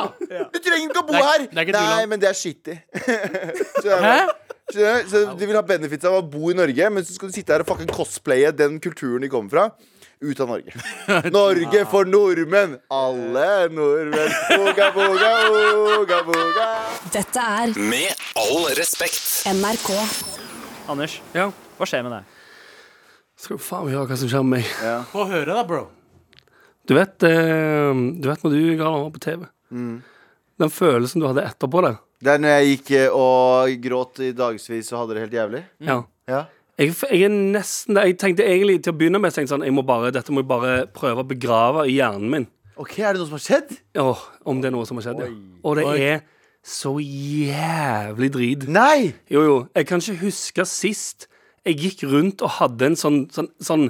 Du 0.51 0.59
trenger 0.59 0.89
ikke 0.89 1.03
å 1.03 1.07
bo 1.07 1.15
er- 1.17 1.27
her. 1.29 1.45
er 1.47 1.71
Nei, 1.77 2.01
men 2.11 2.21
det 2.21 2.29
er 2.29 2.37
shitty. 2.37 2.75
Hæ? 4.05 4.17
Så 4.73 5.25
de 5.37 5.45
vil 5.45 5.55
ha 5.55 5.61
benefits 5.65 6.05
av 6.09 6.15
å 6.17 6.23
bo 6.25 6.49
i 6.51 6.55
Norge, 6.57 6.87
men 6.89 7.05
så 7.05 7.13
skal 7.13 7.29
du 7.29 7.35
sitte 7.35 7.53
her 7.53 7.61
og 7.61 7.67
fucking 7.69 7.91
cosplaye 7.93 8.49
den 8.57 8.79
kulturen 8.81 9.21
de 9.21 9.29
kommer 9.29 9.51
fra. 9.53 9.65
Ut 10.25 10.39
av 10.41 10.47
Norge. 10.49 10.71
Norge 11.35 11.81
for 11.91 12.07
nordmenn! 12.09 12.77
Alle 12.89 13.49
nordmenn. 13.69 14.31
Boga, 14.55 14.87
boga, 14.95 15.31
boga, 15.51 16.21
boga. 16.29 16.69
Dette 17.13 17.43
er 17.59 17.75
Med 17.77 18.23
all 18.41 18.69
respekt. 18.79 19.21
NRK. 19.51 19.91
Anders, 20.89 21.19
Ja. 21.35 21.49
hva 21.77 21.85
skjer 21.89 22.05
med 22.07 22.15
deg? 22.15 22.31
Skal 23.45 23.59
du 23.59 23.63
faen 23.65 23.91
høre 23.91 24.07
hva 24.09 24.17
som 24.17 24.29
skjer 24.31 24.45
med 24.47 24.63
meg. 24.63 25.05
Få 25.11 25.27
høre, 25.29 25.51
da, 25.51 25.63
bro. 25.67 25.83
Du 26.87 26.93
vet, 26.95 27.21
eh, 27.27 27.91
du 28.21 28.27
vet 28.29 28.43
når 28.45 28.53
du 28.55 28.59
Galvan, 28.79 29.03
var 29.05 29.13
på 29.13 29.21
TV? 29.25 29.45
Den 30.61 30.71
følelsen 30.71 31.19
du 31.21 31.27
hadde 31.27 31.43
etterpå 31.43 31.81
det. 31.85 31.95
Det 32.25 32.33
er 32.33 32.41
når 32.41 32.53
jeg 32.55 32.69
gikk 32.73 32.91
eh, 32.97 33.15
og 33.15 33.73
gråt 33.83 34.21
i 34.25 34.31
dagevis 34.35 34.91
og 34.93 35.01
hadde 35.03 35.15
det 35.17 35.23
helt 35.27 35.37
jævlig. 35.37 35.63
Ja. 35.85 35.97
Ja. 36.31 36.43
Jeg, 36.75 36.91
jeg 37.07 37.27
er 37.27 37.31
nesten 37.31 37.95
Jeg 38.01 38.17
tenkte 38.19 38.43
egentlig 38.43 38.81
til 38.83 38.91
å 38.91 38.97
begynne 38.99 39.19
med 39.21 39.35
jeg 39.37 39.47
sånn, 39.47 39.63
jeg 39.63 39.71
må 39.71 39.83
bare, 39.87 40.09
Dette 40.11 40.33
må 40.33 40.41
jeg 40.41 40.49
bare 40.49 40.71
prøve 40.91 41.23
å 41.23 41.27
begrave 41.29 41.85
i 41.87 41.99
hjernen 41.99 42.31
min. 42.33 42.47
OK, 42.81 42.97
er 42.99 43.13
det 43.15 43.21
noe 43.21 43.29
som 43.29 43.37
har 43.37 43.43
skjedd? 43.45 43.75
Åh, 44.01 44.23
om 44.51 44.59
det 44.59 44.67
er 44.67 44.73
noe 44.75 44.87
som 44.89 44.99
har 44.99 45.05
skjedd, 45.05 45.21
ja. 45.23 45.29
Og 45.63 45.77
det 45.79 45.85
Oi. 45.87 45.93
er 46.03 46.25
så 46.65 46.95
jævlig 46.99 48.31
drit. 48.33 48.65
Nei! 48.73 49.13
Jo, 49.31 49.45
jo. 49.45 49.55
Jeg 49.77 49.87
kan 49.87 50.01
ikke 50.03 50.25
huske 50.25 50.65
sist 50.67 51.29
jeg 51.65 51.79
gikk 51.81 52.03
rundt 52.11 52.43
og 52.45 52.57
hadde 52.59 52.91
en 52.91 52.97
sånn 52.99 53.21
sånn, 53.33 53.47
sånn, 53.63 53.87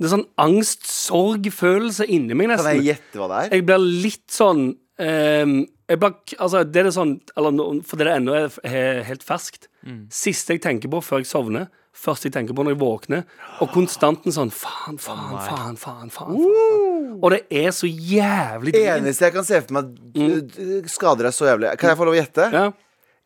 det 0.00 0.08
er 0.08 0.14
sånn 0.14 0.24
angst-sorg-følelse 0.42 2.06
inni 2.10 2.34
meg, 2.34 2.50
Kan 2.50 2.64
jeg 2.66 2.80
nesten. 2.80 2.86
gjette 2.88 3.20
hva 3.20 3.28
det 3.30 3.42
er? 3.44 3.52
Jeg 3.58 3.66
blir 3.68 3.84
litt 4.06 4.26
sånn 4.34 4.62
ehm, 4.98 5.54
jeg 5.90 6.00
bare, 6.00 6.14
altså, 6.38 6.62
det 6.64 6.84
er 6.86 6.90
sånn 6.94 7.16
eller, 7.36 7.82
For 7.84 7.98
det 8.00 8.06
er 8.06 8.16
ennå 8.20 8.32
er- 8.38 8.60
er 8.64 9.02
helt 9.10 9.22
ferskt. 9.26 9.66
Siste 10.08 10.54
jeg 10.56 10.62
tenker 10.62 10.88
på 10.92 11.00
før 11.02 11.18
jeg 11.24 11.26
sovner. 11.30 11.68
Først 11.92 12.22
jeg 12.24 12.32
tenker 12.32 12.54
på 12.54 12.62
når 12.64 12.76
jeg 12.76 12.80
våkner. 12.80 13.24
Og 13.60 13.68
konstanten 13.74 14.30
sånn 14.32 14.52
faen, 14.54 14.96
faen, 14.96 15.34
faen, 15.42 15.76
faen. 15.76 16.10
faen, 16.10 16.10
faen. 16.14 17.18
Og 17.20 17.30
det 17.34 17.42
er 17.50 17.70
så 17.74 17.90
jævlig 17.90 18.72
Det 18.72 18.84
eneste 18.86 19.26
jeg 19.26 19.34
kan 19.34 19.44
se 19.44 19.60
for 19.60 19.74
meg 19.74 19.90
d- 20.14 20.86
skader 20.88 21.26
deg 21.26 21.34
så 21.34 21.50
jævlig. 21.50 21.76
Kan 21.76 21.90
jeg 21.90 21.98
få 21.98 22.06
lov 22.06 22.14
å 22.14 22.20
gjette? 22.22 22.46
Ja. 22.54 22.70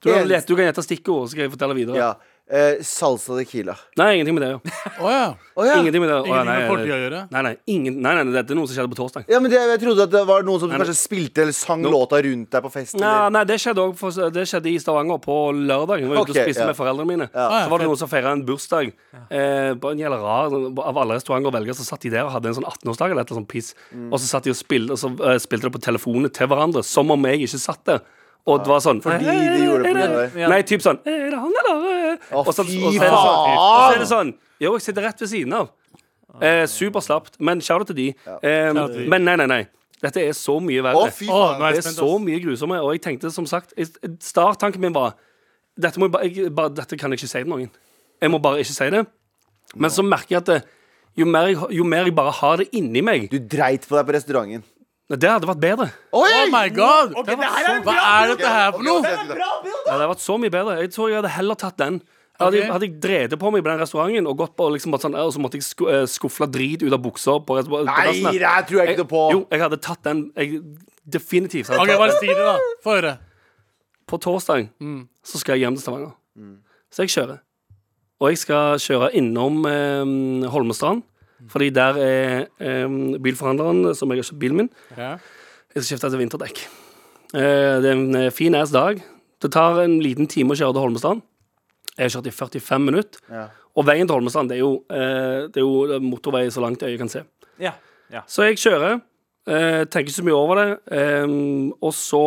Du, 0.01 0.11
kan 0.13 0.27
du 0.29 0.57
kan 0.57 0.65
gjette 0.73 0.83
stikkord, 0.85 1.29
så 1.29 1.31
skal 1.37 1.45
jeg 1.47 1.53
fortelle 1.53 1.77
videre. 1.77 1.97
Ja. 1.97 2.15
Eh, 2.45 2.83
salsa 2.85 3.39
tequila. 3.39 3.73
Nei, 3.97 4.19
ingenting 4.19 4.35
med 4.37 4.43
det. 4.45 4.73
Å 5.05 5.09
ja. 5.09 5.29
Å 5.57 5.65
ja. 5.65 5.77
Ingenting 5.81 6.03
med 6.03 6.11
det. 6.11 6.17
Å, 6.29 6.41
nei, 6.45 6.57
gjøre. 6.91 7.23
Nei, 7.33 7.43
nei, 7.47 7.53
ingen, 7.73 7.95
nei, 8.05 8.13
nei, 8.19 8.35
dette 8.35 8.53
er 8.53 8.59
noe 8.59 8.69
som 8.69 8.77
skjedde 8.77 8.93
på 8.93 8.99
torsdag. 8.99 9.25
Ja, 9.33 9.39
men 9.41 9.49
det, 9.49 9.63
Jeg 9.71 9.81
trodde 9.81 10.05
at 10.05 10.13
det 10.13 10.21
var 10.29 10.45
noen 10.45 10.61
som 10.61 10.69
Nei, 10.69 10.77
kanskje 10.83 10.97
spilte 10.99 11.41
eller 11.47 11.57
sang 11.57 11.81
No. 11.85 11.93
låta 11.95 12.19
rundt 12.25 12.51
deg 12.53 12.67
på 12.67 12.73
festen. 12.75 13.01
Nei, 13.01 13.15
nei, 13.33 13.45
det 13.49 13.57
skjedde 13.63 13.87
også, 13.89 14.29
Det 14.35 14.45
skjedde 14.51 14.69
i 14.69 14.77
Stavanger 14.83 15.23
på 15.25 15.37
lørdag. 15.57 16.05
Jeg 16.05 16.11
var 16.11 16.21
ute 16.21 16.25
okay, 16.27 16.43
og 16.43 16.51
spiste 16.51 16.67
ja. 16.67 16.69
med 16.69 16.77
foreldrene 16.77 17.09
mine. 17.15 17.29
Ja. 17.33 17.47
Så 17.65 17.73
var 17.73 17.81
det 17.81 17.89
noen 17.89 18.01
som 18.03 18.11
feira 18.13 18.35
en 18.37 18.45
bursdag. 18.45 18.93
Eh, 19.25 19.71
på 19.81 19.95
en 19.95 20.05
rar 20.13 20.59
Av 20.85 21.01
alle 21.01 21.17
restauranter 21.17 21.49
og 21.49 21.57
velgere 21.57 21.79
så 21.79 21.87
satt 21.89 22.05
de 22.05 22.13
der 22.13 22.29
og 22.29 22.35
hadde 22.37 22.53
en 22.53 22.59
sånn 22.61 22.69
18-årsdag 22.69 23.15
eller 23.15 23.25
et 23.25 23.33
eller 23.33 23.41
annet 23.41 23.41
sånt 23.41 23.53
piss. 23.55 23.73
Mm. 23.89 24.11
Og 24.11 24.21
så 24.21 24.29
satt 24.29 24.45
de 24.45 24.53
og 24.53 24.61
spilte, 24.61 24.93
og 24.93 25.01
så, 25.01 25.13
uh, 25.17 25.39
spilte 25.41 25.71
de 25.71 25.77
på 25.79 25.85
telefonene 25.89 26.29
til 26.29 26.53
hverandre 26.53 26.85
som 26.85 27.09
om 27.15 27.31
jeg 27.31 27.49
ikke 27.49 27.63
satt 27.65 27.89
der. 27.89 28.05
Det 28.45 28.69
var 28.69 28.81
sånn 28.85 29.01
Fordi 29.01 29.25
de 29.25 29.61
gjorde 29.65 29.89
det 29.89 29.93
på 29.95 30.19
deg. 30.19 30.49
Nei, 30.53 30.59
typ 30.69 30.83
sånn 30.85 30.99
Er 31.09 31.31
det 31.33 31.39
han, 31.41 31.55
eller? 31.63 32.19
Å, 32.29 32.43
og 32.43 32.51
så, 32.53 32.65
fy 32.69 32.77
og 32.85 32.93
så 32.93 33.01
er 33.01 33.09
det 33.09 33.17
sånn, 33.17 33.55
og 33.55 33.71
så 33.71 33.95
er 33.95 34.03
det 34.03 34.09
sånn 34.11 34.33
Jo, 34.61 34.75
jeg 34.77 34.85
sitter 34.85 35.07
rett 35.09 35.25
ved 35.25 35.31
siden 35.33 35.57
av. 35.57 35.71
Eh, 36.45 36.65
Superslapt. 36.71 37.39
Men 37.41 37.61
shout-out 37.65 37.89
til 37.91 37.97
de. 37.99 38.07
Eh, 38.43 38.71
men 39.09 39.25
nei, 39.25 39.35
nei, 39.41 39.47
nei. 39.51 39.63
Dette 40.05 40.23
er 40.23 40.37
så 40.37 40.59
mye 40.63 40.83
verre. 40.85 41.09
Er 41.09 41.73
Det 41.73 41.81
er 41.81 41.95
så 41.97 42.11
mye 42.23 42.41
grusomme, 42.43 42.81
og 42.83 42.93
jeg 42.95 43.03
tenkte 43.07 43.31
som 43.33 43.47
sagt 43.49 43.73
Starttanken 44.21 44.83
min 44.83 44.95
var 44.95 45.15
dette, 45.75 45.99
må 45.99 46.07
jeg 46.07 46.13
ba, 46.15 46.21
jeg, 46.23 46.51
bare, 46.55 46.71
dette 46.71 46.99
kan 47.01 47.11
jeg 47.11 47.19
ikke 47.19 47.31
si 47.33 47.41
til 47.41 47.51
noen. 47.51 47.71
Jeg 48.23 48.31
må 48.31 48.39
bare 48.43 48.63
ikke 48.63 48.77
si 48.77 48.91
det. 48.95 49.03
Men 49.75 49.91
så 49.91 50.05
merker 50.07 50.37
jeg 50.37 50.43
at 50.45 50.51
det, 50.53 50.59
jo, 51.19 51.27
mer 51.27 51.49
jeg, 51.51 51.59
jo 51.79 51.87
mer 51.89 52.07
jeg 52.07 52.15
bare 52.15 52.35
har 52.35 52.61
det 52.63 52.69
inni 52.75 53.03
meg 53.03 53.27
Du 53.33 53.39
dreit 53.39 53.87
på 53.89 53.97
deg 53.97 54.07
på 54.07 54.15
restauranten. 54.15 54.63
Det 55.11 55.29
hadde 55.29 55.47
vært 55.47 55.61
bedre. 55.61 55.87
Oi! 56.17 56.29
Oh 56.33 56.47
my 56.51 56.69
god! 56.73 57.11
Det 57.27 57.35
var 57.37 57.59
så- 57.61 57.83
Hva 57.85 57.95
er 58.25 58.31
dette 58.35 58.49
her 58.49 58.71
for 58.73 58.83
noe? 58.83 59.03
Det 59.03 59.91
hadde 59.93 60.09
vært 60.09 60.23
så 60.25 60.39
mye 60.41 60.51
bedre. 60.51 60.77
Jeg 60.81 60.91
tror 60.95 61.09
jeg 61.11 61.17
hadde 61.21 61.29
heller 61.35 61.55
tatt 61.61 61.77
den. 61.77 62.01
Hadde, 62.41 62.63
Ok. 62.65 62.71
hadde 62.73 62.87
jeg 62.89 63.01
drevet 63.01 63.39
på 63.39 63.51
meg 63.53 63.63
på 63.63 63.71
den 63.71 63.79
restauranten 63.79 64.27
og 64.27 64.37
gått 64.39 64.57
på 64.57 64.67
liksom 64.73 64.91
bare 64.91 65.03
sånn, 65.05 65.15
og 65.15 65.31
så 65.33 65.39
måtte 65.39 65.55
jeg 65.55 65.63
sku, 65.63 65.85
eh, 65.87 66.07
skufle 66.11 66.49
drit 66.51 66.83
ut 66.83 66.93
av 66.93 66.99
buksa 67.05 67.37
på 67.47 67.63
på 67.63 67.85
Nei, 67.85 68.13
det 68.13 68.67
tror 68.67 68.81
jeg 68.81 68.89
ikke 68.89 69.05
noe 69.05 69.13
på. 69.13 69.31
Jo, 69.31 69.47
jeg 69.53 69.61
hadde 69.61 69.77
tatt 69.81 70.03
den. 70.03 70.33
Jeg, 70.37 70.63
definitivt. 71.09 71.69
Hadde 71.69 71.81
okay, 71.85 71.95
tatt 71.95 72.01
Bare 72.01 72.19
si 72.19 72.27
det, 72.27 72.37
da. 72.37 72.59
Få 72.83 72.91
høre. 73.01 73.19
På 74.09 74.19
torsdag 74.19 74.69
Mm. 74.81 75.09
så 75.23 75.39
skal 75.39 75.59
jeg 75.59 75.69
hjem 75.69 75.75
til 75.77 75.83
Stavanger. 75.83 76.13
Så 76.91 76.99
jeg 77.07 77.09
kjører. 77.11 77.39
Og 78.21 78.29
jeg 78.31 78.39
skal 78.39 78.79
kjøre 78.79 79.13
innom 79.15 79.65
eh, 79.67 80.49
Holmestrand, 80.51 81.03
fordi 81.53 81.71
der 81.75 81.99
er 82.01 82.47
eh, 82.63 82.97
bilforhandleren 83.23 83.95
som 83.97 84.13
jeg 84.13 84.23
har 84.23 84.29
kjøpt 84.31 84.41
bilen 84.43 84.63
min. 84.63 84.71
Ja. 84.97 85.15
Jeg 85.75 85.83
skal 85.83 85.89
skifte 85.89 86.11
til 86.13 86.23
vinterdekk. 86.23 86.65
Eh, 87.35 87.77
det 87.83 87.91
er 87.91 87.97
en 87.97 88.19
eh, 88.19 88.33
fin 88.35 88.55
ass 88.55 88.73
dag. 88.75 89.01
Det 89.43 89.51
tar 89.53 89.83
en 89.83 89.99
liten 90.03 90.29
time 90.31 90.55
å 90.55 90.59
kjøre 90.59 90.77
til 90.77 90.85
Holmestrand. 90.87 91.25
Jeg 91.95 92.07
har 92.07 92.15
kjørt 92.17 92.31
i 92.31 92.35
45 92.35 92.87
minutter. 92.87 93.25
Ja. 93.31 93.49
Og 93.75 93.87
veien 93.89 94.07
til 94.07 94.17
Holmestrand 94.17 94.51
det 94.51 94.59
er, 94.59 94.63
jo, 94.63 94.77
eh, 94.91 95.49
det 95.51 95.61
er 95.61 95.67
jo 95.67 96.01
motorvei 96.05 96.47
så 96.55 96.63
langt 96.65 96.85
øyet 96.87 97.01
kan 97.03 97.11
se. 97.11 97.25
Ja. 97.63 97.75
ja. 98.13 98.23
Så 98.31 98.47
jeg 98.47 98.61
kjører, 98.63 99.01
eh, 99.51 99.83
tenker 99.85 100.09
ikke 100.09 100.19
så 100.21 100.27
mye 100.27 100.39
over 100.39 100.63
det, 100.63 100.69
og 101.83 101.95
så 101.95 102.25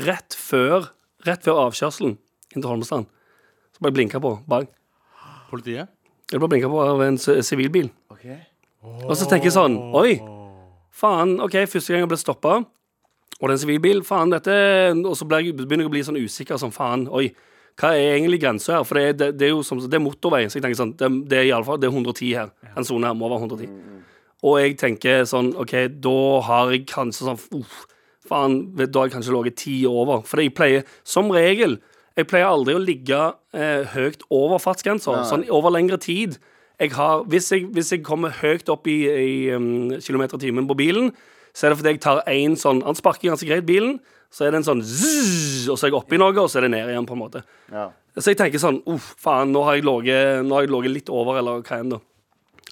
rett 0.00 0.36
før 0.38 0.90
Rett 1.26 1.44
før 1.44 1.66
avkjørselen 1.66 2.14
inn 2.54 2.62
til 2.62 2.70
Holmestrand, 2.70 3.08
så 3.74 3.82
ble 3.82 3.90
jeg 3.90 3.96
blinka 3.98 4.20
på 4.24 4.30
bak. 4.48 4.70
Politiet? 5.50 5.90
Jeg 6.30 6.38
ble 6.40 6.48
blinka 6.48 6.68
på 6.70 6.80
av 6.82 7.00
en 7.02 7.16
s- 7.18 7.46
sivilbil. 7.48 7.90
Ok. 8.10 8.26
Og 9.08 9.16
så 9.18 9.26
tenker 9.28 9.50
jeg 9.50 9.56
sånn 9.56 9.74
Oi, 9.98 10.14
faen. 10.94 11.36
OK, 11.42 11.56
første 11.68 11.92
gang 11.92 12.04
jeg 12.04 12.08
ble 12.12 12.16
stoppa, 12.20 12.58
og 13.40 13.48
det 13.48 13.50
er 13.50 13.56
en 13.56 13.62
sivilbil, 13.64 14.02
faen, 14.04 14.30
dette 14.32 14.54
Og 15.06 15.14
så 15.16 15.26
jeg, 15.30 15.54
begynner 15.56 15.84
jeg 15.86 15.90
å 15.90 15.94
bli 15.94 16.02
sånn 16.06 16.20
usikker 16.20 16.58
som 16.60 16.70
faen. 16.70 17.06
Oi, 17.08 17.30
hva 17.80 17.94
er 17.96 18.16
egentlig 18.18 18.40
grensa 18.42 18.76
her? 18.78 18.84
For 18.84 18.94
det, 18.98 19.04
er- 19.08 19.12
det, 19.20 19.28
det 19.38 19.46
er 19.48 19.54
jo 19.54 19.62
som, 19.62 19.78
det 19.80 19.94
er 19.98 20.04
motorvei, 20.04 20.44
så 20.48 20.58
jeg 20.58 20.62
tenker 20.66 20.76
sånn 20.80 20.96
Det, 20.96 21.08
det 21.30 21.38
er 21.38 21.44
i 21.48 21.52
alle 21.56 21.64
fall, 21.64 21.78
det 21.80 21.88
er 21.88 21.94
110 21.96 22.34
her. 22.36 22.50
En 22.76 22.84
sone 22.84 23.06
her 23.08 23.14
må 23.16 23.28
være 23.30 23.40
110. 23.46 23.70
Og 24.42 24.58
jeg 24.60 24.76
tenker 24.80 25.24
sånn 25.28 25.54
OK, 25.60 25.74
da 26.00 26.16
har 26.46 26.70
jeg 26.72 26.86
kanskje 26.86 27.26
sånn 27.28 27.40
uff, 27.60 27.86
Faen, 28.30 28.76
vet- 28.76 28.92
da 28.92 29.00
har 29.00 29.08
jeg 29.08 29.14
kanskje 29.16 29.32
ligget 29.34 29.56
ti 29.56 29.74
over. 29.88 30.20
For 30.28 30.38
jeg 30.40 30.52
pleier, 30.54 30.84
som 31.02 31.30
regel 31.32 31.78
Jeg 32.18 32.26
pleier 32.30 32.50
aldri 32.50 32.74
å 32.74 32.82
ligge 32.82 33.18
eh, 33.54 33.86
høyt 33.94 34.24
over 34.34 34.60
fartsgrensa, 34.62 35.22
sånn 35.28 35.46
over 35.52 35.72
lengre 35.74 35.98
tid. 36.02 36.38
Jeg 36.80 36.94
har, 36.96 37.24
hvis, 37.30 37.50
jeg, 37.52 37.68
hvis 37.74 37.92
jeg 37.94 38.04
kommer 38.06 38.32
høyt 38.40 38.70
opp 38.72 38.88
i, 38.90 39.02
i 39.06 39.34
um, 39.54 39.92
kilometer 40.00 40.40
i 40.40 40.48
timen 40.48 40.68
på 40.68 40.76
bilen, 40.80 41.10
så 41.52 41.66
er 41.66 41.72
det 41.72 41.80
fordi 41.80 41.92
jeg 41.94 42.02
tar 42.04 42.20
en 42.30 42.52
sånn 42.54 42.78
Han 42.86 42.94
sparker 42.94 43.32
ganske 43.32 43.48
greit 43.48 43.66
bilen, 43.66 43.96
så 44.30 44.46
er 44.46 44.52
det 44.54 44.60
en 44.60 44.68
sånn 44.68 44.82
zzz, 44.86 45.66
og 45.68 45.76
så 45.76 45.86
er 45.86 45.90
jeg 45.90 45.98
oppi 45.98 46.20
noe, 46.20 46.34
og 46.38 46.50
så 46.50 46.60
er 46.60 46.68
det 46.68 46.74
ned 46.76 46.92
igjen, 46.92 47.08
på 47.08 47.16
en 47.16 47.22
måte. 47.24 47.42
Ja. 47.72 47.88
Så 48.18 48.32
jeg 48.32 48.38
tenker 48.40 48.62
sånn 48.62 48.80
Uff, 48.90 49.12
faen, 49.20 49.52
nå 49.54 49.64
har 49.66 49.78
jeg 49.78 49.86
ligget 49.86 50.94
litt 50.94 51.12
over, 51.12 51.38
eller 51.40 51.62
hva 51.66 51.80
enn, 51.82 51.94
da. 51.94 52.00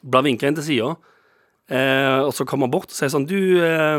Blir 0.02 0.26
vinka 0.28 0.48
inn 0.48 0.58
til 0.58 0.66
sida. 0.66 0.92
Eh, 1.68 2.20
og 2.24 2.30
så 2.32 2.46
kommer 2.48 2.64
han 2.64 2.72
bort 2.72 2.88
og 2.88 2.96
sier 2.96 3.10
sånn 3.12 3.26
Du, 3.28 3.34
eh, 3.60 3.98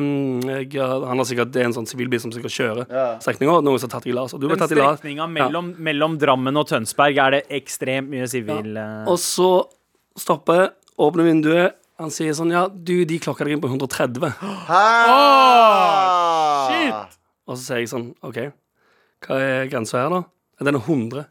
jeg, 0.73 0.79
han 0.81 1.19
har 1.21 1.25
sikkert 1.29 1.51
Det 1.53 1.61
er 1.61 1.67
en 1.67 1.75
sånn 1.75 1.85
sivilbil 1.85 2.17
som 2.23 2.31
sikkert 2.33 2.55
kjører 2.55 2.87
Ja. 2.89 3.03
strekninga. 3.21 3.59
Noen 3.61 3.77
som 3.77 3.91
har 3.91 3.99
tatt 3.99 4.07
i 4.09 4.15
las. 4.15 4.33
Og 4.33 4.41
du 4.41 4.47
ble 4.47 4.55
Den 4.57 4.63
tatt 4.63 4.73
i 4.73 4.79
las. 4.79 4.97
strekninga 4.99 5.27
mellom, 5.29 5.75
mellom 5.77 6.15
Drammen 6.17 6.57
og 6.57 6.65
Tønsberg 6.71 7.17
er 7.21 7.29
det 7.37 7.43
ekstremt 7.59 8.09
mye 8.09 8.25
sivil 8.31 8.73
ja. 8.73 8.87
Og 9.05 9.19
så 9.21 9.51
stopper 10.17 10.71
åpner 10.97 11.29
vinduet. 11.29 11.75
Han 11.99 12.09
sier 12.09 12.33
sånn 12.33 12.49
Ja, 12.51 12.65
du, 12.67 13.05
de 13.05 13.19
klokka 13.21 13.45
deg 13.45 13.53
inn 13.53 13.61
på 13.61 13.69
130. 13.69 14.33
Hæ? 14.39 14.83
shit! 16.69 17.17
Og 17.49 17.57
så 17.57 17.61
sier 17.65 17.81
jeg 17.83 17.89
sånn 17.91 18.09
OK, 18.25 18.39
hva 19.27 19.37
er 19.41 19.67
grensa 19.71 20.01
her, 20.03 20.09
da? 20.09 20.23
Den 20.63 20.75
er 20.75 20.81
100. 20.81 21.25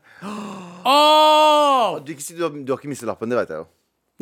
Oh! 0.89 1.99
Du, 2.05 2.13
du, 2.15 2.43
har, 2.43 2.51
du 2.55 2.73
har 2.73 2.79
ikke 2.81 2.91
mistet 2.91 3.09
lappen, 3.11 3.29
det 3.31 3.39
vet 3.39 3.51
jeg 3.53 3.63
jo. 3.63 3.67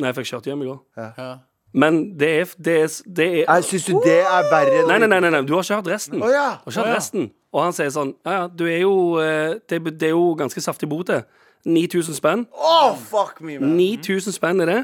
Nei, 0.01 0.09
jeg 0.11 0.17
fikk 0.19 0.29
kjørt 0.33 0.49
hjem 0.51 0.65
i 0.65 0.67
går. 0.69 0.79
Ja. 0.97 1.29
Men 1.73 2.17
det 2.17 2.29
er, 2.41 2.51
det 2.63 2.75
er, 2.81 2.93
det 3.17 3.25
er 3.27 3.41
Jeg 3.43 3.63
Syns 3.67 3.85
du 3.89 3.97
det 4.05 4.19
er 4.23 4.45
verre 4.51 4.85
Nei, 4.87 4.97
nei, 5.03 5.07
nei, 5.11 5.19
nei, 5.19 5.29
nei, 5.35 5.41
du 5.45 5.51
har 5.53 5.65
ikke 5.65 5.75
hørt 5.81 5.89
resten. 5.91 6.21
Å 6.23 6.29
ja. 6.31 6.45
Du 6.63 6.69
har 6.69 6.71
ikke 6.71 6.79
hørt 6.79 6.87
Å, 6.87 6.93
ja. 6.93 6.95
resten. 6.95 7.27
Og 7.53 7.61
han 7.63 7.75
sier 7.75 7.91
sånn 7.93 8.13
Ja, 8.25 8.31
ja, 8.37 8.45
du 8.47 8.63
er 8.71 8.79
jo 8.81 8.93
eh, 9.21 9.57
Det, 9.67 9.81
det 9.99 10.09
er 10.09 10.15
jo 10.15 10.31
ganske 10.39 10.63
saftig 10.63 10.89
bot, 10.89 11.07
det. 11.11 11.25
9000 11.67 12.15
spenn. 12.15 12.45
Å, 12.55 12.95
fuck 13.09 13.41
me, 13.43 13.57
man. 13.59 13.73
9000 13.75 14.31
spenn 14.37 14.63
er 14.63 14.69
det. 14.71 14.79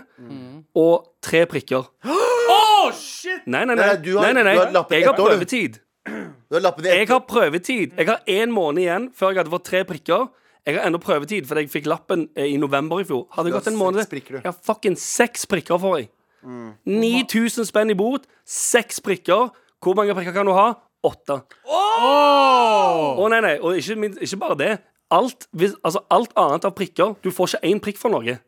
Og 0.75 1.05
tre 1.23 1.45
prikker. 1.47 1.85
Åh, 2.09 2.89
shit! 2.97 3.45
Nei, 3.47 3.63
nei, 3.69 3.77
nei. 3.77 3.85
Nei, 3.87 3.97
du 4.03 4.17
har- 4.17 4.25
nei, 4.27 4.33
nei, 4.35 4.43
nei. 4.49 4.55
du 4.57 4.63
har 4.65 4.73
lappet 4.75 4.97
Jeg 4.97 5.05
har 5.07 5.13
ett 5.13 5.19
år, 5.23 5.29
du. 5.29 5.35
prøvetid. 5.37 5.79
Du 6.53 6.57
har 6.59 6.61
lappet 6.67 6.85
Jeg 6.85 7.07
har 7.09 7.21
prøvetid. 7.25 7.93
Jeg 7.97 8.05
har 8.11 8.19
én 8.29 8.51
måned 8.53 8.83
igjen 8.83 9.05
før 9.15 9.31
jeg 9.31 9.39
hadde 9.41 9.53
fått 9.55 9.63
tre 9.71 9.79
prikker. 9.89 10.27
Jeg 10.67 10.75
har 10.77 10.85
ennå 10.89 10.99
prøvetid, 11.01 11.47
fordi 11.49 11.63
jeg 11.65 11.71
fikk 11.73 11.87
lappen 11.89 12.27
eh, 12.35 12.51
i 12.51 12.57
november 12.61 12.99
i 13.01 13.07
fjor. 13.07 13.23
Hadde 13.33 13.47
Du 13.47 13.49
jeg 13.49 13.55
har 13.55 13.63
gått 13.63 13.71
en 13.71 13.79
måned 13.79 14.09
prikker, 14.11 14.35
du. 14.35 14.41
Jeg 14.43 14.49
har 14.51 14.59
fucking 14.67 14.99
seks 14.99 15.47
prikker 15.49 15.79
for 15.81 15.97
deg. 16.01 16.11
9000 16.43 17.67
spenn 17.69 17.93
i 17.93 17.97
bot, 17.97 18.27
seks 18.45 19.01
prikker. 19.03 19.51
Hvor 19.83 19.97
mange 19.99 20.15
prikker 20.15 20.35
kan 20.35 20.47
du 20.47 20.53
ha? 20.55 20.71
Åtte. 21.03 21.41
Åh! 21.67 23.19
Å 23.19 23.29
nei, 23.31 23.41
nei, 23.43 23.57
og 23.59 23.77
ikke, 23.79 24.13
ikke 24.23 24.39
bare 24.39 24.59
det. 24.59 24.71
Alt, 25.13 25.47
hvis, 25.51 25.75
altså, 25.83 26.01
alt 26.09 26.31
annet 26.39 26.63
av 26.65 26.71
prikker 26.73 27.11
Du 27.21 27.27
får 27.29 27.51
ikke 27.51 27.69
én 27.69 27.81
prikk 27.83 27.99
for 28.01 28.13
noe. 28.13 28.39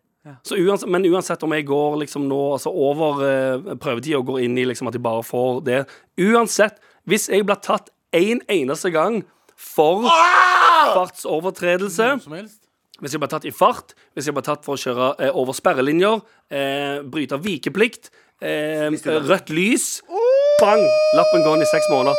Så 0.41 0.57
uansett, 0.57 0.89
men 0.89 1.05
uansett 1.05 1.43
om 1.45 1.53
jeg 1.53 1.67
går 1.69 1.99
liksom 2.01 2.23
nå 2.25 2.39
altså 2.55 2.71
over 2.73 3.19
uh, 3.21 3.75
prøvetida 3.77 4.17
og 4.17 4.31
går 4.31 4.39
inn 4.47 4.57
i 4.57 4.65
liksom 4.65 4.89
at 4.89 4.97
jeg 4.97 5.03
bare 5.05 5.21
får 5.25 5.59
det 5.67 5.83
Uansett, 6.17 6.79
hvis 7.05 7.27
jeg 7.29 7.45
blir 7.45 7.59
tatt 7.61 7.91
én 8.15 8.41
eneste 8.49 8.89
gang 8.95 9.21
for 9.53 10.07
fartsovertredelse 10.95 12.15
Som 12.23 12.33
helst. 12.39 12.64
Hvis 13.01 13.11
jeg 13.15 13.19
ble 13.19 13.27
tatt 13.27 13.43
i 13.47 13.51
fart, 13.51 13.91
hvis 14.15 14.29
jeg 14.29 14.35
ble 14.37 14.43
tatt 14.45 14.63
for 14.63 14.77
å 14.77 14.79
kjøre 14.79 15.07
eh, 15.25 15.31
over 15.35 15.53
sperrelinjer, 15.57 16.21
eh, 16.51 17.01
bryte 17.11 17.35
vikeplikt, 17.43 18.07
eh, 18.39 18.87
rødt 19.27 19.49
lys 19.51 19.87
Bang! 20.61 20.79
Lappen 21.17 21.43
går 21.43 21.57
inn 21.57 21.65
i 21.65 21.67
seks 21.67 21.89
måneder. 21.91 22.15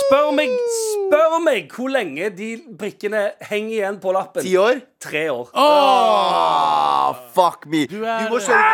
Spør 0.00 0.30
meg, 0.34 0.50
spør 0.80 1.36
meg 1.44 1.68
hvor 1.76 1.92
lenge 1.92 2.30
de 2.34 2.48
brikkene 2.80 3.26
henger 3.44 3.74
igjen 3.76 3.98
på 4.02 4.14
lappen. 4.16 4.42
Ti 4.42 4.54
år? 4.58 4.80
Tre 5.04 5.26
år. 5.30 5.50
Ah, 5.54 7.12
fuck 7.36 7.68
me. 7.70 7.84
Du, 7.86 8.00
er- 8.02 8.30
må 8.32 8.40
kjøre, 8.40 8.64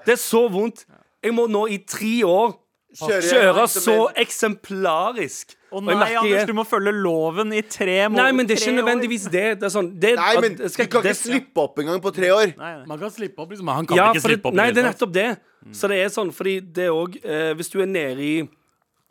Det 0.06 0.12
er 0.14 0.20
så 0.20 0.44
vondt. 0.52 0.84
Jeg 1.24 1.34
må 1.36 1.46
nå 1.50 1.64
i 1.72 1.80
tre 1.88 2.12
år 2.24 2.52
kjøre, 2.96 3.22
kjøre 3.24 3.66
så 3.72 3.96
eksemplarisk. 4.20 5.56
Å 5.70 5.80
nei, 5.86 6.14
Anders, 6.18 6.46
du 6.48 6.52
må 6.58 6.64
følge 6.66 6.92
loven 6.96 7.52
i 7.54 7.60
tre 7.62 8.08
måneder. 8.08 8.24
Nei, 8.24 8.32
men 8.32 8.46
det 8.48 8.56
er 8.56 8.62
ikke 8.64 8.76
nødvendigvis 8.80 9.26
det. 9.30 9.44
Det 9.60 9.68
er 9.68 9.74
sånn 9.74 9.90
det, 10.02 10.16
Nei, 10.18 10.32
men 10.42 10.56
at, 10.60 10.72
skal- 10.74 10.86
du 10.86 10.90
kan 10.96 11.02
det- 11.02 11.12
ikke 11.14 11.22
slippe 11.30 11.62
opp 11.62 11.78
engang 11.78 12.00
på 12.02 12.12
tre 12.14 12.28
år. 12.34 12.56
Nei, 12.58 12.72
nei. 12.78 12.86
Man 12.86 12.98
kan 12.98 13.10
slippe 13.10 13.38
opp, 13.38 13.50
liksom. 13.50 13.68
Han 13.74 13.86
kan 13.86 13.96
Ja, 13.96 14.12
ikke 14.12 14.24
slippe 14.26 14.46
opp. 14.50 14.54
nei, 14.54 14.70
det 14.72 14.84
er 14.84 14.88
nettopp 14.90 15.12
det. 15.12 15.28
Så 15.72 15.88
det 15.88 15.98
er 16.04 16.08
sånn, 16.08 16.32
fordi 16.34 16.60
det 16.72 16.86
er 16.86 16.90
òg 16.90 17.16
eh, 17.24 17.52
Hvis 17.54 17.68
du 17.70 17.80
er 17.82 17.86
nede 17.86 18.18
i 18.18 18.48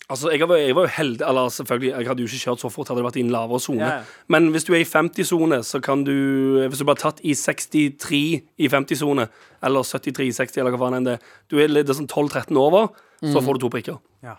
Altså, 0.09 0.31
jeg 0.33 0.41
var, 0.49 0.57
jeg 0.57 0.73
var 0.73 0.87
jo 0.87 0.89
heldig 0.89 1.21
Eller 1.21 1.49
selvfølgelig, 1.53 1.89
jeg 1.99 2.07
hadde 2.07 2.23
jo 2.23 2.25
ikke 2.25 2.41
kjørt 2.49 2.59
så 2.63 2.71
fort, 2.73 2.87
hadde 2.89 2.97
det 2.97 3.05
vært 3.05 3.17
i 3.17 3.21
en 3.21 3.29
lavere 3.29 3.59
sone. 3.61 3.77
Ja. 3.85 3.99
Men 4.27 4.47
hvis 4.51 4.65
du 4.65 4.73
er 4.73 4.79
i 4.81 4.83
50-sone, 4.89 5.59
så 5.63 5.79
kan 5.79 6.03
du 6.03 6.65
Hvis 6.67 6.79
du 6.79 6.85
blir 6.89 6.97
tatt 6.97 7.21
i 7.23 7.35
63 7.37 8.41
i 8.57 8.67
50-sone, 8.67 9.27
eller 9.61 9.83
73 9.85 10.25
i 10.25 10.31
60, 10.33 10.57
eller 10.63 10.71
hva 10.73 10.79
faen 10.89 10.97
enn 10.97 11.05
det 11.05 11.19
Du 11.47 11.59
er 11.61 11.67
litt 11.69 11.85
sånn 11.93 12.07
12-13 12.09 12.57
over, 12.57 12.89
så 13.21 13.39
får 13.43 13.59
du 13.59 13.59
to 13.59 13.69
prikker. 13.69 13.99
Ja. 14.23 14.37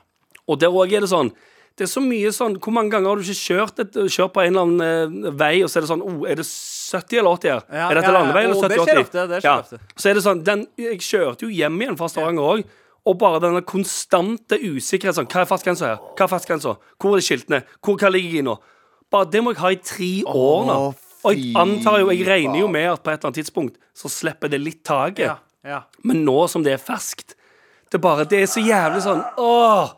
Og 0.48 0.58
der 0.58 0.68
òg 0.74 0.90
er 0.92 1.00
det 1.06 1.08
sånn 1.12 1.30
det 1.78 1.86
er 1.86 1.90
så 1.90 2.02
mye 2.04 2.30
sånn 2.34 2.58
Hvor 2.60 2.74
mange 2.76 2.92
ganger 2.92 3.12
har 3.12 3.20
du 3.20 3.24
ikke 3.24 3.54
kjørt, 3.54 3.80
et, 3.82 3.96
kjørt 4.12 4.34
på 4.34 4.42
en 4.42 4.50
eller 4.52 4.66
annen 4.66 5.30
eh, 5.30 5.36
vei, 5.40 5.54
og 5.64 5.70
så 5.70 5.80
er 5.80 5.86
det 5.86 5.90
sånn 5.92 6.04
oh, 6.04 6.18
Er 6.28 6.40
det 6.40 6.46
70 6.46 7.22
eller 7.22 7.38
80 7.38 7.52
her? 7.54 7.64
Ja, 7.70 7.86
er 7.86 8.00
dette 8.00 8.10
ja, 8.10 8.12
ja. 8.12 8.16
landevei 8.18 8.42
eller 8.44 8.58
Å, 8.58 8.64
det 8.64 8.80
70-80? 8.80 8.90
skjer 8.90 9.00
ofte, 9.04 9.24
det 9.30 9.40
skjer 9.44 9.64
ofte. 9.64 9.80
Så 9.94 10.10
er 10.10 10.18
det 10.18 10.24
sånn 10.26 10.42
den, 10.46 10.64
Jeg 10.80 11.00
kjørte 11.06 11.46
jo 11.46 11.52
hjem 11.54 11.78
igjen 11.80 11.98
fra 12.00 12.10
Stavanger 12.12 12.50
òg. 12.54 12.76
Og 13.08 13.16
bare 13.16 13.38
denne 13.40 13.62
konstante 13.64 14.58
usikkerheten. 14.60 15.22
Sånn, 15.22 15.28
hva 15.32 15.40
er 15.40 15.48
fartsgrensa 15.48 15.86
her? 15.88 16.02
Hva 16.18 16.26
er 16.26 16.32
fartsgrensa? 16.34 16.74
Hvor 17.00 17.16
er 17.16 17.24
skiltene? 17.24 17.62
Hvor, 17.80 17.96
hva 17.96 18.10
ligger 18.12 18.34
jeg 18.34 18.42
i 18.42 18.48
nå? 18.50 18.58
Bare 19.10 19.30
Det 19.32 19.40
må 19.42 19.54
jeg 19.54 19.62
ha 19.62 19.70
i 19.72 19.78
tre 19.80 20.10
år 20.28 20.66
nå. 20.68 20.76
Og 21.20 21.36
jeg 21.36 21.54
antar 21.60 22.02
jo, 22.02 22.10
jeg 22.12 22.28
regner 22.28 22.60
jo 22.60 22.68
med 22.72 22.90
at 22.90 23.00
på 23.00 23.12
et 23.12 23.16
eller 23.16 23.30
annet 23.30 23.40
tidspunkt 23.40 23.80
så 23.96 24.12
slipper 24.12 24.52
det 24.52 24.60
litt 24.60 24.82
taket. 24.84 25.26
Ja, 25.30 25.38
ja. 25.64 25.80
Men 26.04 26.22
nå 26.28 26.36
som 26.48 26.64
det 26.64 26.76
er 26.76 26.80
ferskt 26.80 27.34
Det 27.90 27.98
er 27.98 28.04
bare, 28.04 28.24
det 28.24 28.38
er 28.40 28.46
så 28.48 28.62
jævlig 28.64 29.02
sånn 29.04 29.20
Åh 29.36 29.90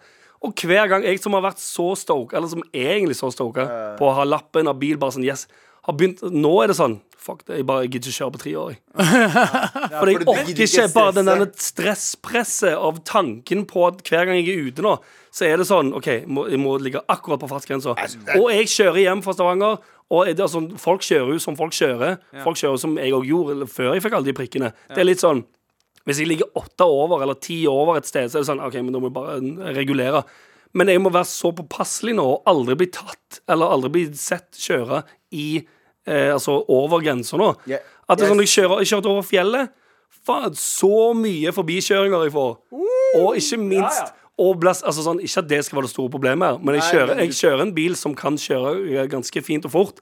Og 0.42 0.54
hver 0.58 0.88
gang 0.90 1.04
jeg 1.06 1.20
som 1.22 1.36
har 1.36 1.44
vært 1.44 1.62
så 1.62 1.92
stoka, 1.98 2.36
eller 2.36 2.50
som 2.50 2.64
er 2.74 2.96
egentlig 2.96 3.18
så 3.18 3.30
stoka 3.34 3.66
på 3.98 4.08
å 4.08 4.16
ha 4.16 4.26
lappen 4.26 4.70
av 4.70 4.80
bil, 4.80 4.98
bare 5.00 5.14
sånn 5.14 5.26
yes, 5.26 5.46
har 5.86 5.96
begynt 5.98 6.22
Nå 6.30 6.52
er 6.62 6.70
det 6.70 6.78
sånn 6.78 7.00
Fuck 7.22 7.44
det, 7.46 7.60
jeg 7.60 7.66
bare 7.68 7.86
gidder 7.86 8.10
ikke 8.10 8.16
kjøre 8.16 8.32
på 8.34 8.38
tre 8.42 8.52
år. 8.58 8.70
jeg. 8.72 8.78
For 9.92 10.10
jeg 10.10 10.24
orker 10.26 10.62
ikke 10.64 10.86
bare 10.90 11.12
den 11.20 11.28
der 11.30 11.44
stresspresset 11.54 12.74
av 12.74 12.98
tanken 13.06 13.62
på 13.70 13.84
at 13.86 14.00
hver 14.08 14.26
gang 14.26 14.40
jeg 14.40 14.48
er 14.50 14.72
ute 14.72 14.82
nå, 14.82 14.96
så 15.30 15.46
er 15.46 15.62
det 15.62 15.68
sånn 15.68 15.92
OK, 15.94 16.08
jeg 16.10 16.26
må, 16.26 16.48
jeg 16.50 16.58
må 16.58 16.74
ligge 16.82 17.04
akkurat 17.06 17.38
på 17.38 17.50
fartsgrensa. 17.52 17.94
Og 18.34 18.48
jeg 18.50 18.72
kjører 18.74 19.04
hjem 19.04 19.22
fra 19.22 19.36
Stavanger. 19.36 19.78
Og 20.12 20.32
det 20.34 20.50
sånn, 20.50 20.72
Folk 20.82 21.06
kjører 21.06 21.30
jo 21.36 21.44
som 21.46 21.54
folk 21.56 21.78
kjører. 21.78 22.18
Folk 22.42 22.58
kjører 22.58 22.82
som 22.82 22.98
jeg 22.98 23.14
òg 23.14 23.30
gjorde 23.30 23.70
før 23.70 23.94
jeg 23.94 24.02
fikk 24.04 24.18
alle 24.18 24.32
de 24.32 24.38
prikkene. 24.42 24.74
Det 24.90 25.04
er 25.04 25.08
litt 25.12 25.22
sånn 25.22 25.46
Hvis 26.08 26.22
jeg 26.22 26.30
ligger 26.30 26.50
åtte 26.58 26.86
over 26.88 27.22
eller 27.22 27.38
ti 27.38 27.62
over 27.70 28.00
et 28.00 28.08
sted, 28.08 28.30
så 28.30 28.40
er 28.40 28.44
det 28.44 28.50
sånn 28.50 28.64
OK, 28.64 28.78
men 28.80 28.94
da 28.94 29.02
må 29.02 29.10
jeg 29.10 29.16
bare 29.16 29.74
regulere. 29.76 30.24
Men 30.78 30.88
jeg 30.88 31.02
må 31.04 31.12
være 31.12 31.28
så 31.28 31.52
påpasselig 31.54 32.14
nå 32.16 32.24
og 32.24 32.48
aldri 32.48 32.78
bli 32.80 32.88
tatt 32.94 33.42
eller 33.50 33.74
aldri 33.74 33.92
bli 33.92 34.04
sett 34.16 34.56
kjøre 34.56 35.02
i 35.36 35.46
eh, 35.60 36.30
Altså 36.32 36.56
over 36.72 37.04
grensa 37.04 37.38
nå. 37.40 37.52
Yeah. 37.68 37.84
At 38.08 38.18
det 38.18 38.26
er 38.26 38.32
sånn, 38.32 38.42
jeg, 38.42 38.52
kjører, 38.54 38.80
jeg 38.82 38.92
kjørte 38.94 39.12
over 39.12 39.26
fjellet. 39.26 39.76
Faen, 40.22 40.56
så 40.58 41.12
mye 41.18 41.52
forbikjøringer 41.54 42.26
jeg 42.26 42.34
får. 42.34 42.50
Og 43.20 43.38
ikke 43.38 43.60
minst 43.60 44.18
og 44.40 44.56
blast, 44.62 44.84
altså 44.88 45.04
sånn, 45.04 45.20
Ikke 45.22 45.42
at 45.42 45.48
det 45.50 45.60
skal 45.66 45.78
være 45.78 45.88
det 45.88 45.92
store 45.92 46.12
problemet, 46.12 46.54
her, 46.54 46.62
men 46.64 46.78
jeg 46.78 46.86
kjører, 46.88 47.20
jeg 47.20 47.36
kjører 47.36 47.64
en 47.66 47.74
bil 47.76 47.96
som 48.00 48.14
kan 48.16 48.38
kjøre 48.40 48.72
eh, 48.88 49.08
ganske 49.12 49.42
fint 49.44 49.68
og 49.68 49.74
fort. 49.74 50.00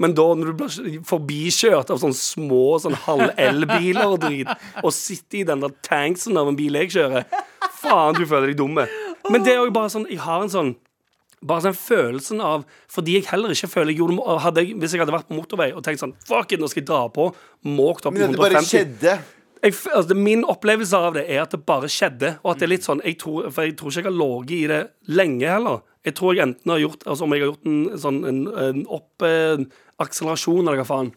Men 0.00 0.14
da 0.16 0.24
når 0.34 0.52
du 0.52 0.60
blir 0.62 1.00
forbikjørt 1.06 1.90
av 1.92 2.00
sånne 2.02 2.16
små 2.16 2.78
sånn 2.82 2.96
halv-elbiler 3.04 4.14
og 4.14 4.22
drit, 4.24 4.48
og 4.82 4.94
sitter 4.96 5.42
i 5.42 5.48
den 5.48 5.64
der 5.64 5.74
tanksen 5.84 6.38
av 6.40 6.48
en 6.48 6.58
bil 6.58 6.78
jeg 6.80 6.94
kjører 6.96 7.28
Faen, 7.82 8.14
du 8.14 8.24
føler 8.30 8.52
deg 8.52 8.60
dumme. 8.60 8.86
Men 9.30 9.44
det 9.44 9.56
er 9.56 9.60
jo 9.60 9.74
bare 9.74 9.90
sånn 9.92 10.08
Jeg 10.10 10.22
har 10.22 10.42
en 10.44 10.50
sånn 10.52 10.72
bare 11.42 11.64
den 11.66 11.74
følelsen 11.74 12.40
av 12.42 12.64
Fordi 12.90 13.16
jeg 13.16 13.28
heller 13.32 13.54
ikke 13.54 13.70
føler 13.70 13.92
jeg 13.92 13.98
gjorde 14.02 14.38
hadde 14.44 14.62
Hvis 14.78 14.94
jeg 14.94 15.02
hadde 15.02 15.14
vært 15.14 15.28
på 15.30 15.38
motorvei 15.38 15.72
og 15.74 15.82
tenkt 15.86 16.02
sånn 16.02 16.14
Fuck 16.28 16.54
it, 16.54 16.62
nå 16.62 16.70
skal 16.70 16.84
jeg 16.84 16.90
dra 16.90 17.04
på 17.12 17.28
Måkt 17.66 18.06
opp 18.06 18.14
i 18.14 18.22
Men 18.22 18.34
det 18.34 18.42
bare 18.42 18.62
skjedde. 18.66 19.16
jeg, 19.62 19.74
altså, 19.94 20.18
Min 20.18 20.44
opplevelse 20.46 21.00
av 21.08 21.16
det 21.18 21.26
er 21.26 21.42
at 21.42 21.54
det 21.54 21.62
bare 21.66 21.90
skjedde. 21.90 22.36
Og 22.42 22.52
at 22.54 22.62
det 22.62 22.68
er 22.68 22.74
litt 22.76 22.86
sånn 22.86 23.02
jeg 23.02 23.18
tror, 23.22 23.50
For 23.50 23.66
jeg 23.66 23.74
tror 23.80 23.90
ikke 23.90 24.04
jeg 24.04 24.10
har 24.10 24.18
ligget 24.20 24.56
i 24.58 24.70
det 24.70 24.82
lenge 25.18 25.50
heller. 25.50 25.82
Jeg 26.02 26.16
tror 26.18 26.34
jeg 26.34 26.42
enten 26.48 26.70
har 26.72 26.80
gjort 26.82 27.04
Altså 27.06 27.24
om 27.26 27.32
jeg 27.34 27.44
har 27.44 27.50
gjort 27.52 27.68
en 27.70 27.98
sånn 28.02 28.16
en, 28.26 28.38
en 28.58 28.80
oppakselerasjon 28.96 30.66
eller 30.66 30.82
hva 30.82 30.88
faen. 30.88 31.10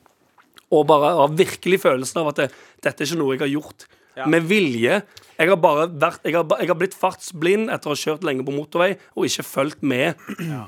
Og 0.74 0.88
bare 0.90 1.14
har 1.20 1.36
virkelig 1.38 1.80
følelsen 1.84 2.22
av 2.24 2.32
at 2.34 2.42
det, 2.44 2.48
dette 2.86 3.04
er 3.06 3.10
ikke 3.10 3.20
noe 3.22 3.36
jeg 3.36 3.44
har 3.46 3.54
gjort 3.54 3.88
med 4.32 4.46
vilje. 4.48 5.02
Jeg 5.36 5.52
har 5.52 5.58
bare 5.60 5.90
vært 5.92 6.24
jeg 6.24 6.36
har, 6.38 6.48
jeg 6.62 6.72
har 6.72 6.78
blitt 6.80 6.96
fartsblind 6.96 7.72
etter 7.74 7.92
å 7.92 7.96
ha 7.96 8.00
kjørt 8.00 8.24
lenge 8.28 8.46
på 8.48 8.54
motorvei 8.56 8.94
og 9.16 9.28
ikke 9.28 9.44
fulgt 9.46 9.84
med. 9.84 10.22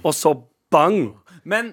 Og 0.04 0.12
så 0.16 0.34
bang! 0.74 1.14
Men 1.48 1.70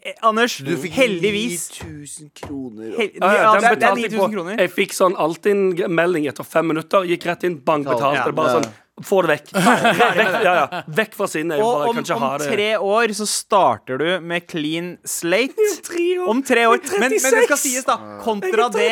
eh, 0.00 0.14
Anders, 0.24 0.56
Du 0.64 0.72
fikk 0.80 0.96
heldigvis 0.96 1.66
9000 1.82 2.30
kroner. 2.40 2.94
hel, 2.96 3.10
Ja, 3.20 3.32
ja, 3.34 3.42
ja, 3.42 3.50
den 3.52 3.66
det, 3.66 3.74
betalte 3.76 4.04
jeg 4.06 4.14
9000 4.16 4.38
på. 4.40 4.56
Jeg 4.64 4.72
fikk 4.78 4.96
sånn 4.96 5.18
Altinn-melding 5.20 6.30
etter 6.32 6.48
fem 6.48 6.70
minutter. 6.72 7.04
Gikk 7.10 7.28
rett 7.28 7.44
inn, 7.50 7.58
bang, 7.68 7.84
betalt. 7.84 8.16
Ja, 8.16 8.24
Det 8.24 8.32
er 8.32 8.38
bare 8.40 8.54
sånn, 8.56 8.70
Få 9.06 9.22
det 9.24 9.28
vekk. 9.36 9.50
Vekk, 9.54 10.34
ja, 10.44 10.54
ja. 10.60 10.82
vekk 11.00 11.14
fra 11.16 11.26
sinnet. 11.30 11.60
Og 11.64 11.88
om, 11.90 11.98
om 12.00 12.38
tre 12.42 12.70
år 12.76 13.14
så 13.16 13.26
starter 13.28 14.00
du 14.00 14.08
med 14.20 14.46
clean 14.50 14.94
slate. 15.08 15.68
tre 15.88 16.06
år. 16.18 16.28
Om 16.34 16.42
tre 16.46 16.66
år. 16.68 16.82
Men, 16.98 17.00
men 17.08 17.16
det 17.16 17.44
skal 17.48 17.60
sies, 17.60 17.84
da. 17.88 17.96
Kontra 18.24 18.68
det 18.74 18.90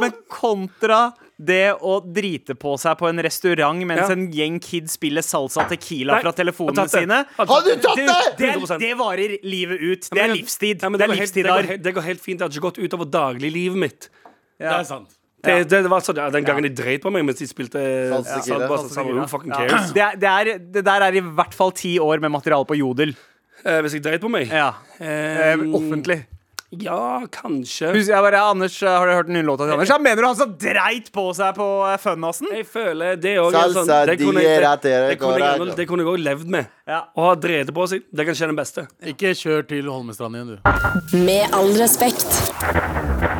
Men 0.00 0.16
kontra 0.30 1.02
det 1.34 1.72
å 1.82 1.96
drite 2.14 2.54
på 2.54 2.76
seg 2.78 2.94
på 3.00 3.08
en 3.08 3.18
restaurant 3.26 3.80
mens 3.88 4.04
Ja. 4.04 4.12
en 4.14 4.28
gjeng 4.30 4.60
kids 4.62 4.94
spiller 4.94 5.24
salsa 5.26 5.64
tequila 5.66 6.14
Nei, 6.14 6.22
fra 6.22 6.30
telefonene 6.36 6.84
har 6.84 6.92
sine 6.92 7.18
Har 7.34 7.64
du 7.66 7.72
tatt 7.82 7.98
det?! 7.98 8.06
det?! 8.38 8.52
det, 8.68 8.78
det 8.84 8.92
varer 9.00 9.34
livet 9.42 9.82
ut. 9.82 10.06
Det 10.14 10.22
er 10.22 10.30
livstid. 10.30 10.84
Ja, 10.84 10.92
det 10.94 11.00
går 11.08 11.10
helt- 11.16 11.24
livstid 11.24 11.42
det, 11.44 11.50
går, 11.50 11.70
helt- 11.72 11.82
det 11.88 11.94
går 11.96 12.06
helt 12.06 12.22
fint. 12.22 12.38
Det 12.38 12.46
har 12.46 12.54
ikke 12.54 12.66
gått 12.68 12.78
utover 12.86 13.10
dagliglivet 13.10 13.80
mitt. 13.82 14.08
Det 14.62 14.70
er 14.70 14.86
sant. 14.86 15.10
Det, 15.44 15.56
det, 15.70 15.82
var 15.92 16.00
sånn, 16.04 16.16
ja, 16.22 16.30
Den 16.34 16.44
gangen 16.46 16.66
de 16.66 16.72
dreit 16.74 17.02
på 17.04 17.12
meg 17.14 17.24
mens 17.28 17.38
de 17.42 17.48
spilte 17.50 17.80
Salsa 18.10 18.40
sånn, 18.48 19.28
fucking 19.30 19.52
cares? 19.54 19.92
Det, 19.94 20.02
er, 20.02 20.18
det, 20.20 20.34
er, 20.34 20.58
det 20.78 20.84
der 20.86 21.08
er 21.08 21.20
i 21.20 21.24
hvert 21.24 21.54
fall 21.56 21.72
ti 21.76 21.96
år 22.02 22.22
med 22.24 22.32
materiale 22.34 22.66
på 22.68 22.78
Jodel. 22.80 23.14
Eh, 23.64 23.80
hvis 23.84 23.96
jeg 23.96 24.04
dreit 24.04 24.20
på 24.24 24.32
meg? 24.32 24.48
Ja. 24.52 24.72
Eh, 25.00 25.52
Eh, 25.54 25.68
offentlig. 25.76 26.24
Ja, 26.82 27.22
kanskje. 27.30 27.92
Husk, 27.94 28.08
jeg 28.10 28.22
bare, 28.24 28.40
Anders, 28.50 28.82
eh, 28.82 28.88
Har 28.88 29.06
du 29.06 29.12
hørt 29.12 29.26
den 29.26 29.36
nye 29.36 29.46
låta 29.46 29.64
til 29.64 29.72
Anders? 29.76 29.88
Ja, 29.88 29.98
mener 29.98 30.22
du 30.22 30.26
han 30.26 30.36
som 30.36 30.54
dreit 30.58 31.10
på 31.14 31.28
seg 31.36 31.54
på 31.54 31.68
eh, 31.86 31.98
Funnassen? 32.02 32.48
Jeg 32.50 32.66
føler 32.66 33.20
det 33.20 33.36
òg 33.38 33.52
Salsa 33.54 34.04
det 34.06 34.18
kunne 34.18 34.42
jeg- 34.42 34.60
det, 34.82 34.82
det 34.82 35.86
det 35.86 35.88
òg 35.88 36.18
levd 36.24 36.46
med. 36.50 36.66
Ja. 36.88 37.04
Å 37.16 37.28
ha 37.30 37.34
drete 37.36 37.72
på 37.72 37.86
seg, 37.88 38.02
det 38.12 38.26
kan 38.26 38.34
skje 38.34 38.50
den 38.50 38.56
beste. 38.56 38.88
Ikke 39.06 39.34
kjør 39.38 39.68
til 39.68 39.86
Holmestrand 39.86 40.34
igjen, 40.34 40.58
du. 40.58 41.18
Med 41.24 41.46
all 41.54 41.72
respekt. 41.78 43.33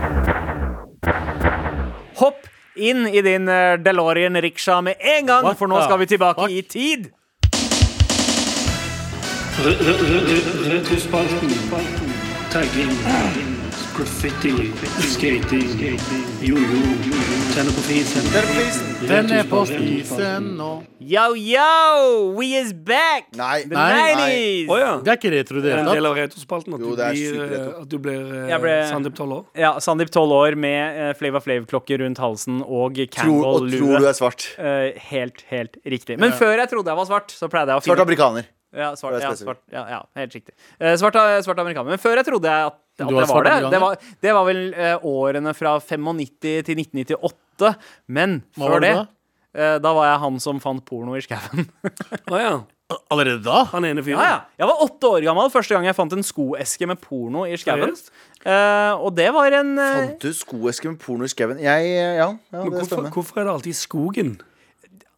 Hopp 2.20 2.46
inn 2.76 3.06
i 3.08 3.22
din 3.22 3.48
eh, 3.48 3.76
DeLorean-riksja 3.78 4.80
med 4.82 4.96
en 5.00 5.26
gang, 5.26 5.44
What 5.44 5.58
for 5.58 5.70
nå 5.70 5.82
skal 5.84 5.98
vi 5.98 6.06
tilbake 6.06 6.40
fuck? 6.40 6.50
i 6.50 6.62
tid. 6.62 7.10
Retrospalten. 10.70 11.50
Tagging. 12.50 13.63
Graffiti. 13.94 14.72
Skating. 15.14 15.98
Jojo. 16.42 16.78
Tenne 17.54 17.70
på 17.70 17.82
fisen. 17.86 18.24
Den 19.06 19.28
er 19.30 19.44
på 19.46 19.60
spisen 19.68 20.48
nå. 20.58 20.70
Yo, 20.98 21.28
yo! 21.38 22.32
We 22.34 22.48
is 22.58 22.72
back! 22.74 23.28
Nei. 23.38 23.60
The 23.70 23.76
Nei. 23.76 24.08
90s! 24.18 24.72
Å 24.74 24.78
ja. 24.80 24.88
Det 25.04 25.12
er 25.12 25.20
ikke 25.20 25.32
retro 25.36 25.60
i 25.60 25.62
det 25.62 25.68
Det 25.68 25.76
er 25.76 25.82
en 25.84 25.90
del 25.92 26.08
av 26.10 26.18
retrospalten 26.18 26.74
at 26.74 26.82
Jo, 26.82 26.96
det 26.98 27.06
er 27.06 27.20
blir, 27.20 27.38
retro. 27.52 27.84
at 27.84 27.92
du 27.92 27.96
blir 28.08 28.34
uh, 28.34 28.56
ble- 28.64 28.74
Sandeep 28.90 29.14
12 29.20 29.36
år. 29.38 29.46
Ja, 29.62 29.72
Sandeep 29.86 30.10
12 30.10 30.36
år 30.40 30.58
med 30.66 30.98
uh, 30.98 31.12
Flava 31.20 31.44
Flav-klokke 31.44 32.00
rundt 32.02 32.22
halsen 32.24 32.64
og 32.66 32.98
Tror, 33.14 33.46
og 33.52 33.70
tror 33.70 34.02
du 34.02 34.10
er 34.10 34.18
svart. 34.18 34.48
Uh, 34.58 34.90
helt, 35.12 35.46
helt 35.54 35.78
riktig. 35.86 36.18
Men 36.18 36.34
før 36.34 36.56
jeg 36.58 36.74
trodde 36.74 36.90
jeg 36.90 37.02
var 37.04 37.10
svart, 37.12 37.30
så 37.38 37.52
pleide 37.52 37.70
jeg 37.76 37.84
å 37.84 37.86
Svart 37.86 38.02
finne 38.02 38.08
amerikaner. 38.10 38.50
Ja, 38.74 38.90
svart, 38.98 39.20
ja, 39.22 39.30
svart, 39.38 39.60
ja, 39.70 39.84
ja, 39.90 40.00
helt 40.18 40.34
riktig. 40.34 40.54
Eh, 40.80 40.96
svart, 40.98 41.16
svart 41.46 41.60
amerikaner. 41.62 41.94
Men 41.94 42.00
før 42.02 42.18
jeg 42.18 42.26
trodde 42.26 42.50
jeg 42.50 42.70
at, 42.70 42.78
at 42.98 43.08
det 43.08 43.26
var 43.30 43.46
det. 43.46 43.56
Det 43.70 43.80
var, 43.84 43.98
det 44.26 44.34
var 44.34 44.46
vel 44.48 44.62
eh, 44.74 45.06
årene 45.06 45.54
fra 45.54 45.76
95 45.78 46.30
til 46.42 46.80
1998. 46.82 47.74
Men 48.18 48.40
Hva 48.58 48.72
før 48.72 48.82
det, 48.82 48.90
det 48.90 48.94
da? 48.98 49.04
eh, 49.54 49.76
da 49.84 49.92
var 49.94 50.08
jeg 50.10 50.22
han 50.26 50.40
som 50.42 50.62
fant 50.62 50.82
porno 50.86 51.14
i 51.18 51.22
skauen. 51.24 51.68
oh, 52.32 52.38
ja. 52.40 52.54
Allerede 53.08 53.40
da? 53.46 53.62
Han 53.72 53.86
ene 53.88 54.02
fyren. 54.04 54.20
ja, 54.20 54.34
ja. 54.34 54.40
Jeg 54.60 54.68
var 54.68 54.82
åtte 54.84 55.08
år 55.16 55.24
gammel 55.24 55.48
første 55.54 55.72
gang 55.74 55.86
jeg 55.88 55.96
fant 55.96 56.12
en 56.18 56.26
skoeske 56.26 56.88
med 56.90 57.00
porno 57.00 57.46
i 57.48 57.56
skauen. 57.60 57.94
Eh, 58.44 58.92
og 58.98 59.14
det 59.16 59.30
var 59.32 59.54
en 59.62 59.70
eh, 59.80 59.94
Fant 60.02 60.26
du 60.26 60.34
skoeske 60.36 60.90
med 60.92 60.98
porno 61.00 61.24
i 61.24 61.32
skauen? 61.32 61.62
Ja, 61.62 61.78
ja, 61.80 62.28
det 62.34 62.60
hvorfor, 62.60 62.90
spennende. 62.90 63.14
hvorfor 63.14 63.40
er 63.40 63.48
det 63.48 63.54
alltid 63.54 63.72
i 63.72 63.78
skogen? 63.78 64.34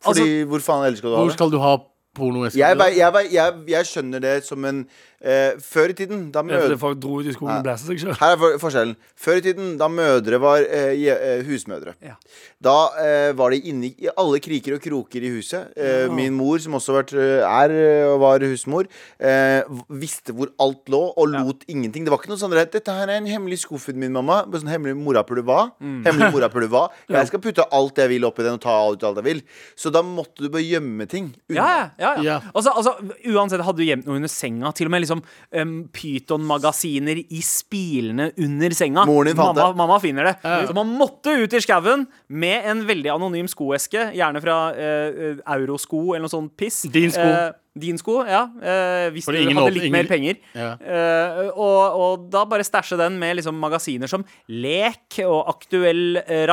Fordi, 0.07 0.45
hvor 0.47 0.63
faen 0.63 0.85
ellers 0.87 1.01
skal 1.03 1.11
du 1.11 1.17
ha 1.17 1.23
Hvor 1.25 1.35
skal 1.35 1.51
du 1.51 1.59
ha 1.65 1.73
pornoeske? 2.17 2.61
Jeg, 2.61 2.79
jeg, 2.97 3.29
jeg, 3.33 3.55
jeg 3.69 3.87
skjønner 3.87 4.25
det 4.25 4.37
som 4.47 4.65
en 4.69 4.85
eh, 5.23 5.53
Før 5.63 5.91
i 5.91 5.97
tiden, 5.97 6.31
da 6.33 6.43
fordi 6.43 6.55
mødre 6.57 6.79
folk 6.79 6.99
dro 7.03 7.21
ut 7.21 7.27
i 7.27 7.33
skogen 7.35 7.57
og 7.59 7.65
blæste 7.67 7.87
seg 7.91 8.01
sjøl? 8.03 8.17
Her 8.21 8.35
er 8.35 8.41
for, 8.41 8.59
forskjellen. 8.63 8.97
Før 9.17 9.41
i 9.41 9.45
tiden, 9.45 9.77
da 9.81 9.89
mødre 9.89 10.41
var 10.43 10.65
eh, 10.65 10.93
eh, 11.13 11.43
husmødre, 11.47 11.95
Ja. 12.05 12.15
da 12.63 12.77
eh, 13.03 13.33
var 13.39 13.51
de 13.51 13.61
inne 13.71 13.93
i 13.97 14.09
alle 14.17 14.41
kriker 14.41 14.75
og 14.77 14.83
kroker 14.85 15.23
i 15.23 15.33
huset. 15.37 15.73
Eh, 15.77 16.07
Min 16.13 16.35
mor, 16.37 16.59
som 16.63 16.75
også 16.79 16.95
vært, 16.97 17.15
eh, 17.17 17.43
er 17.47 18.07
og 18.13 18.21
var 18.21 18.39
husmor, 18.41 18.87
eh, 19.21 19.63
visste 19.91 20.33
hvor 20.37 20.53
alt 20.61 20.87
lå, 20.93 21.03
og 21.17 21.29
lot 21.33 21.65
ingenting. 21.69 22.05
Det 22.05 22.11
var 22.13 22.19
ikke 22.19 22.29
noe 22.35 22.41
sånn 22.41 22.51
der, 22.55 22.67
'Dette 22.67 22.93
her 22.93 23.09
er 23.09 23.17
en 23.19 23.27
hemmelig 23.27 23.61
skuffen 23.65 23.97
min, 23.97 24.13
mamma'. 24.13 24.45
Sånn 24.57 24.69
hemmelig 24.73 24.97
morapuler 24.97 25.43
hva? 25.43 25.73
Hemmelig 25.81 26.33
morapuler 26.33 26.69
hva? 26.69 26.89
Jeg 27.09 27.27
skal 27.29 27.41
putte 27.41 27.65
alt 27.73 27.95
jeg 27.97 28.09
vil 28.09 28.25
oppi 28.25 28.43
den, 28.43 28.55
og 28.55 28.61
ta 28.61 28.75
ut 28.93 29.03
alt 29.03 29.17
jeg 29.17 29.25
vil. 29.25 29.43
Så 29.77 29.91
da 29.93 30.03
måtte 30.03 30.43
du 30.45 30.49
bare 30.49 30.63
gjemme 30.65 31.07
ting. 31.09 31.35
Ja, 31.49 31.65
ja, 31.67 31.91
ja, 31.99 32.15
ja. 32.17 32.23
Ja. 32.27 32.41
Altså, 32.55 32.71
altså, 32.75 32.93
uansett, 33.33 33.63
hadde 33.65 33.79
du 33.79 33.85
gjemt 33.87 34.07
noe 34.09 34.17
under 34.19 34.29
senga, 34.29 34.73
til 34.77 34.87
og 34.89 34.91
med 34.91 35.01
liksom 35.07 35.23
um, 35.63 35.75
Pyton-magasiner 35.95 37.23
i 37.25 37.43
spilene 37.45 38.31
under 38.37 38.77
senga. 38.77 39.07
Moren 39.09 39.31
din 39.33 39.39
fant 39.39 39.57
mamma, 39.57 39.75
mamma 39.87 40.01
finner 40.03 40.31
det. 40.33 40.37
Så 40.69 40.75
man 40.77 40.91
måtte 40.99 41.35
ut 41.41 41.55
i 41.57 41.63
skauen 41.65 42.07
med 42.29 42.67
en 42.71 42.83
veldig 42.89 43.15
anonym 43.15 43.49
skoeske, 43.51 44.11
gjerne 44.17 44.43
fra 44.45 44.59
eh, 44.75 45.39
Eurosko 45.57 46.11
eller 46.15 46.27
noe 46.27 46.33
sånt 46.35 46.53
piss. 46.59 46.83
Din 46.93 47.15
sko. 47.15 47.25
Uh, 47.31 47.55
Din 47.77 47.99
sko, 48.01 48.23
ja. 48.25 48.47
eh, 48.65 49.11
hvis 49.13 49.27
du 49.29 49.35
hadde 49.37 49.73
litt 49.75 49.85
ingen- 49.85 49.93
mer 49.93 50.07
penger. 50.09 50.39
Ja. 50.57 50.71
Eh, 50.81 51.51
og, 51.53 51.99
og 52.01 52.23
da 52.33 52.47
bare 52.49 52.65
stæsje 52.65 52.97
den 52.97 53.19
med 53.21 53.37
liksom 53.37 53.59
magasiner 53.61 54.09
som 54.09 54.25
Lek 54.49 55.19
og 55.27 55.43
Aktuell 55.53 56.23
eh, 56.23 56.47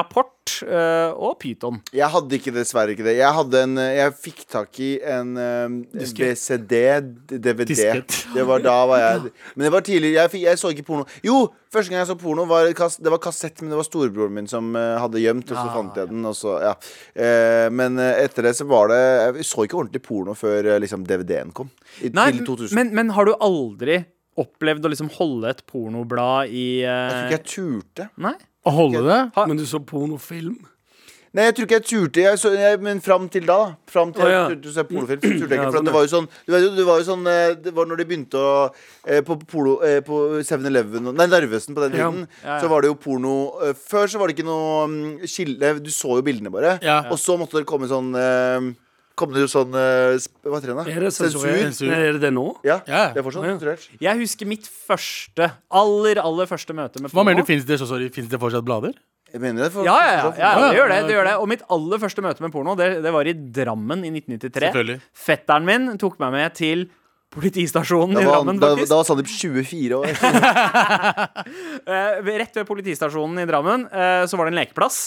Rapport 0.44 0.64
uh, 0.68 1.14
og 1.24 1.38
Pyton. 1.40 1.80
Jeg 1.94 2.10
hadde 2.12 2.36
ikke 2.38 2.52
dessverre 2.54 2.92
ikke 2.94 3.06
det. 3.06 3.16
Jeg 3.18 3.32
hadde 3.34 3.62
en 3.64 3.78
eh, 3.78 3.96
Jeg 3.98 4.14
fikk 4.20 4.44
tak 4.50 4.80
i 4.80 5.00
en 5.00 5.38
um, 5.38 5.78
BCD, 5.94 6.74
DVD. 7.32 8.04
Det 8.34 8.46
var 8.46 8.64
da 8.64 8.76
var 8.86 9.00
jeg 9.00 9.32
Men 9.56 9.66
det 9.66 9.72
var 9.72 9.82
tidlig. 9.82 10.14
Jeg, 10.18 10.32
fikk, 10.32 10.44
jeg 10.44 10.60
så 10.60 10.72
ikke 10.74 10.86
porno. 10.88 11.06
Jo, 11.24 11.48
første 11.72 11.92
gang 11.92 12.02
jeg 12.02 12.12
så 12.12 12.18
porno, 12.20 12.46
var 12.46 12.68
det 12.68 13.12
var 13.14 13.22
kassett, 13.24 13.62
men 13.62 13.72
det 13.72 13.80
var 13.80 13.88
storebroren 13.88 14.34
min 14.36 14.48
som 14.50 14.74
uh, 14.76 15.00
hadde 15.02 15.22
gjemt, 15.24 15.52
og 15.52 15.58
så 15.58 15.68
fant 15.74 16.00
jeg 16.00 16.12
den, 16.12 16.26
og 16.26 16.36
så 16.38 16.58
Ja. 16.64 16.74
uh, 17.18 17.68
men 17.74 17.98
etter 18.00 18.50
det 18.50 18.56
så 18.58 18.68
var 18.70 18.92
det 18.92 19.00
Jeg 19.40 19.48
så 19.48 19.66
ikke 19.66 19.80
ordentlig 19.80 20.04
porno 20.06 20.36
før 20.38 20.74
liksom 20.82 21.06
DVD-en 21.08 21.54
kom. 21.56 21.72
I, 22.02 22.12
Nei, 22.14 22.32
tidlig 22.32 22.48
2000. 22.52 22.76
men, 22.78 22.94
men 22.96 23.14
har 23.16 23.30
du 23.30 23.36
aldri 23.40 24.04
opplevd 24.40 24.88
å 24.88 24.90
liksom 24.90 25.12
holde 25.14 25.52
et 25.54 25.60
pornoblad 25.70 26.50
i 26.50 26.82
jeg 26.82 27.12
tror 27.12 27.28
ikke 27.28 27.38
jeg 27.38 27.50
turte. 27.52 28.08
Nei? 28.18 28.34
Å 28.64 28.72
holde 28.72 29.04
det? 29.08 29.24
Men 29.36 29.60
du 29.60 29.66
så 29.68 29.82
pornofilm? 29.84 30.62
Nei, 31.34 31.48
jeg 31.48 31.56
tror 31.58 31.66
ikke 31.66 31.78
jeg 31.80 31.86
turte. 31.90 32.22
Jeg 32.22 32.38
så, 32.38 32.52
jeg, 32.54 32.78
men 32.86 33.00
fram 33.02 33.24
til 33.34 33.48
da. 33.50 33.58
Fram 33.90 34.12
til 34.14 34.22
oh, 34.22 34.30
ja. 34.30 34.44
jeg 34.44 34.60
turte 34.60 34.70
å 34.70 34.76
se 34.76 34.84
pornofilm. 34.86 35.24
Så 35.24 35.32
turte 35.42 35.56
jeg 35.56 35.64
ikke, 35.64 35.72
for 35.72 35.80
sånn, 35.80 35.82
at 35.82 35.90
det 35.90 35.96
var 35.96 36.06
jo 36.06 36.12
sånn 36.12 36.28
Du 36.30 36.52
vet 36.54 36.62
jo, 36.62 36.70
det 36.78 36.86
var 36.86 37.02
jo 37.02 37.08
sånn 37.08 37.30
eh, 37.32 37.56
Det 37.66 37.74
var 37.74 37.90
når 37.90 38.00
de 38.00 38.06
begynte 38.12 38.44
å 38.44 38.52
eh, 38.70 39.24
På 39.26 39.40
polo 39.42 39.74
eh, 39.88 39.98
På 40.06 40.20
7-Eleven 40.46 41.10
Nei, 41.10 41.28
Narvesen 41.32 41.74
på 41.74 41.82
den 41.88 41.98
tiden. 41.98 42.22
Ja, 42.44 42.52
ja. 42.52 42.60
Så 42.62 42.70
var 42.70 42.86
det 42.86 42.92
jo 42.92 43.00
porno 43.02 43.34
eh, 43.66 43.74
Før 43.74 44.14
så 44.14 44.22
var 44.22 44.30
det 44.30 44.38
ikke 44.38 44.46
noe 44.46 44.86
um, 44.86 45.00
skille 45.26 45.74
Du 45.82 45.90
så 45.94 46.20
jo 46.20 46.28
bildene 46.28 46.54
bare. 46.54 46.78
Ja. 46.86 47.02
Og 47.10 47.18
så 47.18 47.40
måtte 47.42 47.58
det 47.58 47.66
komme 47.70 47.90
sånn 47.90 48.14
eh, 48.14 48.70
Kom 49.16 49.30
det 49.36 49.44
jo 49.44 49.50
sånn 49.52 49.76
eh, 49.78 50.16
sp- 50.18 50.42
Hva 50.50 50.58
heter 50.58 50.72
det? 50.72 50.76
da? 50.80 50.84
Er 50.90 51.04
det 51.06 51.12
sensur? 51.14 51.44
Sensur. 51.46 51.88
Nei, 51.92 52.00
Er 52.10 52.16
det 52.18 52.22
det 52.26 52.32
nå? 52.34 52.48
Ja, 52.66 52.80
Ja. 52.90 53.04
det 53.14 53.22
er 53.22 53.26
fortsatt 53.28 53.46
ja. 53.46 53.52
sensurert. 53.54 53.84
Jeg 54.02 54.18
husker 54.24 54.50
mitt 54.50 54.66
første, 54.66 55.52
aller, 55.70 56.18
aller 56.24 56.50
første 56.50 56.74
møte 56.74 57.02
med 57.04 57.12
Hva 57.14 57.24
mener 57.28 57.46
du. 57.46 57.50
Finnes 57.52 57.66
det, 57.70 57.78
så, 57.82 57.86
sorry, 57.90 58.10
finnes 58.10 58.32
det 58.34 58.40
fortsatt 58.42 58.66
blader? 58.66 58.96
Jeg 59.34 59.42
mener 59.42 59.64
det. 59.66 59.72
For, 59.74 59.86
Ja, 59.86 59.98
ja, 60.02 60.10
ja, 60.14 60.34
ja, 60.38 60.50
Ja, 60.54 60.66
det 60.72 60.78
gjør 60.80 60.90
det, 60.94 60.98
det 61.08 61.14
gjør 61.16 61.26
det. 61.30 61.36
Og 61.42 61.48
mitt 61.50 61.62
aller 61.74 62.02
første 62.02 62.22
møte 62.26 62.42
med 62.46 62.52
porno, 62.54 62.76
det, 62.78 62.90
det 63.06 63.14
var 63.14 63.26
i 63.30 63.34
Drammen 63.34 64.04
i 64.06 64.12
1993. 64.14 64.68
Selvfølgelig. 64.74 65.00
Fetteren 65.14 65.66
min 65.66 65.88
tok 66.02 66.20
meg 66.22 66.32
med 66.36 66.54
til 66.58 66.84
politistasjonen 67.34 68.14
Da 68.14 68.22
i 68.22 68.26
var, 68.30 68.36
Drammen, 68.42 68.60
da, 68.62 68.68
faktisk. 68.76 68.90
da 68.92 69.00
var 69.00 69.08
Sandeep 69.10 69.30
24 69.30 70.02
år. 70.02 70.10
Eh, 71.84 72.22
ved- 72.24 72.38
rett 72.40 72.56
ved 72.56 72.68
politistasjonen 72.68 73.42
i 73.42 73.46
Drammen 73.50 73.88
eh, 73.92 74.24
så 74.30 74.38
var 74.38 74.48
det 74.48 74.54
en 74.54 74.60
lekeplass. 74.62 75.00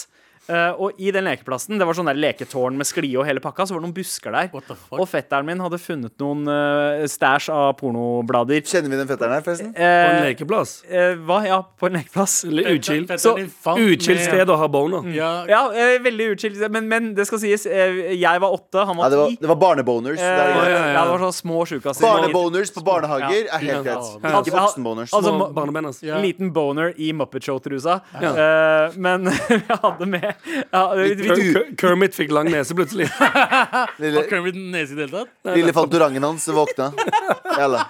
Eh, 0.47 0.71
og 0.79 0.95
i 1.01 1.11
den 1.11 1.25
lekeplassen 1.27 1.75
Det 1.79 1.85
var 1.87 1.93
sånn 1.97 2.07
der 2.07 2.15
leketårn 2.15 2.77
med 2.79 2.87
sklie 2.87 3.17
og 3.19 3.25
hele 3.27 3.41
pakka. 3.43 3.65
Så 3.67 3.75
var 3.75 3.81
det 3.81 3.87
noen 3.89 3.95
busker 3.97 4.31
der. 4.31 4.49
Og 4.95 5.03
fetteren 5.11 5.45
min 5.45 5.59
hadde 5.59 5.79
funnet 5.81 6.13
noen 6.23 6.47
uh, 6.47 7.03
stæsj 7.09 7.49
av 7.51 7.73
pornoblader. 7.81 8.61
Kjenner 8.67 8.93
vi 8.93 8.99
den 9.01 9.09
fetteren 9.09 9.33
her, 9.35 9.43
forresten? 9.45 9.73
På 9.75 9.81
en 9.83 10.21
Eh, 10.21 10.29
lekeplass? 10.29 10.83
eh, 10.87 11.15
hva? 11.27 11.41
Ja, 11.47 11.61
på 11.79 11.89
en 11.89 11.97
lekeplass. 11.99 12.37
Fetteren 12.47 13.19
Så- 13.19 13.35
Utskilt 13.77 14.21
sted 14.23 14.47
å 14.47 14.57
ha 14.57 14.67
boner. 14.67 15.03
Ja, 15.13 15.45
Ja, 15.47 15.61
eh, 15.71 15.97
veldig 15.99 16.29
utskilt. 16.35 16.69
Men, 16.71 16.87
men 16.89 17.13
det 17.15 17.27
skal 17.27 17.39
sies, 17.39 17.65
eh, 17.65 18.13
jeg 18.15 18.39
var 18.41 18.51
åtte, 18.55 18.85
han 18.85 18.95
var 18.97 19.09
det, 19.09 19.17
var, 19.17 19.29
det, 19.29 19.39
det 19.41 19.47
var 19.51 19.55
barneboners. 19.61 20.19
Eh, 20.19 20.37
det 20.37 20.47
ja, 20.47 20.63
ja, 20.69 20.79
ja. 20.93 21.03
det 21.03 21.11
var 21.11 21.19
sånne 21.25 21.37
små 21.41 21.65
sjukasser. 21.67 22.01
Barneboners 22.07 22.71
på 22.73 22.83
barnehager 22.87 23.47
er 23.51 23.59
helt 23.59 23.83
greit. 23.85 24.23
Ja. 24.23 24.41
Ikke 24.41 24.55
voksenboners. 24.55 25.13
Altså, 25.13 25.35
barnemenn, 25.53 25.85
altså. 25.91 26.05
Ja. 26.07 26.17
Liten 26.23 26.51
boner 26.53 26.93
i 26.97 27.11
Muppet 27.13 27.43
Show-trusa. 27.47 27.99
Ja. 28.21 28.31
Eh, 28.31 28.97
men 28.97 29.25
jeg 29.49 29.61
hadde 29.83 30.07
med 30.07 30.33
ja, 30.71 30.83
vi, 30.95 31.13
vi, 31.21 31.53
Kermit 31.79 32.15
fikk 32.17 32.31
lang 32.35 32.49
nese 32.51 32.75
plutselig. 32.77 33.09
Lille, 34.01 34.21
Har 34.21 34.29
Kermit 34.29 34.57
nese 34.57 34.95
i 34.95 34.99
det 34.99 35.07
hele 35.07 35.23
tatt? 35.23 35.53
lille 35.57 35.73
fantorangen 35.75 36.23
hans 36.23 36.47
våkna. 36.53 36.91
Jalla. 37.57 37.85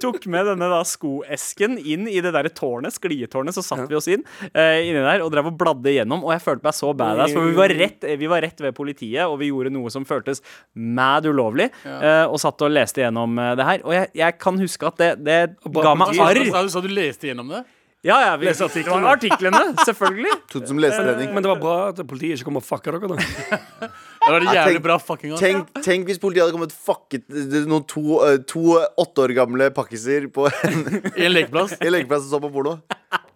tok 0.00 0.24
med 0.32 0.46
denne 0.48 0.68
da 0.72 0.80
skoesken 0.86 1.76
inn 1.78 2.08
i 2.08 2.20
det 2.24 2.32
der 2.34 2.48
tårnet, 2.56 2.96
sklietårnet, 2.96 3.56
så 3.56 3.64
satt 3.64 3.84
vi 3.90 3.98
oss 3.98 4.08
inn 4.10 4.22
uh, 4.24 4.78
inni 4.80 5.02
der 5.02 5.24
og 5.24 5.32
drev 5.34 5.50
og 5.52 5.58
bladde 5.60 5.92
igjennom, 5.92 6.24
og 6.26 6.34
jeg 6.34 6.44
følte 6.44 6.68
meg 6.68 6.76
så 6.76 6.92
badass, 6.96 7.34
for 7.36 7.48
vi 7.48 7.56
var 7.58 7.74
rett, 7.82 8.06
vi 8.20 8.30
var 8.30 8.44
rett 8.44 8.64
ved 8.64 8.76
politiet, 8.76 9.26
og 9.26 9.38
vi 9.42 9.50
gjorde 9.50 9.72
noe 9.74 9.92
som 9.92 10.06
føltes 10.08 10.42
mad 10.74 11.28
ulovlig, 11.28 11.70
uh, 11.84 12.26
og 12.30 12.38
satt 12.42 12.64
og 12.64 12.72
leste 12.72 13.02
igjennom 13.02 13.36
eh, 13.40 13.52
det 13.58 13.66
her, 13.66 13.84
og 13.86 13.94
jeg, 13.96 14.08
jeg 14.20 14.38
kan 14.40 14.58
huske 14.60 14.88
at 14.88 15.00
det, 15.00 15.10
det 15.26 15.38
ga 15.80 15.94
meg 15.98 16.16
Sa 16.16 16.30
arr. 16.30 16.40
du, 16.40 16.72
sa 16.72 16.82
du 16.82 16.90
leste 16.92 17.30
gjennom 17.30 17.52
det? 17.52 17.64
Ja, 18.02 18.16
ja, 18.24 18.36
vi, 18.40 18.46
Leste 18.48 18.64
artiklene. 18.64 19.08
artiklene, 19.10 19.58
selvfølgelig. 19.84 20.30
Som 20.70 20.78
lesetrening. 20.80 21.34
Men 21.36 21.44
det 21.44 21.50
var 21.50 21.58
bra 21.60 21.74
at 21.90 21.98
politiet 22.08 22.38
ikke 22.38 22.46
kom 22.48 22.56
og 22.56 22.64
fucka 22.64 22.94
dere, 22.94 23.10
da. 23.12 23.90
Det 24.20 24.30
var 24.32 24.40
det 24.44 24.54
jævlig 24.54 24.76
tenk- 24.78 24.84
bra 24.84 24.96
fucking. 25.00 25.34
Tenk, 25.40 25.68
tenk 25.84 26.08
hvis 26.08 26.18
politiet 26.20 26.44
hadde 26.46 26.52
kommet 26.56 26.72
fucket 26.76 27.24
noen 27.68 27.84
to, 27.88 28.02
eh, 28.24 28.38
to 28.48 28.76
åtte 29.00 29.24
år 29.24 29.32
gamle 29.36 29.68
pakkiser 29.76 30.26
på 30.32 30.44
en, 30.48 30.82
I 31.16 31.24
en 31.28 31.32
lekeplass. 31.34 31.72
I 31.80 31.88
en 31.88 31.94
lekeplass 31.96 32.28
og 32.28 32.34
så 32.36 32.40
på 32.44 32.50
porno. 32.56 32.78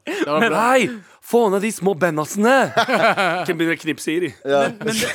Det 0.04 0.26
var 0.28 0.44
bra. 0.48 0.50
Nei! 0.52 0.88
Få 1.24 1.48
ned 1.48 1.62
de 1.64 1.70
små 1.72 1.94
bennasene! 1.96 2.52
Hvem 3.46 3.56
begynner 3.56 3.78
å 3.78 3.80
knipse 3.80 4.12
i 4.12 4.18
de? 4.26 4.28
Ja. 4.44 4.66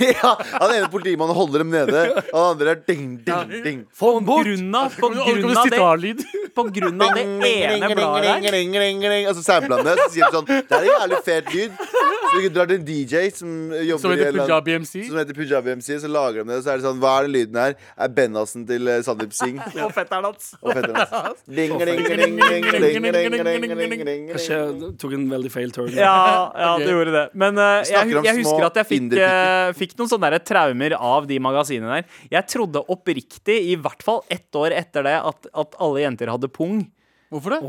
ja, 0.09 0.31
han 0.55 0.73
ene 0.73 0.89
politimannen 0.89 1.37
holder 1.37 1.61
dem 1.61 1.69
nede, 1.73 2.01
og 2.31 2.33
han 2.33 2.47
andre 2.55 2.73
er 2.73 2.81
ding, 2.87 3.11
ding, 3.27 3.53
ding. 3.63 3.83
Få 3.93 4.15
den 4.17 4.25
bort! 4.25 4.47
Grunna, 4.49 4.87
på, 4.89 5.11
Kan 5.13 5.19
kan 5.19 5.37
grunn 5.37 5.53
av 5.53 5.69
det, 5.69 5.77
sitarlyd? 5.77 6.23
på 6.55 6.65
grunn 6.79 7.03
av 7.05 7.13
det 7.13 7.25
ene 7.51 7.91
bladet 7.93 8.41
der. 8.41 9.29
Og 9.29 9.37
så 9.37 9.45
sampler 9.45 9.77
han 9.77 9.85
det, 9.91 9.97
så 10.01 10.09
sier 10.15 10.25
de 10.25 10.39
sånn 10.39 10.49
Det 10.49 10.79
er 10.79 10.79
en 10.81 10.89
jævlig 10.95 11.21
fet 11.29 11.53
lyd. 11.53 11.83
Så 12.29 12.41
du 12.43 12.49
drar 12.53 12.67
til 12.69 12.77
en 12.77 12.85
DJ 12.85 13.21
som 13.33 13.53
jobber 13.73 14.01
Som 14.03 14.11
i 14.13 14.17
heter 14.19 14.35
Punjabi 14.37 14.73
MC. 14.83 14.91
som 15.07 15.17
heter 15.17 15.37
Pujabi 15.37 15.71
MC, 15.79 15.87
så 16.03 16.09
lager 16.11 16.43
de 16.43 16.51
det. 16.51 16.59
Så 16.65 16.73
er 16.73 16.81
det 16.81 16.85
sånn 16.85 16.99
Hva 17.01 17.13
er 17.19 17.25
den 17.29 17.33
lyden 17.33 17.57
her? 17.57 17.73
Er 17.97 18.11
Bennasen 18.13 18.65
til 18.69 18.89
eh, 18.91 18.99
Sandeep 19.05 19.33
Singh 19.33 19.61
Og 19.85 19.93
fetteren 19.95 20.27
hans. 20.29 20.51
og 20.61 20.73
fetteren 20.75 20.99
hans. 20.99 21.41
Ding, 21.49 21.73
ding, 21.73 22.03
ding, 22.03 22.19
ding, 22.21 22.37
ding, 22.37 22.67
ding, 22.69 23.39
ding, 23.41 23.77
ding, 23.79 24.05
ding. 24.11 24.27
Hva 24.33 24.43
skjer? 24.43 24.75
Tok 25.01 25.15
en 25.17 25.25
veldig 25.31 25.53
feil 25.53 25.73
turn. 25.73 25.89
Ja, 25.99 26.49
ja 26.55 26.71
det 26.81 26.89
gjorde 26.89 27.13
det. 27.15 27.25
Men 27.37 27.59
uh, 27.59 27.81
jeg, 27.85 28.15
jeg 28.25 28.37
husker 28.41 28.65
at 28.69 28.79
jeg 28.81 28.89
fikk, 28.89 29.15
eh, 29.19 29.69
fikk 29.77 29.95
noen 29.99 30.11
sånne 30.11 30.31
der 30.35 30.45
traumer 30.45 30.95
av 30.97 31.29
de 31.29 31.39
magasinene 31.43 31.99
der. 31.99 32.19
Jeg 32.37 32.49
trodde 32.55 32.83
oppriktig, 32.91 33.59
i 33.73 33.77
hvert 33.79 34.03
fall 34.05 34.23
ett 34.31 34.55
år 34.55 34.75
etter 34.77 35.07
det, 35.07 35.17
at, 35.31 35.49
at 35.63 35.79
alle 35.83 36.05
jenter 36.05 36.31
hadde 36.33 36.51
pung. 36.51 36.83
Hvorfor 37.29 37.55
det? 37.55 37.61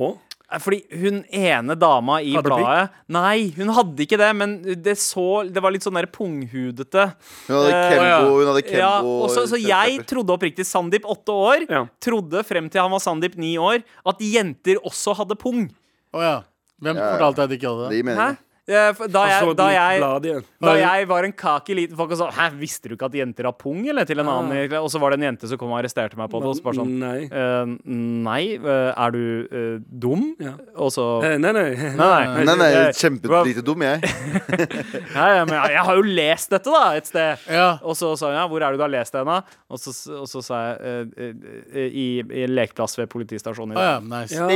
Eh, 0.51 0.59
Fordi 0.59 0.81
hun 1.03 1.23
ene 1.31 1.77
dama 1.79 2.19
i 2.23 2.35
Hadde 2.35 2.51
bladet 2.51 2.97
Nei, 3.13 3.51
hun 3.57 3.71
hadde 3.75 4.05
ikke 4.05 4.19
det, 4.21 4.31
men 4.37 4.57
det 4.83 4.97
så 4.99 5.45
Det 5.47 5.63
var 5.63 5.75
litt 5.75 5.87
sånn 5.87 5.99
der 5.99 6.09
punghudete. 6.11 7.07
Hun 7.47 7.57
hadde 7.57 7.83
Kembo. 7.95 8.33
Hun 8.41 8.51
hadde 8.51 8.65
Ja, 8.75 8.93
Kembo 8.99 9.17
og 9.25 9.35
så, 9.35 9.47
så 9.51 9.61
jeg 9.61 10.03
trodde 10.11 10.35
oppriktig 10.35 10.67
Sandeep, 10.67 11.07
åtte 11.09 11.35
år, 11.35 11.67
Ja. 11.71 11.85
trodde 12.03 12.43
frem 12.47 12.71
til 12.71 12.83
han 12.83 12.91
var 12.93 13.03
Sandeep, 13.03 13.37
ni 13.41 13.57
år, 13.59 13.85
at 14.07 14.23
jenter 14.23 14.81
også 14.83 15.15
hadde 15.19 15.39
pung. 15.39 15.69
Oh, 16.13 16.23
ja. 16.23 16.41
Hvem 16.81 16.97
fortalte 16.97 17.43
deg 17.45 17.51
de 17.53 17.59
ikke 17.61 17.69
hadde 17.73 17.89
det? 17.89 17.99
De 17.99 18.03
mener 18.09 18.21
Hæ? 18.21 18.50
Da 18.71 19.23
jeg, 19.27 19.55
da 19.59 19.67
jeg. 19.75 20.43
Da 20.63 20.75
jeg 20.79 21.07
var 21.11 21.27
en 21.27 21.33
kaki 21.35 21.75
liten 21.77 21.97
folk 21.99 22.13
og 22.15 22.19
sa 22.21 22.29
Hæ, 22.37 22.47
visste 22.61 22.89
du 22.91 22.95
ikke 22.95 23.09
at 23.11 23.17
jenter 23.19 23.49
har 23.49 23.55
pung, 23.59 23.81
eller? 23.91 24.07
Til 24.09 24.21
en 24.23 24.29
Ah. 24.31 24.39
annen 24.41 24.73
Og 24.79 24.89
så 24.93 25.01
var 25.03 25.11
det 25.11 25.19
en 25.21 25.27
jente 25.31 25.49
som 25.51 25.59
kom 25.59 25.73
og 25.73 25.81
arresterte 25.81 26.17
meg 26.21 26.31
på 26.31 26.41
det. 26.41 26.49
Og 26.51 26.57
så 26.59 26.63
bare 26.63 26.79
sånn 26.79 26.93
Nei. 27.01 27.25
«Eh, 27.27 27.73
Nei, 27.91 28.43
eh, 28.55 28.91
er 28.95 29.11
du 29.15 29.23
uh, 29.51 29.79
dum? 30.01 30.37
Ja. 30.39 30.53
Og 30.77 30.93
så 30.95 31.07
Nei, 31.23 31.37
nei. 31.39 31.65
Nei, 31.75 31.95
nei. 31.97 32.45
Nei, 32.45 32.57
nei, 32.61 32.71
kjempelite 32.97 33.65
dum, 33.67 33.83
jeg. 33.83 34.01
Ja, 35.15 35.27
ja, 35.41 35.45
men 35.45 35.55
jeg, 35.57 35.73
jeg 35.75 35.85
har 35.87 35.97
jo 35.99 36.03
lest 36.07 36.51
dette, 36.55 36.71
da, 36.71 36.83
et 36.97 37.07
sted. 37.09 37.43
Ja. 37.51 37.69
Og 37.83 37.97
så 37.99 38.13
sa 38.19 38.31
hun 38.31 38.37
ja, 38.39 38.45
hvor 38.51 38.63
er 38.63 38.71
det 38.75 38.79
du 38.81 38.85
har 38.85 38.93
lest 38.93 39.13
det 39.15 39.23
henne? 39.25 39.41
Og 39.71 39.79
så, 39.83 39.93
og 40.21 40.27
så 40.31 40.43
sa 40.45 40.61
jeg 40.69 41.09
eh, 41.17 41.89
i, 41.91 42.07
i 42.23 42.45
en 42.47 42.55
lekeplass 42.55 42.97
ved 42.99 43.09
politistasjonen. 43.13 43.75
i 43.75 43.79
dag. 43.79 43.89
ja, 43.91 43.99
nice. 44.01 44.35
Ja. 44.37 44.47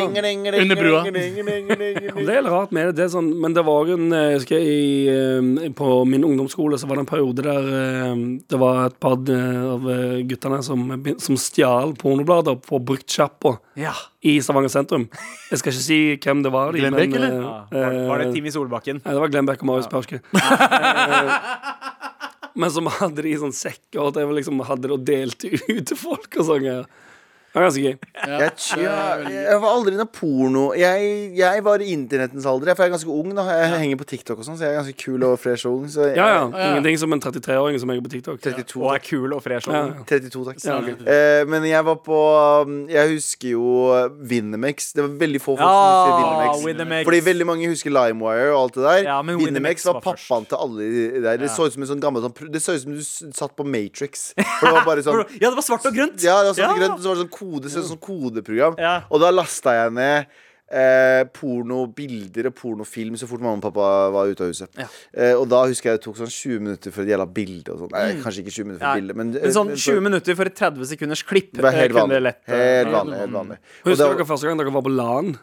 Under 0.60 0.78
brua. 0.78 1.02
Det 1.10 2.36
er 2.36 2.42
litt 2.44 2.52
rart 2.52 2.72
med 2.74 2.90
det. 2.90 2.96
det 3.00 3.04
er 3.08 3.12
sånn, 3.14 3.30
men 3.42 3.54
det 3.56 3.64
var 3.66 3.90
en 3.94 4.03
jeg 4.12 4.34
husker, 4.38 4.58
i, 4.60 5.06
eh, 5.08 5.70
På 5.76 6.04
min 6.08 6.24
ungdomsskole 6.26 6.76
så 6.80 6.86
var 6.90 6.96
det 6.98 7.04
en 7.04 7.10
periode 7.10 7.44
der 7.46 7.68
eh, 7.78 8.22
det 8.50 8.58
var 8.60 8.86
et 8.88 8.98
par 9.00 9.16
eh, 9.32 9.60
av 9.74 9.88
eh, 9.90 10.22
guttene 10.28 10.58
som, 10.66 10.82
som 11.22 11.38
stjal 11.40 11.94
pornoblader 12.00 12.58
på 12.64 12.80
bruktsjappa 12.84 13.54
Ja. 13.80 13.92
i 14.22 14.36
Stavanger 14.44 14.72
sentrum. 14.72 15.08
Jeg 15.50 15.58
skal 15.62 15.72
ikke 15.74 15.84
si 15.86 16.00
hvem 16.24 16.42
det 16.44 16.52
var. 16.54 16.72
Glenn 16.76 16.94
Beck, 16.98 17.14
eller? 17.16 17.38
eh, 17.38 17.44
Ja, 17.44 17.54
var, 17.72 17.98
var 18.10 18.18
det 18.24 18.28
eh, 18.28 18.34
Timmy 18.36 18.50
Solbakken? 18.54 19.00
Nei, 19.04 19.14
det 19.16 19.22
var 19.24 19.32
Glenn 19.34 19.46
Beck 19.48 19.62
og 19.64 19.70
Marius 19.72 19.90
Perske. 19.92 20.20
Eh, 20.34 21.38
Men 22.54 22.70
som 22.70 22.86
hadde 22.86 23.22
de 23.24 23.32
i 23.32 23.38
sånn 23.40 23.50
sekker 23.54 23.98
og 24.04 24.12
det 24.14 24.22
var 24.28 24.36
liksom, 24.36 24.60
hadde 24.68 24.86
det 24.86 24.94
og 24.94 25.02
delte 25.08 25.48
ut 25.56 25.88
til 25.90 25.98
folk 25.98 26.36
og 26.38 26.46
sånn. 26.52 26.68
Det 27.54 27.60
var 27.62 27.68
ganske 27.68 27.82
gøy. 27.86 27.96
Jeg, 28.26 28.52
jeg, 28.82 29.34
jeg 29.46 29.58
var 29.62 29.68
aldri 29.70 29.92
noe 29.94 30.08
porno. 30.10 30.62
Jeg, 30.74 31.10
jeg 31.38 31.62
var 31.62 31.82
i 31.84 31.92
internettens 31.94 32.46
alder. 32.50 32.74
For 32.74 32.82
jeg 32.82 32.90
er 32.90 32.94
ganske 32.96 33.12
ung. 33.14 33.28
da 33.36 33.44
Jeg 33.46 33.78
henger 33.84 33.98
på 34.00 34.06
TikTok 34.10 34.40
og 34.42 34.46
sånn, 34.48 34.56
så 34.58 34.64
jeg 34.66 34.74
er 34.74 34.78
ganske 34.80 34.96
kul 34.98 35.22
og 35.28 35.36
fresh 35.38 35.68
og 35.70 35.76
ung. 35.76 35.84
Så 35.92 36.08
jeg, 36.08 36.16
Ja, 36.18 36.26
ja. 36.32 36.40
ja. 36.50 36.64
Ingenting 36.72 36.98
som 36.98 37.14
en 37.14 37.22
33-åring 37.22 37.78
som 37.78 37.92
henger 37.94 38.02
på 38.08 38.10
TikTok. 38.16 38.40
32, 38.42 38.82
Og 38.82 38.90
er 38.96 39.04
kul 39.06 39.36
og 39.36 39.42
fresh. 39.44 39.68
Og 39.70 39.76
ja. 39.76 39.84
32 40.10 40.42
takk. 40.48 40.58
Ja. 40.66 40.80
Eh, 41.14 41.44
men 41.46 41.68
jeg 41.70 41.84
var 41.86 42.00
på 42.02 42.18
um, 42.66 42.74
Jeg 42.90 43.12
husker 43.14 43.52
jo 43.54 43.62
uh, 43.94 44.08
Winnemex. 44.34 44.90
Det 44.98 45.06
var 45.06 45.14
veldig 45.22 45.42
få 45.44 45.54
folk 45.54 45.62
som 45.62 45.70
Ja, 45.70 45.94
husker 45.94 46.18
Winnemex. 46.18 46.66
Winnemex. 46.66 47.06
Fordi 47.06 47.22
veldig 47.30 47.46
mange 47.52 47.70
husker 47.70 47.94
LimeWire 47.94 48.50
og 48.50 48.58
alt 48.64 48.80
det 48.80 48.84
der. 48.88 48.98
Ja, 49.12 49.20
men 49.22 49.38
Winnemex 49.38 49.54
Winnemex 49.54 49.86
var 49.86 50.00
var 50.00 50.06
først. 50.10 50.26
pappaen 50.26 50.50
til 50.50 50.58
alle 50.66 50.90
de 51.14 51.22
der. 51.28 51.38
Det 51.44 51.52
så 51.54 51.68
ut 51.70 51.78
som 51.78 51.86
en 51.86 51.92
sånn 51.94 52.02
gammel 52.02 52.26
sånn, 52.26 52.34
pr- 52.34 52.50
Det 52.50 52.64
så 52.66 52.74
ut 52.74 52.82
som 52.82 52.98
du 52.98 53.02
s- 53.06 53.22
satt 53.38 53.54
på 53.54 53.62
Matrix. 53.68 54.32
For 54.34 54.66
det 54.66 54.74
var 54.80 54.84
bare 54.90 55.02
sånn 55.06 55.22
Ja, 55.38 55.46
det 55.46 55.54
var 55.62 55.68
svart 55.70 55.86
og 55.86 55.94
grønt. 55.94 56.18
Ja, 56.24 56.40
det 56.42 56.50
var 56.50 56.58
sånn 56.58 56.78
grønt, 56.82 56.98
og 56.98 57.02
så 57.06 57.12
var 57.14 57.20
det 57.20 57.24
sånn 57.28 57.34
kode, 57.44 57.70
så 57.70 57.84
sånn 57.84 58.00
kodeprogram. 58.00 58.80
Ja. 58.80 58.96
Og 59.12 59.20
da 59.22 59.30
lasta 59.30 59.76
jeg 59.76 59.92
ned 60.00 60.26
eh, 60.74 61.22
pornobilder 61.36 62.48
og 62.50 62.54
pornofilm 62.58 63.18
så 63.20 63.28
fort 63.30 63.42
mamma 63.44 63.60
og 63.60 63.66
pappa 63.66 63.88
var 64.14 64.30
ute 64.32 64.46
av 64.46 64.50
huset. 64.52 64.70
Ja. 64.80 64.86
Eh, 65.12 65.34
og 65.36 65.44
da 65.52 65.60
husker 65.68 65.90
jeg 65.92 66.00
det 66.00 66.04
tok 66.06 66.18
sånn 66.22 66.32
20 66.32 66.62
minutter 66.64 66.94
for 66.94 67.04
et 67.04 67.12
jævla 67.12 67.26
bilde. 67.36 67.74
Og 67.74 67.82
sånn. 67.84 67.92
Nei, 67.94 68.06
kanskje 68.24 68.44
ikke 68.44 68.54
20 68.56 68.68
minutter 68.70 68.82
for 68.84 68.90
Ja. 68.90 68.94
bilde, 69.00 69.14
men, 69.20 69.32
Men 69.36 69.54
sånn 69.54 69.72
men 69.74 69.76
20 69.84 70.00
minutter 70.08 70.38
for 70.40 70.50
et 70.50 70.56
30 70.56 70.88
sekunders 70.94 71.22
klipp 71.28 71.52
det 71.54 71.62
var 71.62 71.76
helt 71.76 71.90
eh, 71.90 71.94
kunne 71.94 72.06
vanlig. 72.08 72.22
lett 72.22 72.48
eh, 72.48 72.62
Helt 72.82 72.94
vanlig, 72.96 73.18
helt 73.24 73.36
vanlig. 73.38 73.58
Og 73.84 73.92
Husker 73.92 74.14
dere 74.16 74.26
første 74.32 74.48
gang 74.48 74.58
dere 74.64 74.72
var 74.78 74.86
på 74.88 74.94
LAN? 74.96 75.34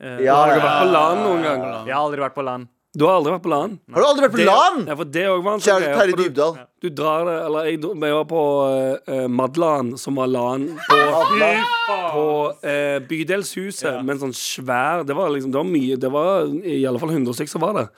Eh, 0.00 0.18
Ja, 0.24 0.34
Har 0.38 0.54
dere 0.54 0.62
vært 0.64 0.80
på 0.86 0.92
LAN 0.94 1.18
noen 1.26 1.42
gang? 1.50 1.66
Jeg 1.90 1.94
har 1.94 2.04
aldri 2.06 2.24
vært 2.24 2.34
på 2.38 2.46
LAN. 2.46 2.68
Du 2.96 3.04
har 3.08 3.16
aldri 3.18 3.32
vært 3.34 3.42
på 3.42 3.50
LAN? 3.50 3.72
Har 3.92 4.00
du 4.04 4.06
aldri 4.06 4.22
vært 4.28 4.34
på 4.36 4.44
LAN? 4.46 4.76
Ja, 4.86 4.94
for 5.00 5.08
det 5.16 5.24
også 5.26 5.42
var 5.42 5.54
en 5.56 5.62
sånn 5.64 5.68
Kjære 5.72 5.84
greie, 5.84 5.96
Terje 5.98 6.10
for 6.10 6.16
du- 6.16 6.24
Dybdahl. 6.28 6.58
Du 6.84 6.88
drar 6.90 7.24
det, 7.26 7.34
eller 7.46 7.64
jeg, 7.70 7.80
dro- 7.82 7.94
jeg 7.96 8.14
var 8.14 8.24
på 8.30 8.42
uh, 9.08 9.28
Madlan, 9.32 9.94
som 9.98 10.14
var 10.20 10.28
LAN 10.30 10.66
på, 10.88 10.98
på 12.14 12.24
eh, 12.62 12.98
Bydelshuset, 13.08 14.00
med 14.04 14.14
en 14.16 14.22
sånn 14.26 14.34
svær 14.36 15.04
Det 15.08 15.16
var 15.16 15.30
liksom, 15.32 15.50
det 15.54 15.60
var 15.60 15.68
mye 15.68 15.96
Det 16.00 16.10
var 16.12 16.50
i 16.64 16.82
alle 16.86 17.00
fall 17.02 17.14
100 17.14 17.34
stykker 17.38 17.54
som 17.56 17.64
var 17.64 17.78
der. 17.78 17.88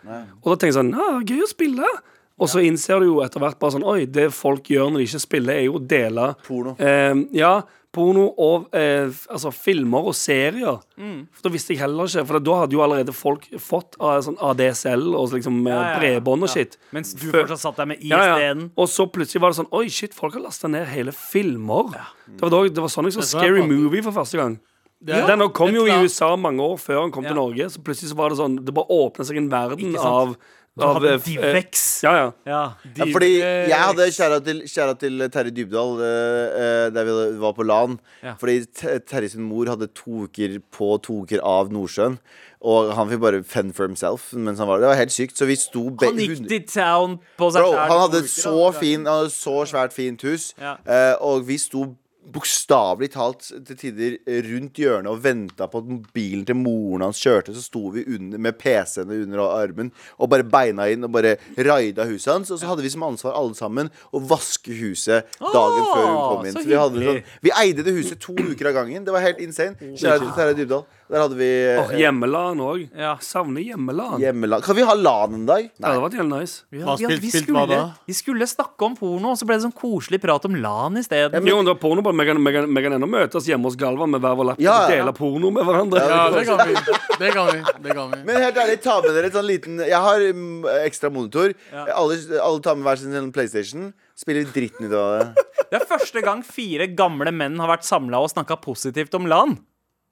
Og 0.43 0.53
da 0.53 0.57
tenkte 0.57 0.71
jeg 0.73 0.79
sånn 0.81 0.93
Ja, 0.97 1.09
gøy 1.27 1.43
å 1.45 1.51
spille. 1.51 1.91
Og 2.37 2.51
så 2.53 2.61
innser 2.69 3.01
du 3.01 3.07
jo 3.09 3.21
etter 3.25 3.41
hvert 3.41 3.59
bare 3.61 3.73
sånn 3.77 3.85
Oi, 3.89 4.05
det 4.13 4.29
folk 4.37 4.69
gjør 4.73 4.91
når 4.93 5.03
de 5.03 5.09
ikke 5.11 5.23
spiller, 5.25 5.57
er 5.57 5.67
jo 5.69 5.79
å 5.79 5.85
dele 5.89 6.31
Porno. 6.47 6.75
Eh, 6.79 7.15
ja, 7.39 7.55
porno 7.97 8.27
og 8.37 8.69
eh, 8.77 9.09
altså, 9.33 9.51
filmer 9.57 10.07
og 10.11 10.15
serier. 10.15 10.79
For 10.97 11.47
Da 11.49 11.53
visste 11.57 11.73
jeg 11.75 11.81
heller 11.83 12.07
ikke, 12.11 12.27
for 12.29 12.39
da 12.47 12.59
hadde 12.63 12.77
jo 12.77 12.85
allerede 12.85 13.15
folk 13.17 13.49
fått 13.59 13.97
ah, 13.99 14.21
sånn 14.25 14.37
ADSL 14.39 15.09
og 15.17 15.33
liksom 15.35 15.59
eh, 15.65 15.73
Ja, 15.73 15.81
ja, 15.81 15.89
ja. 15.91 15.99
bredbånd 16.05 16.47
og 16.47 16.53
shit. 16.53 16.77
Mens 16.93 17.15
du 17.17 17.27
Før- 17.31 17.43
fortsatt 17.47 17.65
satt 17.65 17.81
der 17.83 17.91
med 17.95 18.05
i 18.05 18.13
Ja, 18.13 18.23
ja. 18.45 18.53
Og 18.77 18.87
så 18.93 19.09
plutselig 19.11 19.41
var 19.43 19.51
det 19.57 19.61
sånn 19.63 19.73
Oi, 19.73 19.87
shit, 19.89 20.15
folk 20.15 20.37
har 20.39 20.45
lasta 20.47 20.69
ned 20.71 20.87
hele 20.93 21.13
filmer. 21.17 21.91
Det, 22.29 22.41
var 22.45 22.51
da, 22.55 22.63
det 22.69 22.83
var 22.87 22.93
sånn 22.93 23.09
jeg 23.11 23.17
så 23.19 23.27
Scary 23.35 23.65
Movie 23.67 24.03
for 24.07 24.13
første 24.13 24.39
gang. 24.41 24.59
Er- 25.07 25.27
Den 25.29 25.43
kom 25.53 25.75
jo 25.77 25.85
i 25.87 25.93
USA 26.03 26.31
mange 26.41 26.65
år 26.65 26.79
før 26.81 27.03
han 27.03 27.11
kom 27.13 27.25
Ja. 27.27 27.31
til 27.35 27.37
Norge. 27.37 27.67
Så 27.71 27.83
plutselig 27.85 28.11
så 28.13 28.17
var 28.17 28.31
det 28.33 28.39
sånn 28.39 28.57
Det 28.65 28.73
bare 28.75 28.89
åpna 28.91 29.25
seg 29.29 29.37
en 29.37 29.51
verden 29.53 29.97
av, 30.01 30.37
av 30.85 30.95
hadde 30.99 31.09
eh, 31.09 31.15
eh, 31.15 31.25
Divex. 31.25 31.85
Ja, 32.05 32.13
ja. 32.17 32.27
Ja. 32.47 32.63
Ja, 32.99 33.07
fordi 33.13 33.31
jeg 33.41 33.79
hadde 33.81 34.09
kjæra 34.13 34.41
til, 34.45 34.61
til 35.01 35.29
Terje 35.33 35.55
Dybdahl 35.57 36.01
eh, 36.05 36.59
eh, 36.61 36.91
der 36.93 37.05
vi 37.09 37.15
var 37.41 37.55
på 37.57 37.65
LAN. 37.65 37.99
Ja. 38.23 38.35
Fordi 38.41 38.59
Te- 38.67 38.99
Terje 39.09 39.31
sin 39.33 39.43
mor 39.49 39.67
hadde 39.73 39.89
to 39.97 40.27
uker 40.27 40.59
på, 40.71 40.91
to 41.03 41.23
uker 41.25 41.41
av 41.43 41.73
Nordsjøen. 41.73 42.19
Og 42.67 42.91
han 42.97 43.09
fikk 43.09 43.21
bare 43.23 43.43
fend 43.47 43.75
for 43.77 43.87
himself 43.87 44.31
mens 44.35 44.59
han 44.59 44.67
var 44.69 44.79
der. 44.81 44.87
Det 44.89 44.93
var 44.95 45.01
helt 45.05 45.13
sykt. 45.15 45.37
Så 45.39 45.47
vi 45.49 45.57
sto 45.61 45.89
be- 45.91 46.07
Han 46.11 46.17
gikk 46.19 46.49
til 46.49 46.65
town 46.69 47.19
på 47.39 47.51
seg 47.53 47.63
Bro, 47.63 47.73
han 47.77 48.01
hadde 48.07 48.23
et 48.25 48.31
så 48.33 48.73
fin 48.75 49.05
Han 49.07 49.21
hadde 49.23 49.31
så 49.35 49.59
svært 49.71 49.93
fint 49.97 50.23
hus. 50.27 50.51
Ja. 50.61 50.77
Eh, 50.85 51.15
og 51.21 51.45
vi 51.47 51.59
sto 51.63 51.95
bokstavelig 52.33 53.09
talt 53.15 53.49
til 53.69 53.79
tider 53.79 54.17
rundt 54.49 54.81
hjørnet 54.81 55.11
og 55.11 55.23
venta 55.25 55.69
på 55.71 55.81
at 55.83 55.91
mobilen 55.91 56.45
til 56.49 56.59
moren 56.59 57.07
hans 57.07 57.21
kjørte. 57.23 57.55
Så 57.55 57.65
sto 57.65 57.87
vi 57.95 58.05
under, 58.17 58.41
med 58.43 58.59
PC-ene 58.61 59.21
under 59.25 59.45
armen 59.47 59.93
og 60.19 60.31
bare 60.33 60.47
beina 60.47 60.89
inn 60.93 61.07
og 61.07 61.13
bare 61.15 61.37
raida 61.57 62.07
huset 62.09 62.33
hans. 62.33 62.53
Og 62.55 62.61
så 62.61 62.71
hadde 62.71 62.85
vi 62.87 62.93
som 62.93 63.07
ansvar 63.07 63.37
alle 63.39 63.57
sammen 63.59 63.91
å 64.11 64.23
vaske 64.33 64.75
huset 64.81 65.39
dagen 65.41 65.83
oh, 65.83 65.93
før 65.93 66.07
hun 66.11 66.21
kom 66.25 66.51
inn. 66.51 66.57
så 66.59 66.65
Så 66.67 66.91
vi, 66.97 67.07
sånn, 67.11 67.23
vi 67.47 67.55
eide 67.63 67.87
det 67.87 67.97
huset 67.97 68.21
to 68.23 68.37
uker 68.37 68.73
av 68.73 68.79
gangen. 68.81 69.07
Det 69.07 69.15
var 69.15 69.25
helt 69.27 69.43
insane. 69.45 69.79
Kjære 69.95 70.23
til 70.25 70.35
Terje 70.37 70.59
Dybdahl. 70.61 70.87
Der 71.07 71.23
hadde 71.23 71.37
vi 71.39 71.47
eh, 71.47 71.91
Hjemmelan 72.01 72.59
òg. 72.63 72.81
Ja. 72.99 73.13
Savner 73.23 73.63
hjemmelan. 73.63 74.17
hjemmelan. 74.21 74.63
Kan 74.65 74.75
vi 74.79 74.83
ha 74.89 74.95
LAN 74.99 75.35
en 75.37 75.45
dag? 75.47 75.69
Det 75.77 75.87
hadde 75.87 76.03
vært 76.03 76.17
helt 76.19 76.33
nice. 76.33 76.65
Vi, 76.73 76.81
Hva 76.83 76.97
spilt- 76.99 77.23
vi, 77.23 77.31
spilt 77.31 77.47
skulle, 77.47 77.79
vi 78.11 78.17
skulle 78.19 78.49
snakke 78.51 78.89
om 78.89 78.97
porno, 78.99 79.31
og 79.35 79.39
så 79.39 79.47
ble 79.47 79.55
det 79.59 79.67
sånn 79.69 79.75
koselig 79.77 80.19
prat 80.25 80.49
om 80.49 80.57
LAN 80.59 80.99
isteden. 80.99 81.47
Jo, 81.47 81.61
det 81.63 81.75
var 81.75 81.79
porno 81.83 82.03
men 82.03 82.17
Vi 82.19 82.27
kan, 82.31 82.43
vi 82.43 82.53
kan, 82.57 82.75
vi 82.75 82.83
kan 82.89 82.97
ennå 82.99 83.09
møtes 83.11 83.47
hjemme 83.47 83.71
hos 83.71 83.77
Galvan 83.79 84.11
med 84.11 84.25
hver 84.25 84.35
vår 84.41 84.51
lapp 84.51 84.61
Ja, 84.65 84.75
og 84.87 84.91
ja. 84.91 84.97
dele 84.97 85.15
porno 85.15 85.53
med 85.55 85.69
hverandre. 85.69 86.03
Ja, 86.03 86.25
det 86.35 86.45
kan 86.49 86.65
vi. 86.67 86.75
Det 87.23 87.31
kan 87.37 87.47
vi. 87.53 87.61
Det 87.87 87.95
kan 88.01 88.11
vi. 88.11 88.21
Men 88.27 88.43
helt 88.43 88.59
ærlig, 88.65 88.81
ta 88.83 88.99
med 89.05 89.15
dere 89.15 89.31
et 89.31 89.39
sånn 89.39 89.47
liten 89.47 89.79
Jeg 89.87 90.03
har 90.09 90.27
mm, 90.35 90.67
ekstra 90.89 91.13
monitor. 91.15 91.55
Alle, 91.73 92.19
alle 92.43 92.61
tar 92.67 92.75
med 92.75 92.89
hver 92.91 92.99
sin 93.05 93.15
sånn 93.15 93.31
PlayStation. 93.37 93.93
Spiller 94.19 94.49
dritten 94.51 94.89
ut 94.91 94.97
av 94.97 95.15
det. 95.21 95.47
Det 95.71 95.81
er 95.81 95.87
første 95.87 96.23
gang 96.25 96.43
fire 96.47 96.87
gamle 96.99 97.31
menn 97.35 97.59
har 97.63 97.69
vært 97.77 97.87
samla 97.87 98.21
og 98.23 98.31
snakka 98.33 98.59
positivt 98.63 99.15
om 99.19 99.27
LAN. 99.31 99.57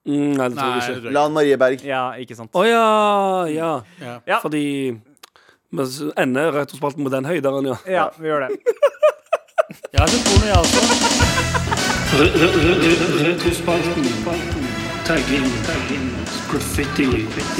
Mm, 0.04 0.34
nei, 0.36 0.48
det 0.52 0.58
tror 0.58 0.74
jeg 0.76 0.96
ikke. 0.98 1.12
Lan 1.16 1.32
Marie 1.32 1.56
Berg. 1.56 1.84
Ja, 1.86 2.02
ikke 2.20 2.36
sant? 2.36 2.52
Å 2.52 2.64
ja, 2.68 2.84
ja. 3.48 3.70
Ja. 4.02 4.18
Ja. 4.28 4.38
Fordi 4.44 4.64
vi 5.74 5.82
ender 6.20 6.52
retrospalten 6.60 7.06
på 7.06 7.12
den 7.14 7.24
høyderen, 7.24 7.66
ja. 7.72 7.76
Ja, 7.88 8.04
vi 8.20 8.28
gjør 8.28 8.44
det. 8.44 8.50
Jeg 9.94 10.00
har 10.02 10.08
sett 10.12 10.24
porno, 10.28 10.46
jeg 10.46 10.58
også. 10.60 10.80
Retrospalten. 13.24 14.04
Tagging. 15.08 15.48
Graffiti. 16.50 17.08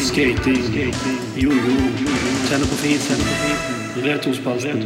Skating. 0.05 0.95
Jojo. 1.36 1.74
Tenner 2.49 2.68
på 2.70 2.76
fisen. 2.84 3.20
Retrospalten. 4.05 4.78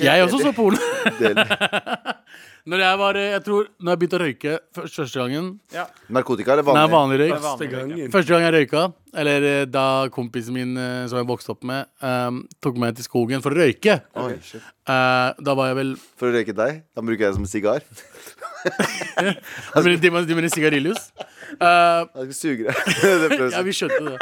Jeg 0.00 0.22
også 0.24 0.38
så 0.38 0.52
porno. 0.52 0.78
Når 2.66 2.80
jeg 2.80 2.98
var 2.98 3.16
Jeg 3.20 3.42
tror 3.44 3.66
Når 3.84 3.90
jeg 3.92 3.98
begynte 4.00 4.16
å 4.16 4.22
røyke 4.24 4.52
først- 4.74 4.96
første 5.02 5.20
gangen 5.20 5.48
Narkotika 6.08 6.52
eller 6.54 6.62
Nei, 6.64 6.86
vanlig? 6.88 6.94
vanlig 6.94 7.18
røyk. 7.20 7.34
Første 7.44 7.68
gangen. 7.70 8.10
Første 8.14 8.28
gang 8.32 8.42
jeg 8.46 8.54
røyka, 8.54 8.82
eller 9.14 9.42
eh, 9.50 9.64
da 9.66 9.84
kompisen 10.08 10.54
min 10.56 10.76
eh, 10.80 11.06
som 11.10 11.18
jeg 11.20 11.26
vokste 11.28 11.50
opp 11.54 11.62
med, 11.64 11.86
eh, 12.02 12.30
tok 12.64 12.76
meg 12.80 12.94
til 12.96 13.04
skogen 13.04 13.42
for 13.44 13.50
å 13.52 13.58
røyke, 13.60 13.98
Oi, 14.16 14.38
shit. 14.42 14.62
eh, 14.88 15.32
da 15.44 15.54
var 15.54 15.68
jeg 15.72 15.76
vel 15.82 15.94
For 16.16 16.30
å 16.30 16.34
røyke 16.38 16.54
deg? 16.56 16.82
Da 16.94 17.02
bruker 17.04 17.26
jeg 17.28 17.34
det 17.34 17.38
som 17.40 17.46
sigar. 17.46 17.82
De 19.74 19.82
mener- 19.82 20.00
de 20.00 20.10
mener- 20.10 20.28
de 20.28 20.34
mener 20.34 20.48
sigarillos. 20.52 21.10
Uh, 21.60 22.04
Jeg 22.24 22.32
skal 22.32 22.34
suge 22.34 22.64
det. 22.66 22.74
det 23.38 23.50
ja, 23.52 23.62
vi 23.62 23.74
skjønte 23.76 24.00
det. 24.08 24.16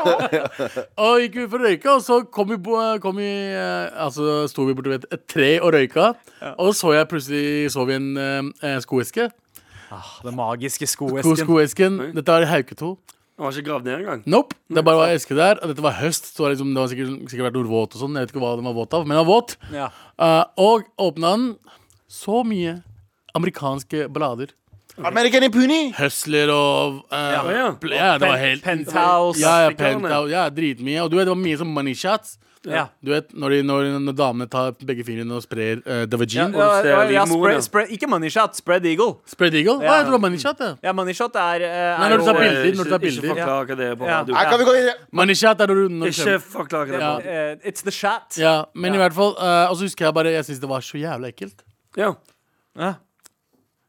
og 1.04 1.20
gikk 1.22 1.36
vi 1.40 1.46
for 1.50 1.60
å 1.60 1.68
røyke, 1.68 1.92
og 1.92 2.02
så 2.04 2.20
kom 2.32 2.50
vi, 2.52 2.58
på, 2.62 2.78
kom 3.02 3.16
vi 3.20 3.28
eh, 3.28 3.90
Altså 4.04 4.44
sto 4.50 4.64
vi 4.68 4.74
borti 4.76 4.96
et, 4.98 5.06
tre 5.30 5.50
og 5.60 5.72
røyka. 5.74 6.12
Og 6.56 6.72
så 6.74 6.80
så 6.80 6.94
jeg 6.96 7.08
plutselig 7.10 7.70
så 7.74 7.84
vi 7.88 7.96
en 7.98 8.10
eh, 8.18 8.76
skoeske. 8.84 9.28
Den 10.24 10.36
magiske 10.38 10.86
skoesken. 10.86 11.36
skoesken. 11.44 11.98
Dette 12.16 12.32
var 12.32 12.46
i 12.46 12.50
Hauketo. 12.50 12.94
Han 13.40 13.48
var 13.48 13.56
ikke 13.56 13.70
gravd 13.70 13.86
ned 13.88 13.94
engang. 14.02 14.22
Nope. 14.28 14.56
Det 14.68 14.82
bare 14.84 15.00
var 15.00 15.14
eske 15.14 15.36
der. 15.36 15.60
Og 15.62 15.70
dette 15.72 15.82
var 15.84 15.94
høst, 15.96 16.26
så 16.28 16.36
det, 16.36 16.44
var 16.44 16.50
liksom, 16.54 16.72
det 16.76 16.82
var 16.82 16.90
sikkert, 16.92 17.14
sikkert 17.32 17.46
vært 17.48 17.56
noe 17.56 17.70
våt 17.70 17.94
og 17.96 18.02
sånn. 18.02 18.18
Jeg 18.18 18.26
vet 18.26 18.34
ikke 18.34 18.42
hva 18.42 18.50
den 18.58 18.68
var 18.68 18.76
våt 18.76 18.96
av, 18.98 19.06
men 19.06 19.16
den 19.16 19.22
var 19.24 19.30
våt. 19.30 19.54
Ja. 19.72 19.86
Uh, 20.20 20.42
og 20.60 20.90
åpna 21.00 21.30
den. 21.38 21.46
Så 22.10 22.42
mye 22.44 22.74
amerikanske 23.34 24.08
ballader. 24.12 24.52
American 25.00 25.42
Impuni! 25.46 25.92
Hustler 25.96 26.50
og 26.52 26.94
uh, 27.08 27.16
Ja. 27.16 27.42
Ja. 27.50 27.66
ja, 27.94 28.12
det 28.18 28.28
var 28.28 28.36
helt 28.36 28.62
Penthouse. 28.64 29.40
Ja, 29.40 29.62
ja, 29.64 29.70
penthouse, 29.70 30.30
ja, 30.32 30.48
dritmye. 30.50 31.00
Og 31.02 31.10
du 31.10 31.16
vet, 31.16 31.24
det 31.28 31.32
var 31.32 31.40
mye 31.40 31.56
som 31.56 31.68
money 31.72 31.94
shots. 31.94 32.36
Ja. 32.68 32.82
Du 33.00 33.08
vet, 33.14 33.30
når, 33.32 33.48
de, 33.54 33.58
når, 33.64 33.86
når 34.04 34.12
damene 34.18 34.46
tar 34.52 34.74
begge 34.84 35.00
fingrene 35.06 35.32
og 35.32 35.40
sprer 35.46 35.78
uh, 35.86 36.02
Ja, 36.02 36.08
Davagin 36.12 36.52
ja, 36.52 36.66
ja, 36.84 36.98
ja, 37.08 37.22
spread, 37.24 37.62
spread, 37.64 37.88
ikke 37.96 38.06
money 38.12 38.28
shot, 38.28 38.58
spread 38.58 38.84
eagle. 38.84 39.14
Spread 39.32 39.54
eagle? 39.56 39.78
Ja. 39.80 39.94
Jeg 39.94 40.04
tror 40.04 40.10
det 40.10 40.16
var 40.18 40.24
money 40.26 40.42
shot. 40.42 40.60
Ja. 40.60 40.68
Ja, 40.84 40.92
money 40.92 41.14
shot 41.16 41.38
er, 41.40 41.64
uh, 41.64 42.02
Nei, 42.02 42.10
når 42.12 42.20
du 42.20 42.26
tar 42.28 42.36
bilder, 42.42 42.60
eh, 42.66 42.74
når 42.76 42.84
du 42.84 42.90
tar 42.90 42.98
Ikke 43.00 43.06
bilder. 43.06 43.28
forklar 43.32 43.64
hva 43.70 43.78
det 43.80 43.88
på 44.02 44.04
Ja. 44.10 44.18
radio. 44.18 44.34
Her 44.36 44.50
kan 44.50 44.58
vi 44.60 44.68
gå 44.68 44.74
inn 44.82 44.90
Money 45.22 45.34
shot 45.40 45.60
er 45.64 45.66
når 45.72 45.80
du, 45.80 45.88
når 46.02 46.12
Ikke 46.12 46.36
forklar 46.50 46.84
hva 46.84 46.92
det 46.92 47.00
Ja. 47.00 47.14
på 47.14 47.16
radio. 47.16 47.30
eh, 47.64 47.70
It's 47.72 47.82
the 47.88 47.90
shot. 48.02 48.36
Ja, 48.36 48.54
men 48.74 48.92
Ja. 48.92 48.98
i 49.00 49.02
hvert 49.06 49.14
fall 49.16 49.32
uh, 49.40 49.70
Og 49.70 49.76
så 49.80 49.88
husker 49.88 50.04
jeg 50.10 50.14
bare 50.20 50.34
Jeg 50.36 50.44
syns 50.44 50.60
det 50.60 50.68
var 50.68 50.80
så 50.84 51.00
jævla 51.00 51.32
ekkelt. 51.32 51.64
Ja. 51.96 52.12
Ja. 52.76 52.92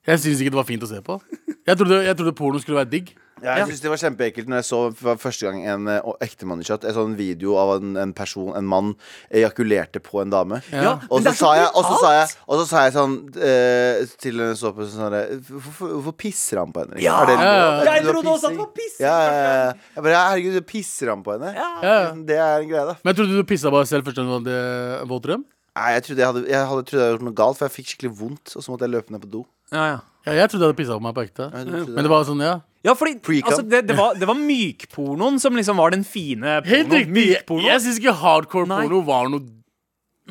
Jeg 0.07 0.21
syns 0.23 0.39
ikke 0.41 0.53
det 0.53 0.57
var 0.61 0.69
fint 0.69 0.85
å 0.85 0.89
se 0.89 1.01
på. 1.05 1.19
Jeg 1.61 1.77
trodde, 1.77 1.99
jeg 2.07 2.17
trodde 2.17 2.33
porno 2.33 2.59
skulle 2.61 2.79
være 2.81 2.89
digg. 2.89 3.11
Ja, 3.41 3.55
jeg 3.57 3.71
synes 3.71 3.81
det 3.81 3.89
var 3.89 3.97
kjempeekkelt 3.97 4.49
når 4.49 4.59
jeg 4.59 4.65
så 4.67 4.79
for 4.97 5.17
første 5.21 5.47
gang 5.47 5.63
en 5.65 5.87
ekte 6.21 6.45
moneyshot. 6.45 6.83
Jeg 6.85 6.93
så 6.93 7.03
en 7.07 7.15
video 7.17 7.55
av 7.57 7.71
en, 7.79 7.95
en 7.97 8.11
person, 8.17 8.51
en 8.57 8.67
mann, 8.69 8.91
ejakulerte 9.33 10.01
på 10.03 10.21
en 10.21 10.33
dame. 10.33 10.59
Ja. 10.69 10.95
Og 11.09 11.21
så 11.21 11.25
det 11.25 11.31
er 11.31 11.37
så 11.39 11.47
sa 11.47 11.53
jeg, 11.57 11.69
og 11.73 11.87
så 11.87 11.95
sa 12.01 12.11
jeg, 12.17 12.27
brutalt. 12.27 12.43
og 12.47 12.59
så 12.59 12.65
sa 12.69 12.83
jeg 12.85 12.93
sånn 12.97 13.15
eh, 13.49 14.13
til 14.21 14.43
henne 14.43 14.57
så 14.59 14.73
på 14.77 14.85
sånn 14.89 15.05
herre 15.07 15.21
hvorfor, 15.49 15.93
hvorfor 15.95 16.17
pisser 16.21 16.61
han 16.61 16.73
på 16.75 16.83
henne? 16.85 17.01
Ja! 17.01 17.15
Er 17.21 17.31
det 17.31 17.37
lov? 17.39 17.45
Ja, 17.45 17.55
Er 17.61 17.81
det 17.81 17.95
Jeg 17.95 18.05
lov 18.09 18.13
trodde 18.19 18.35
også 18.35 18.51
at 18.51 18.57
det 18.57 18.61
var 18.61 18.73
pissing. 18.81 19.05
Ja, 19.07 19.15
ja, 19.21 19.39
ja. 19.47 19.71
Jeg 19.95 20.05
bare, 20.09 20.25
herregud, 20.27 20.59
så 20.59 20.65
pisser 20.73 21.13
han 21.15 21.23
på 21.25 21.37
henne? 21.37 21.55
Ja. 21.57 21.71
Ja. 21.85 21.95
Det 22.29 22.37
er 22.41 22.53
en 22.65 22.69
greie, 22.73 22.85
da. 22.91 22.99
Men 23.01 23.13
jeg 23.13 23.21
trodde 23.23 23.41
du 23.41 23.49
pissa 23.53 23.73
på 23.73 23.81
deg 23.81 23.89
selv 23.89 24.05
første 24.11 24.21
gang 24.21 24.29
du 24.29 24.37
hadde 24.37 25.09
våt 25.13 25.25
drøm? 25.25 25.47
Nei, 25.71 25.89
jeg 25.95 26.03
trodde 26.03 26.19
jeg 26.21 26.27
hadde, 26.29 26.45
jeg 26.51 26.67
hadde, 26.67 26.83
trodde 26.83 26.99
jeg 26.99 27.07
hadde 27.07 27.17
gjort 27.17 27.25
noe 27.29 27.37
galt, 27.41 27.57
for 27.57 27.69
jeg 27.69 27.77
fikk 27.77 27.91
skikkelig 27.93 28.13
vondt, 28.21 28.53
og 28.53 28.61
så 28.65 28.73
måtte 28.73 28.85
jeg 28.85 28.91
løpe 28.91 29.13
ned 29.15 29.21
på 29.23 29.29
do. 29.39 29.41
Ja, 29.71 29.85
ja. 29.95 29.99
Ja, 30.25 30.33
jeg 30.37 30.49
trodde 30.51 30.61
jeg 30.67 30.69
hadde 30.69 30.77
pissa 30.77 30.95
på 30.99 31.01
meg 31.01 31.15
på 31.17 31.23
ekte. 31.25 31.47
Men 31.89 32.03
det 32.05 32.09
var 32.11 32.25
sånn, 32.27 32.41
ja. 32.45 32.59
Ja, 32.85 32.93
fordi 32.97 33.15
Pre-cum. 33.21 33.47
altså, 33.49 33.63
det, 33.69 33.79
det, 33.89 33.95
var, 33.97 34.13
det 34.17 34.27
var 34.29 34.37
mykpornoen 34.37 35.39
som 35.41 35.53
liksom 35.57 35.77
var 35.77 35.91
den 35.93 36.03
fine 36.05 36.59
Helt 36.65 36.89
porno. 36.89 36.97
riktig. 36.97 37.25
Jeg, 37.29 37.41
Mykporno. 37.41 37.65
jeg 37.67 37.81
syns 37.83 37.99
ikke 38.01 38.13
hardcore 38.21 38.69
Nei. 38.69 38.79
porno 38.87 39.01
var 39.05 39.29
noe 39.29 39.43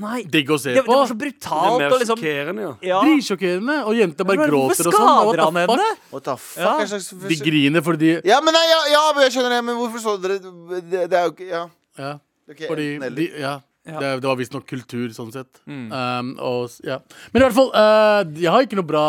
Nei. 0.01 0.22
digg 0.30 0.51
å 0.51 0.59
se 0.59 0.70
Det, 0.74 0.80
det 0.80 0.84
på. 0.86 0.95
var 0.95 1.07
så 1.11 1.14
Det 1.14 1.18
er 1.18 1.20
brutalt 1.30 1.78
mer 1.78 1.93
og 1.95 2.01
liksom 2.03 2.18
sjokkerende, 2.18 2.62
ja. 2.66 2.72
ja. 2.91 3.01
Dritsjokkerende. 3.07 3.76
Og 3.86 3.99
jenter 3.99 4.28
bare 4.30 4.41
Men 4.43 4.51
gråter 4.51 4.66
og 4.66 4.70
Hvorfor 4.70 4.91
sånn. 4.91 4.99
skader 4.99 5.26
What 5.30 5.43
han 5.45 5.55
the 5.55 5.64
fuck? 5.66 5.70
henne? 5.74 6.12
What 6.14 6.24
the 6.30 6.36
fuck? 6.36 6.62
Ja. 6.62 6.74
Hva 6.78 6.86
slags 6.91 7.11
De 7.34 7.41
griner 7.51 7.86
fordi 7.86 8.12
Ja, 8.30 8.41
men 8.47 8.55
nei, 8.59 8.64
ja, 8.70 8.80
ja, 8.95 9.03
men 9.14 9.26
jeg 9.26 9.34
skjønner 9.36 9.57
det, 9.57 9.62
men 9.70 9.80
hvorfor 9.82 10.05
så 10.07 10.16
dere 10.22 10.38
Det, 10.41 11.05
det 11.11 11.18
er 11.18 11.26
jo 11.26 11.34
ikke 11.36 11.51
Ja. 11.51 11.62
Ja. 11.99 12.12
ok, 12.51 12.62
Fordi 12.70 12.88
de, 13.18 13.28
ja. 13.43 13.57
Ja. 13.91 14.01
Det, 14.01 14.11
det 14.22 14.30
var 14.30 14.38
visstnok 14.38 14.66
kultur, 14.70 15.11
sånn 15.16 15.32
sett. 15.34 15.62
Mm. 15.66 15.86
Um, 15.93 16.32
og, 16.38 16.74
ja. 16.86 17.01
Men 17.32 17.43
i 17.43 17.47
hvert 17.47 17.57
fall, 17.59 17.70
uh, 17.74 18.22
jeg 18.38 18.51
har 18.55 18.66
ikke 18.66 18.78
noe 18.78 18.88
bra 18.88 19.07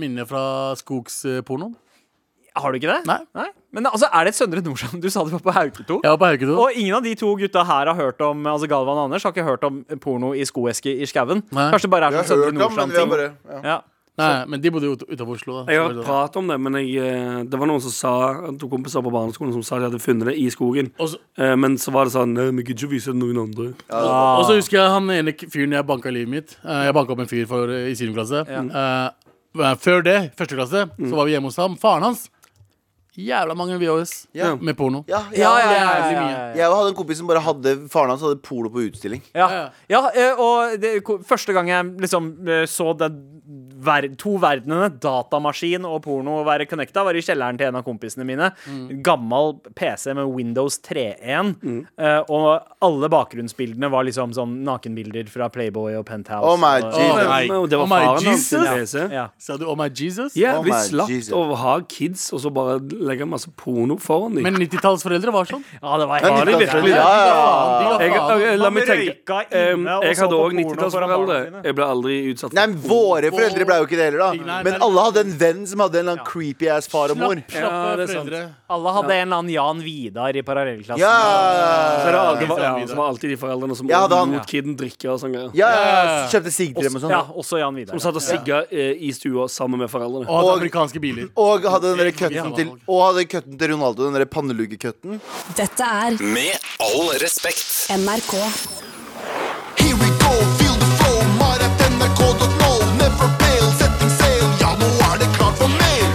minne 0.00 0.26
fra 0.28 0.44
skogspornoen. 0.80 1.74
Har 2.54 2.70
du 2.70 2.78
ikke 2.78 2.86
det? 2.86 3.00
Nei. 3.34 3.48
Men 3.74 3.88
altså, 3.90 4.06
er 4.14 4.28
det 4.28 4.30
et 4.30 4.38
Søndre 4.38 4.60
Nordstrand? 4.62 5.02
Du 5.02 5.10
sa 5.10 5.24
det 5.26 5.34
var 5.34 5.42
på 5.42 5.54
Hauketo. 5.56 5.96
Jeg 6.04 6.12
var 6.12 6.20
på 6.20 6.28
Hauketo. 6.30 6.54
Og 6.62 6.76
ingen 6.78 6.94
av 6.94 7.02
de 7.02 7.14
to 7.18 7.32
gutta 7.40 7.64
her 7.66 7.90
har 7.90 7.98
hørt 7.98 8.22
om 8.22 8.46
Altså 8.46 8.68
Galvan 8.70 9.00
og 9.00 9.08
Anders 9.08 9.26
har 9.26 9.34
ikke 9.34 9.46
hørt 9.48 9.66
om 9.66 9.80
porno 10.04 10.30
i 10.38 10.46
skoeske 10.46 10.92
i 10.94 11.08
skauen. 11.10 11.42
Kanskje 11.50 11.88
det 11.88 11.92
bare 11.96 12.12
er 12.12 12.20
sånn 12.22 12.44
Søndre 12.44 12.54
Nordstrand-ting. 12.60 13.16
ja. 13.50 13.64
Ja. 13.72 13.80
Nei, 14.16 14.44
men 14.46 14.60
de 14.62 14.70
bodde 14.70 14.86
jo 14.86 14.92
ut- 14.94 15.08
utenfor 15.10 15.34
Oslo. 15.34 15.64
Da. 15.64 15.72
Jeg 15.72 15.80
har 15.82 16.04
pratet 16.06 16.36
om 16.38 16.46
det, 16.46 16.60
men 16.60 16.74
jeg, 16.78 16.96
eh, 17.02 17.42
det 17.50 17.58
var 17.58 17.66
noen 17.66 17.80
som 17.82 17.90
sa 17.90 18.12
To 18.60 18.68
kompiser 18.70 19.02
på 19.02 19.10
barneskolen 19.10 19.52
som 19.52 19.62
sa 19.66 19.78
de 19.80 19.88
hadde 19.90 19.98
funnet 19.98 20.26
det 20.30 20.36
i 20.38 20.46
skogen. 20.54 20.92
Og 21.00 21.08
så, 21.08 21.16
Eh, 21.36 21.56
Men 21.56 21.74
så 21.76 21.90
var 21.90 22.04
det 22.04 22.12
sånn 22.14 22.32
Nei, 22.34 22.50
vi 22.52 22.62
gidder 22.62 22.86
ikke 22.86 22.90
vise 22.94 23.10
det 23.12 23.16
noen 23.18 23.38
andre. 23.42 23.74
Ja. 23.90 24.38
og 24.38 24.44
så 24.46 24.54
husker 24.54 24.78
jeg 24.78 24.88
han 24.88 25.10
ene 25.10 25.32
fyren 25.34 25.72
jeg 25.72 25.86
banka 25.86 26.06
i 26.08 26.12
livet 26.12 26.28
mitt. 26.28 26.56
Eh, 26.64 26.84
jeg 26.86 26.94
banka 26.94 27.10
opp 27.12 27.18
en 27.20 27.26
fyr 27.26 27.46
for, 27.46 27.66
i 27.68 27.94
7. 27.94 28.14
klasse. 28.14 28.46
Eh, 28.46 29.10
før 29.82 30.02
det, 30.04 30.36
første 30.36 30.54
klasse, 30.56 30.90
så 30.98 31.14
var 31.14 31.24
vi 31.26 31.32
hjemme 31.32 31.50
hos 31.50 31.56
ham. 31.56 31.76
Faren 31.76 32.02
hans 32.02 32.28
Jævla 33.18 33.54
mange 33.54 33.76
VHS 33.78 34.26
Ja. 34.34 34.54
med 34.56 34.76
porno. 34.76 35.04
Ja, 35.08 35.20
Ja, 35.32 35.38
ja, 35.38 35.58
ja, 35.58 35.72
ja, 35.72 35.84
Jævlig 35.84 36.14
ja, 36.14 36.20
mye. 36.20 36.30
ja. 36.30 36.54
Jeg 36.64 36.70
hadde 36.74 36.88
en 36.88 36.94
kompis 36.98 37.18
som 37.18 37.26
bare 37.30 37.40
hadde 37.40 37.88
Faren 37.88 38.10
hans 38.10 38.22
hadde 38.22 38.40
polo 38.42 38.68
på 38.70 38.82
utstilling. 38.90 39.22
Ja, 39.34 39.68
ja 39.88 40.00
eh, 40.14 40.34
og 40.38 40.80
det, 40.80 41.04
ko- 41.04 41.18
første 41.18 41.52
gang 41.54 41.68
jeg 41.68 41.84
liksom 42.00 42.32
eh, 42.48 42.64
så 42.66 42.96
den 42.98 43.30
ver 43.84 44.06
to 44.16 44.38
verdenene, 44.40 44.88
datamaskin 44.98 45.84
og 45.84 45.98
porno, 46.02 46.38
være 46.46 46.64
connecta, 46.66 47.02
var 47.04 47.12
i 47.14 47.20
kjelleren 47.20 47.58
til 47.60 47.66
en 47.68 47.76
av 47.76 47.82
kompisene 47.84 48.24
mine. 48.24 48.46
Gammel 49.04 49.58
PC 49.76 50.14
med 50.16 50.24
Windows 50.32 50.78
3.1. 50.80 51.86
eh, 51.98 52.22
og 52.32 52.62
alle 52.80 53.10
bakgrunnsbildene 53.12 53.90
var 53.92 54.06
liksom 54.08 54.32
sånn 54.32 54.54
nakenbilder 54.64 55.28
fra 55.28 55.50
Playboy 55.52 55.94
og 55.98 56.06
Penthouse. 56.08 56.46
Oh 56.48 56.56
my 56.56 56.80
og, 56.80 56.96
Jesus. 56.96 57.50
Oh 57.50 57.60
Og 57.60 57.68
Det 57.70 57.78
var 57.78 57.84
oh 57.84 57.90
my 57.92 58.00
faren 58.06 58.24
hans 58.30 58.46
sin 58.48 58.64
Jesus. 58.64 58.94
PC. 58.94 59.12
ja. 59.12 59.26
Sa 59.38 59.56
du 59.58 59.66
'Oh 59.66 59.76
my 59.76 59.88
Jesus'? 59.90 60.32
Ja, 60.36 60.56
Oh 60.58 60.64
my 60.64 60.70
slapt 60.70 61.10
Jesus. 61.10 61.32
å 61.34 61.54
ha 61.54 61.80
kids 61.80 62.32
og 62.32 62.40
så 62.40 62.50
bare 62.54 62.80
legge 63.08 63.26
masse 63.28 63.50
porno 63.60 63.96
foran 64.00 64.34
dem. 64.36 64.44
Men 64.46 64.58
90-tallsforeldre 64.62 65.32
var 65.34 65.48
sånn. 65.50 65.64
ja, 65.80 65.98
det 66.00 66.08
var 66.10 66.24
Ja, 66.24 66.32
helt 66.38 66.50
de 66.50 66.56
virkelig 66.64 66.94
ja, 66.94 67.08
ja, 67.28 68.00
ja. 68.04 68.38
Jeg, 68.44 68.58
la 68.60 68.70
meg 68.70 68.88
tenke 68.88 69.38
Jeg 69.52 70.18
hadde 70.20 70.38
òg 70.38 70.56
90-tallsforeldre. 70.58 71.38
barna. 71.44 71.62
Jeg 71.64 71.76
ble 71.78 71.88
aldri 71.96 72.18
utsatt 72.32 72.50
for 72.50 72.58
Nei, 72.58 72.66
men 72.72 72.78
Våre 72.84 73.30
foreldre 73.34 73.66
ble 73.68 73.78
jo 73.80 73.88
ikke 73.88 73.98
det 74.00 74.08
heller, 74.10 74.22
da. 74.24 74.60
Men 74.66 74.78
alle 74.88 75.06
hadde 75.08 75.24
en 75.24 75.34
venn 75.44 75.62
som 75.70 75.82
hadde 75.84 76.00
en 76.00 76.04
eller 76.04 76.18
annen 76.18 76.28
creepy 76.28 76.68
ass 76.72 76.88
far 76.90 77.14
og 77.14 77.20
mor. 77.20 77.40
Ja, 77.54 77.72
det 77.98 78.08
er 78.08 78.12
sant. 78.14 78.32
Alle 78.74 78.94
hadde 78.98 79.14
en 79.14 79.26
eller 79.28 79.42
annen 79.42 79.52
Jan 79.54 79.82
Vidar 79.84 80.36
i 80.36 80.42
parallellklassen. 80.46 81.00
Ja, 81.00 81.14
det, 82.04 82.12
var, 82.14 82.40
det, 82.40 82.48
var, 82.50 82.62
Ja, 82.64 82.72
ja, 82.80 82.86
så 82.88 82.98
var 82.98 83.08
alltid 83.12 83.34
de 83.34 83.36
foreldrene 83.40 83.76
som 83.76 83.90
Ja, 83.90 84.04
lot 84.08 84.48
kiden 84.50 84.76
drikke 84.78 85.10
og 85.12 85.20
sånn 85.22 85.34
greier. 85.34 85.50
ja, 85.54 85.68
ja, 85.74 86.28
kjøpte 86.32 86.52
til 86.54 86.88
og 86.90 87.00
sånn. 87.02 87.12
Ja, 87.14 87.22
også 87.34 87.60
Jan 87.60 87.74
Vidar. 87.78 87.94
Som 87.94 88.02
satt 88.06 88.18
og 88.20 88.24
sigga 88.24 88.62
eh, 88.70 88.94
i 89.04 89.12
stua 89.16 89.46
sammen 89.52 89.80
med 89.82 89.90
foreldrene. 89.92 90.28
Og 90.28 90.40
hadde 90.40 90.56
amerikanske 90.60 91.02
biler. 91.02 91.28
Og 91.40 91.66
hadde 91.68 91.92
den 91.94 92.02
der 92.02 92.12
cutten 92.16 92.54
til 92.58 92.72
Og 92.94 93.00
hadde 93.08 93.24
cutten 93.26 93.56
til 93.58 93.72
Ronaldo, 93.74 94.04
den 94.06 94.14
der 94.20 94.26
panneluggecutten. 94.30 95.16
Dette 95.58 95.82
er 95.86 96.18
Med 96.22 96.54
all 96.84 97.08
respekt. 97.22 97.88
NRK. 97.90 98.34
Here 99.80 99.96
we 99.98 100.08
go, 100.22 100.32
feel 100.60 100.76
the 100.78 100.90
flow, 101.00 101.18
mar.nrk.no. 101.40 102.70
Never 103.00 103.28
fail, 103.40 103.66
setting 103.80 104.12
sail, 104.14 104.44
ja, 104.62 104.70
nå 104.80 104.88
er 105.08 105.18
det 105.24 105.28
klart 105.36 105.58
for 105.58 105.72
mer. 105.74 106.06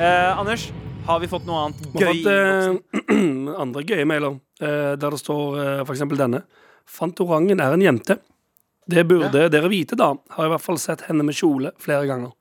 Eh, 0.00 0.38
Anders, 0.40 0.68
har 1.08 1.20
vi 1.24 1.28
fått 1.32 1.48
noe 1.48 1.64
annet 1.66 1.82
Vi 1.92 2.04
har 2.06 2.14
gøy? 2.14 2.22
fått 2.22 3.10
eh, 3.10 3.56
andre 3.64 3.84
gøye 3.90 4.06
mailer, 4.08 4.38
eh, 4.62 4.92
der 5.00 5.16
det 5.16 5.20
står 5.24 5.58
eh, 5.64 5.82
eksempel 5.90 6.20
denne. 6.22 6.44
Fantorangen 6.90 7.60
er 7.60 7.74
en 7.76 7.84
jente. 7.84 8.20
Det 8.90 9.04
burde 9.06 9.48
dere 9.52 9.68
vite, 9.70 9.94
da. 9.98 10.12
Har 10.36 10.46
i 10.48 10.52
hvert 10.54 10.64
fall 10.64 10.78
sett 10.82 11.04
henne 11.10 11.26
med 11.26 11.36
kjole 11.38 11.74
flere 11.82 12.06
ganger. 12.10 12.32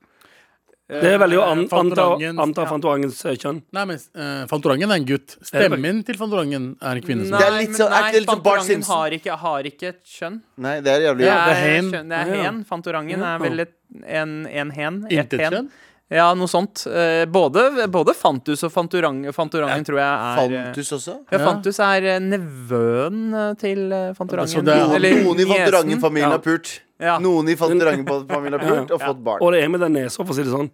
Det 0.89 1.05
er 1.13 1.19
veldig 1.21 1.37
å 1.37 1.43
an 1.45 1.59
anta, 1.59 1.75
Fantorangens- 1.77 2.41
anta. 2.41 2.63
Fantorangens 2.65 3.19
eh, 3.29 3.35
kjønn. 3.37 3.59
Nei, 3.77 3.83
men 3.85 3.99
uh, 4.17 4.47
Fantorangen 4.49 4.89
er 4.89 4.95
en 4.97 5.05
gutt. 5.05 5.35
Stemmen 5.45 5.99
til 6.07 6.17
Fantorangen 6.17 6.63
er 6.81 6.97
en 6.97 7.03
kvinne. 7.05 7.27
som- 7.29 7.37
Det 7.37 7.45
er 7.45 7.57
litt 7.59 7.77
er 7.77 8.11
det 8.11 8.25
Bart 8.25 8.63
Fantorangen 8.65 8.87
har 8.89 9.09
ikke, 9.19 9.37
har 9.43 9.69
ikke 9.69 9.91
et 9.93 10.01
kjønn. 10.03 10.39
Nei, 10.57 10.79
det 10.81 10.95
er 10.95 11.05
jævlig 11.05 11.27
Ja, 11.27 11.35
det 11.45 11.53
er 11.57 11.61
hen. 11.67 11.91
kjønn- 11.93 12.09
det 12.09 12.17
er 12.17 12.33
hen. 12.43 12.63
Fantorangen 12.65 13.21
er 13.21 13.37
vel 13.45 13.59
et, 13.67 13.73
en, 14.07 14.33
en 14.47 14.71
hen. 14.71 15.05
et 15.11 15.19
Intet 15.29 15.45
kjønn. 15.53 15.69
Ja, 16.09 16.31
noe 16.33 16.49
sånt. 16.49 16.87
Eh, 16.89 17.23
både, 17.29 17.67
både 17.93 18.15
Fantus 18.17 18.63
og 18.65 18.71
Fantorang, 18.73 19.21
Fantorangen 19.35 19.83
tror 19.85 19.99
jeg 20.01 20.09
er 20.09 20.39
eh, 20.39 20.63
Fantus 20.65 20.89
også. 20.97 21.17
Ja. 21.29 21.41
Fantus 21.43 21.79
er 21.85 22.07
eh, 22.15 22.19
nevøen 22.23 23.27
til 23.61 23.83
Fanturangen. 23.87 24.15
Fantorangen. 24.17 24.53
Så 24.55 24.65
det 24.65 24.77
er- 24.79 24.95
Eller 24.97 25.19
Noen 25.23 25.39
i 25.39 26.21
Ja. 26.23 26.29
har 26.33 26.39
pult. 26.41 26.79
Ja. 26.99 27.13
Noen 27.23 27.47
i 27.47 27.55
Fantorangen-familien 27.55 28.59
har 28.59 28.65
pult 28.67 28.91
og 28.91 28.99
fått 28.99 29.21
barn. 29.23 29.39
Og 29.45 29.53
det 29.53 29.61
er 29.63 29.69
med 29.71 29.79
den 29.79 29.93
nesa, 29.95 30.17
for 30.25 30.33
å 30.33 30.35
si 30.35 30.43
det 30.43 30.51
sånn. 30.51 30.67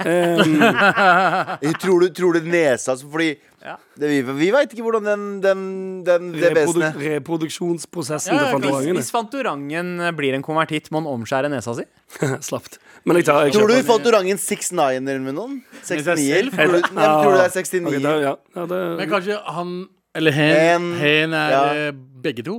Um, 0.00 1.74
Tror 1.84 2.00
du, 2.00 2.08
tror 2.16 2.32
du 2.34 2.40
nesa 2.48 2.94
altså, 2.94 3.06
Fordi 3.12 3.36
Ja. 3.62 3.76
det, 4.00 4.08
vi, 4.08 4.22
vi 4.24 4.48
veit 4.50 4.72
ikke 4.72 4.82
hvordan 4.86 5.04
den, 5.04 5.24
den, 5.44 5.60
den 6.06 6.30
det 6.32 6.54
reprodu 6.54 6.80
vesenet 6.80 6.96
reproduksjonsprosessen 7.04 8.32
Ja, 8.32 8.46
til 8.46 8.54
Fanturangen. 8.56 8.96
Hvis, 8.96 9.10
hvis 9.10 9.12
Fantorangen 9.14 10.00
eh, 10.00 10.10
blir 10.16 10.34
en 10.34 10.42
konvertitt, 10.42 10.88
må 10.90 11.02
han 11.04 11.10
omskjære 11.20 11.50
nesa 11.52 11.76
si? 11.76 11.84
slapt. 12.48 12.80
Men 13.08 13.16
jeg 13.20 13.24
tar 13.30 13.46
jeg 13.46 13.54
Tror 13.56 13.68
du 13.70 13.72
vi 13.74 13.78
den. 13.80 13.86
Fantorangen 13.88 14.38
69-er 14.40 15.22
med 15.24 15.34
noen? 15.36 15.54
69 15.82 16.26
selv? 16.26 16.50
Tror 16.56 16.74
du, 16.74 16.80
nei, 16.98 17.06
tror 17.06 17.30
du 17.32 17.38
det 17.38 17.46
er 17.46 17.54
69 17.54 17.86
Okay, 17.88 18.02
da, 18.04 18.12
ja. 18.20 18.34
Ja, 18.58 18.66
det, 18.72 18.80
Men 19.00 19.08
kanskje 19.14 19.38
han 19.56 19.72
eller 20.18 20.34
hen, 20.34 20.52
Hen, 20.58 20.86
hen 20.98 21.34
er 21.38 21.52
ja. 21.54 21.62
eh, 21.86 21.92
begge 22.24 22.42
to? 22.46 22.58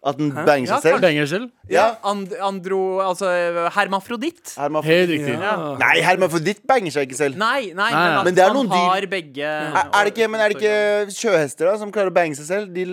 At 0.00 0.16
den 0.16 0.30
banger 0.32 0.64
Ja, 0.64 0.78
seg 0.80 0.94
selv? 0.94 1.02
Banger 1.04 1.26
selv? 1.28 1.48
Ja. 1.68 1.82
And, 2.08 2.30
andro... 2.40 2.78
Altså 3.04 3.28
hermafroditt? 3.74 4.54
Hermaf 4.56 4.86
Helt 4.88 5.10
riktig. 5.12 5.34
ja. 5.36 5.50
Nei, 5.80 6.00
hermafroditt 6.06 6.62
banger 6.68 6.94
seg 6.94 7.04
ikke 7.10 7.18
selv. 7.18 7.36
Nei, 7.40 7.66
nei, 7.76 7.90
Nei, 7.92 8.00
men 8.00 8.16
at 8.20 8.24
men 8.30 8.38
det 8.38 8.42
er 8.44 8.48
han 8.48 8.56
noen 8.56 8.70
dyr- 8.72 8.86
har 8.94 9.06
begge 9.12 9.44
Er, 9.50 9.90
er 9.92 10.08
det 10.08 10.14
ikke, 10.14 10.28
men 10.32 10.40
er 10.40 10.54
det 10.54 10.56
ikke 10.56 11.12
sjøhester 11.18 11.68
da 11.68 11.74
som 11.82 11.92
klarer 11.92 12.08
å 12.08 12.16
bange 12.16 12.38
seg 12.38 12.48
selv? 12.48 12.70
De, 12.74 12.86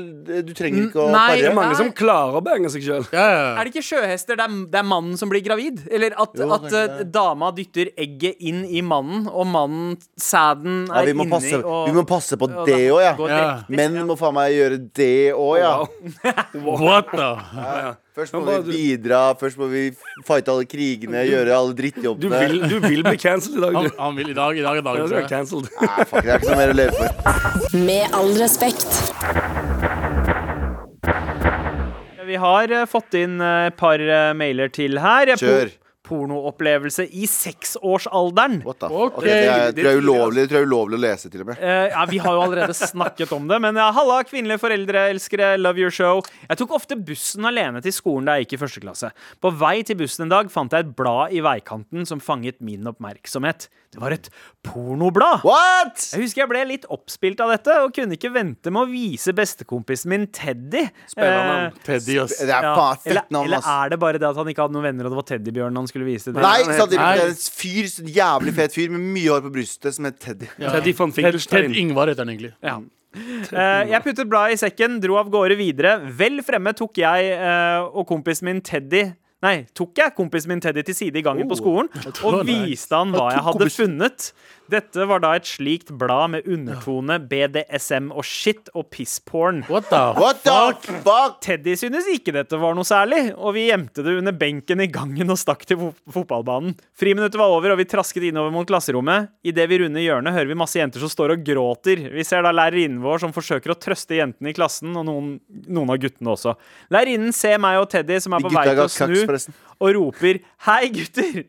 du 0.43 0.51
trenger 0.57 0.89
ikke 0.89 1.05
å 1.05 1.07
Nei, 1.13 1.23
pare. 1.31 1.39
det 1.45 1.47
er 1.51 1.55
mange 1.57 1.73
Nei. 1.73 1.79
som 1.79 1.93
klarer 1.95 2.37
å 2.41 2.43
bange 2.43 2.73
seg 2.75 2.83
sjøl. 2.85 3.07
Ja, 3.15 3.25
ja. 3.31 3.45
Er 3.55 3.63
det 3.63 3.73
ikke 3.73 3.85
sjøhester? 3.87 4.35
Det 4.41 4.45
er, 4.49 4.59
det 4.75 4.81
er 4.83 4.87
mannen 4.91 5.15
som 5.23 5.31
blir 5.31 5.45
gravid? 5.47 5.85
Eller 5.89 6.17
at, 6.19 6.35
Jo, 6.37 6.49
at 6.59 6.67
eh, 6.81 7.01
dama 7.07 7.53
dytter 7.55 7.93
egget 7.95 8.35
inn 8.51 8.65
i 8.67 8.83
mannen, 8.85 9.25
og 9.31 9.47
mannen, 9.47 9.95
sæden, 10.19 10.83
er 10.91 11.07
ja, 11.07 11.15
inni 11.15 11.29
passe, 11.31 11.63
og 11.63 11.87
vi 11.87 11.95
må 11.97 12.03
passe 12.09 12.35
på 12.37 12.51
og 12.51 12.67
det 12.67 12.81
òg, 12.91 13.01
ja. 13.05 13.15
Ja. 13.31 13.49
Menn 13.71 13.95
må 14.11 14.19
faen 14.19 14.35
meg 14.37 14.53
gjøre 14.59 14.81
det 14.99 15.11
òg, 15.33 15.55
ja. 15.63 15.73
What 16.97 17.11
the? 17.13 17.95
Først 18.17 18.33
må 18.33 18.41
vi 18.65 18.71
bidra, 18.97 19.19
først 19.37 19.59
må 19.61 19.67
vi 19.69 19.83
fighte 20.25 20.49
alle 20.49 20.65
krigene, 20.65 21.21
gjøre 21.29 21.53
alle 21.53 21.75
Du 21.77 21.81
drittjobbene. 21.83 22.39
vil, 22.49 22.63
du 22.71 22.79
vil 22.87 23.03
bli 23.05 23.17
cancelled 23.21 23.59
i 23.59 23.65
dag, 23.67 23.75
Han, 23.77 23.83
du. 23.85 23.99
han 24.01 24.15
vil 24.17 24.31
i 24.33 24.37
dag. 24.37 24.57
I 24.57 24.63
dag 24.65 24.71
er 24.71 24.81
Ja, 24.81 24.85
dagen. 24.87 25.09
du 25.11 25.15
er 25.21 25.27
cancelled. 25.29 25.69
Nei, 25.81 26.05
fuck, 26.09 26.23
det 26.25 26.33
er 26.33 26.41
ikke 26.41 26.49
noe 26.49 26.61
mer 26.63 26.73
å 26.73 26.77
leve 26.81 26.93
for. 26.97 27.77
Med 27.85 28.17
all 28.17 28.33
respekt. 28.41 28.89
Vi 32.27 32.35
har 32.41 32.71
eh, 32.75 32.85
fått 32.89 33.13
inn 33.15 33.37
eh, 33.39 33.67
et 33.69 33.77
par 33.79 34.01
eh, 34.01 34.33
mailer 34.35 34.67
til 34.73 34.97
her. 34.99 35.31
Kjør. 35.39 35.69
Por- 36.07 36.17
Pornoopplevelse 36.17 37.05
i 37.11 37.27
seksårsalderen. 37.29 38.61
What 38.65 38.79
the 38.79 38.89
fuck? 38.89 39.19
det, 39.23 39.33
er, 39.47 39.71
det 39.75 39.85
er 39.85 39.99
ulovlig, 40.01 40.43
det 40.43 40.49
tror 40.51 40.59
jeg 40.61 40.65
er 40.65 40.69
ulovlig 40.71 40.97
å 40.97 41.01
lese, 41.03 41.29
til 41.31 41.43
og 41.43 41.49
med. 41.51 41.61
Uh, 41.61 41.87
ja, 41.91 42.05
Vi 42.09 42.19
har 42.23 42.37
jo 42.37 42.43
allerede 42.47 42.75
snakket 42.93 43.31
om 43.37 43.47
det, 43.49 43.59
men 43.63 43.79
ja, 43.79 43.89
halla, 43.95 44.19
kvinnelige 44.27 44.61
foreldreelskere, 44.63 45.53
love 45.61 45.81
your 45.81 45.93
show. 45.93 46.21
Jeg 46.47 46.59
tok 46.61 46.75
ofte 46.77 46.97
bussen 46.99 47.47
alene 47.47 47.81
til 47.85 47.95
skolen 47.95 48.27
da 48.29 48.37
jeg 48.37 48.47
gikk 48.47 48.57
i 48.57 48.61
første 48.65 48.83
klasse. 48.83 49.11
På 49.43 49.51
vei 49.53 49.81
til 49.87 49.99
bussen 49.99 50.27
en 50.27 50.33
dag 50.33 50.51
fant 50.53 50.73
jeg 50.73 50.87
et 50.87 50.95
blad 50.97 51.35
i 51.37 51.43
veikanten 51.45 52.07
som 52.09 52.23
fanget 52.23 52.59
min 52.65 52.87
oppmerksomhet. 52.89 53.69
Det 53.93 54.01
var 54.01 54.13
et 54.13 54.27
pornoblad. 54.67 55.45
What?! 55.47 56.01
Jeg 56.11 56.25
husker 56.25 56.43
jeg 56.43 56.51
ble 56.51 56.63
litt 56.67 56.87
oppspilt 56.91 57.39
av 57.43 57.53
dette 57.53 57.77
og 57.85 57.93
kunne 57.95 58.17
ikke 58.17 58.31
vente 58.35 58.73
med 58.73 58.83
å 58.83 58.89
vise 58.89 59.31
bestekompisen 59.35 60.11
min 60.11 60.25
Teddy. 60.33 60.83
Spennende. 61.09 61.69
Eh, 61.71 61.79
Teddy, 61.87 62.17
ass. 62.23 62.35
Det 62.41 62.51
er 62.51 62.67
ja. 62.67 62.73
faen 62.77 62.99
fett 63.05 63.31
navn, 63.33 63.47
eller 63.47 63.69
er 63.73 63.93
det 63.93 63.99
bare 64.01 64.21
det 64.21 64.27
at 64.29 64.41
han 64.41 64.51
ikke 64.51 64.65
hadde 64.65 64.75
noen 64.75 64.89
venner, 64.89 65.07
og 65.07 65.15
det 65.15 65.21
var 65.21 65.27
Teddybjørnen 65.31 65.81
han 65.81 65.89
skulle 65.89 66.09
vise? 66.09 66.29
til? 66.29 66.41
Nei, 66.43 66.59
Sandeep, 66.67 66.99
nei. 66.99 67.13
det 67.15 67.23
er 67.23 67.31
en 67.31 67.41
fyr, 67.61 67.89
en 68.03 68.11
jævlig 68.17 68.53
fet 68.59 68.75
fyr 68.75 68.93
med 68.93 69.07
mye 69.15 69.31
hår 69.31 69.47
på 69.47 69.53
brystet 69.55 69.97
som 69.97 70.09
heter 70.09 70.21
Teddy. 70.27 70.51
Ja. 70.57 70.75
Teddy 70.75 70.93
von 70.99 71.15
Finkelstein. 71.15 71.71
Ted 71.71 71.81
Ingvar 71.81 72.11
heter 72.11 72.27
han 72.27 72.33
egentlig. 72.35 72.53
Ja. 72.65 72.79
Uh, 73.17 73.83
jeg 73.87 74.03
puttet 74.03 74.29
bladet 74.29 74.57
i 74.57 74.61
sekken, 74.61 74.99
dro 75.01 75.15
av 75.21 75.31
gårde 75.33 75.57
videre. 75.57 75.95
Vel 76.19 76.43
fremme 76.45 76.75
tok 76.77 76.99
jeg 77.01 77.31
uh, 77.39 77.87
og 77.87 78.05
kompisen 78.09 78.51
min 78.51 78.61
Teddy 78.61 79.07
Nei, 79.45 79.67
tok 79.77 79.99
jeg 80.01 80.15
kompisen 80.17 80.49
min 80.49 80.61
Teddy 80.63 80.81
til 80.87 80.95
side 80.97 81.19
i 81.19 81.21
gangen 81.25 81.45
på 81.49 81.59
skolen 81.59 81.91
og 82.25 82.25
Oh, 82.25 82.43
viste 82.47 82.97
han 82.97 83.11
hva 83.13 83.27
jeg 83.35 83.43
hadde 83.45 83.67
funnet. 83.69 84.31
Dette 84.67 85.05
var 85.07 85.21
da 85.23 85.29
et 85.37 85.45
slikt 85.47 85.93
blad 85.95 86.31
med 86.33 86.47
undertone, 86.49 87.15
BDSM 87.29 88.09
og 88.11 88.25
shit 88.27 88.67
og 88.75 88.89
pissporn. 88.91 89.61
What 89.69 89.87
the 89.93 90.01
What 90.17 90.41
the 90.43 90.97
fuck? 91.05 91.37
Teddy 91.45 91.75
synes 91.79 92.09
ikke 92.11 92.33
dette 92.35 92.57
var 92.59 92.73
noe 92.75 92.83
særlig, 92.87 93.29
og 93.37 93.53
vi 93.55 93.67
gjemte 93.69 94.03
det 94.03 94.17
under 94.19 94.35
benken 94.35 94.81
i 94.83 94.89
gangen 94.91 95.31
og 95.31 95.39
stakk 95.39 95.63
til 95.69 95.79
fo 95.79 95.91
fotballbanen. 96.11 96.73
Friminuttet 96.97 97.39
var 97.39 97.53
over, 97.53 97.75
og 97.75 97.79
vi 97.79 97.85
trasket 97.87 98.25
innover 98.31 98.51
mot 98.51 98.67
klasserommet. 98.67 99.29
Idet 99.47 99.69
vi 99.71 99.79
runder 99.85 100.03
hjørnet, 100.03 100.33
hører 100.35 100.51
vi 100.51 100.59
masse 100.59 100.81
jenter 100.81 100.99
som 101.05 101.13
står 101.13 101.37
og 101.37 101.45
gråter. 101.47 102.03
Vi 102.17 102.25
ser 102.27 102.43
da 102.43 102.51
lærerinnen 102.57 102.99
vår 103.05 103.23
som 103.23 103.35
forsøker 103.37 103.71
å 103.71 103.77
trøste 103.79 104.17
jentene 104.19 104.51
i 104.51 104.57
klassen, 104.57 104.91
og 104.99 105.07
noen, 105.07 105.31
noen 105.69 105.93
av 105.95 106.01
guttene 106.03 106.33
også. 106.35 106.57
Lærerinnen 106.91 107.31
ser 107.37 107.61
meg 107.63 107.79
og 107.79 107.87
Teddy, 107.93 108.19
som 108.25 108.35
er 108.35 108.43
på 108.43 108.51
vei 108.51 108.65
til 108.73 108.83
å 108.83 108.89
snu, 108.91 109.15
forresten. 109.27 109.53
og 109.79 109.93
roper 109.99 110.39
'Hei, 110.65 110.89
gutter!' 110.95 111.43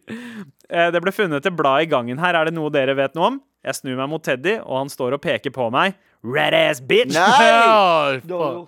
Eh, 0.71 0.91
Det 0.93 1.01
ble 1.01 1.13
funnet 1.17 1.47
et 1.47 1.57
blad 1.57 1.83
i 1.87 1.87
gangen 1.89 2.19
her. 2.21 2.35
Er 2.37 2.45
det 2.51 2.55
noe 2.55 2.69
dere 2.71 2.95
vet 2.95 3.15
noe 3.17 3.27
om? 3.33 3.41
Jeg 3.65 3.75
snur 3.75 3.97
meg 3.97 4.09
mot 4.09 4.23
Teddy, 4.23 4.59
og 4.61 4.79
han 4.85 4.89
står 4.93 5.15
og 5.17 5.23
peker 5.23 5.51
på 5.51 5.71
meg. 5.73 5.95
Red 6.25 6.55
ass 6.55 6.81
bitch! 6.81 7.15
Nei! 7.15 8.21
Ja. 8.29 8.67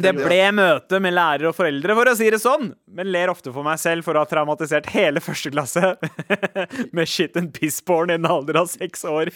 Det 0.00 0.14
ble 0.16 0.38
møte 0.54 0.96
med 1.02 1.12
lærere 1.12 1.48
og 1.50 1.56
foreldre, 1.58 1.92
for 1.98 2.08
å 2.08 2.14
si 2.16 2.30
det 2.30 2.38
sånn. 2.40 2.70
Men 2.88 3.10
ler 3.12 3.28
ofte 3.28 3.52
for 3.52 3.62
meg 3.66 3.76
selv 3.82 4.06
for 4.06 4.14
å 4.16 4.22
ha 4.22 4.24
traumatisert 4.30 4.86
hele 4.94 5.20
første 5.20 5.50
klasse 5.52 5.98
med 6.96 7.10
shit 7.10 7.36
and 7.36 7.52
piss-porn 7.52 8.08
i 8.08 8.14
en 8.16 8.24
alder 8.24 8.56
av 8.62 8.70
seks 8.72 9.04
år. 9.04 9.28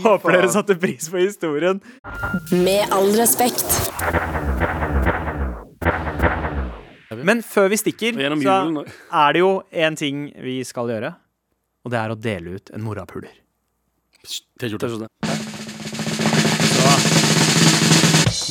Håper 0.00 0.38
dere 0.38 0.48
satte 0.54 0.78
pris 0.80 1.10
på 1.10 1.20
historien. 1.20 1.82
Med 2.52 2.88
all 2.96 3.12
respekt. 3.18 3.66
Men 7.26 7.42
før 7.46 7.70
vi 7.72 7.80
stikker, 7.80 8.18
så 8.42 8.84
er 8.84 9.36
det 9.36 9.42
jo 9.42 9.52
én 9.72 9.98
ting 9.98 10.28
vi 10.44 10.60
skal 10.66 10.90
gjøre. 10.92 11.14
Og 11.84 11.92
det 11.92 12.00
er 12.00 12.12
å 12.12 12.18
dele 12.18 12.58
ut 12.58 12.72
en 12.76 12.84
morapuler. 12.84 13.32
T-skjorte. 14.60 15.08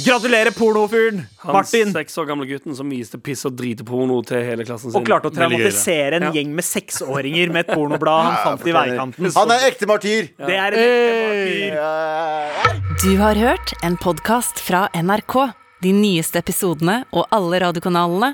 Gratulerer, 0.05 0.51
pornofyren! 0.51 1.21
Han 1.43 1.53
Martin! 1.53 1.91
seks 1.93 2.17
år 2.17 2.25
gamle 2.29 2.47
gutten 2.49 2.75
som 2.75 2.89
viste 2.89 3.19
piss 3.21 3.45
og 3.47 3.55
driteporno 3.59 4.19
til 4.27 4.41
hele 4.47 4.65
klassen 4.67 4.91
sin. 4.91 4.97
Og 4.99 5.05
klarte 5.07 5.29
å 5.29 5.33
traumatisere 5.35 6.19
en 6.19 6.33
gjeng 6.35 6.51
med 6.55 6.65
seksåringer 6.65 7.51
med 7.53 7.65
et 7.65 7.71
pornoblad 7.75 8.27
han 8.29 8.37
fant 8.45 8.67
i 8.67 8.75
veikanten. 8.75 9.29
Han 9.35 9.53
er 9.55 9.67
ekte 9.69 9.89
martyr! 9.89 10.31
Det 10.39 10.57
er 10.57 10.77
en 10.77 10.83
ekte 10.83 11.79
martyr. 11.79 12.97
Du 13.03 13.11
har 13.21 13.39
hørt 13.39 13.73
en 13.85 13.97
podkast 13.99 14.61
fra 14.63 14.87
NRK. 14.95 15.37
De 15.83 15.93
nyeste 15.95 16.41
episodene 16.41 17.01
og 17.15 17.27
alle 17.35 17.61
radiokanalene 17.63 18.33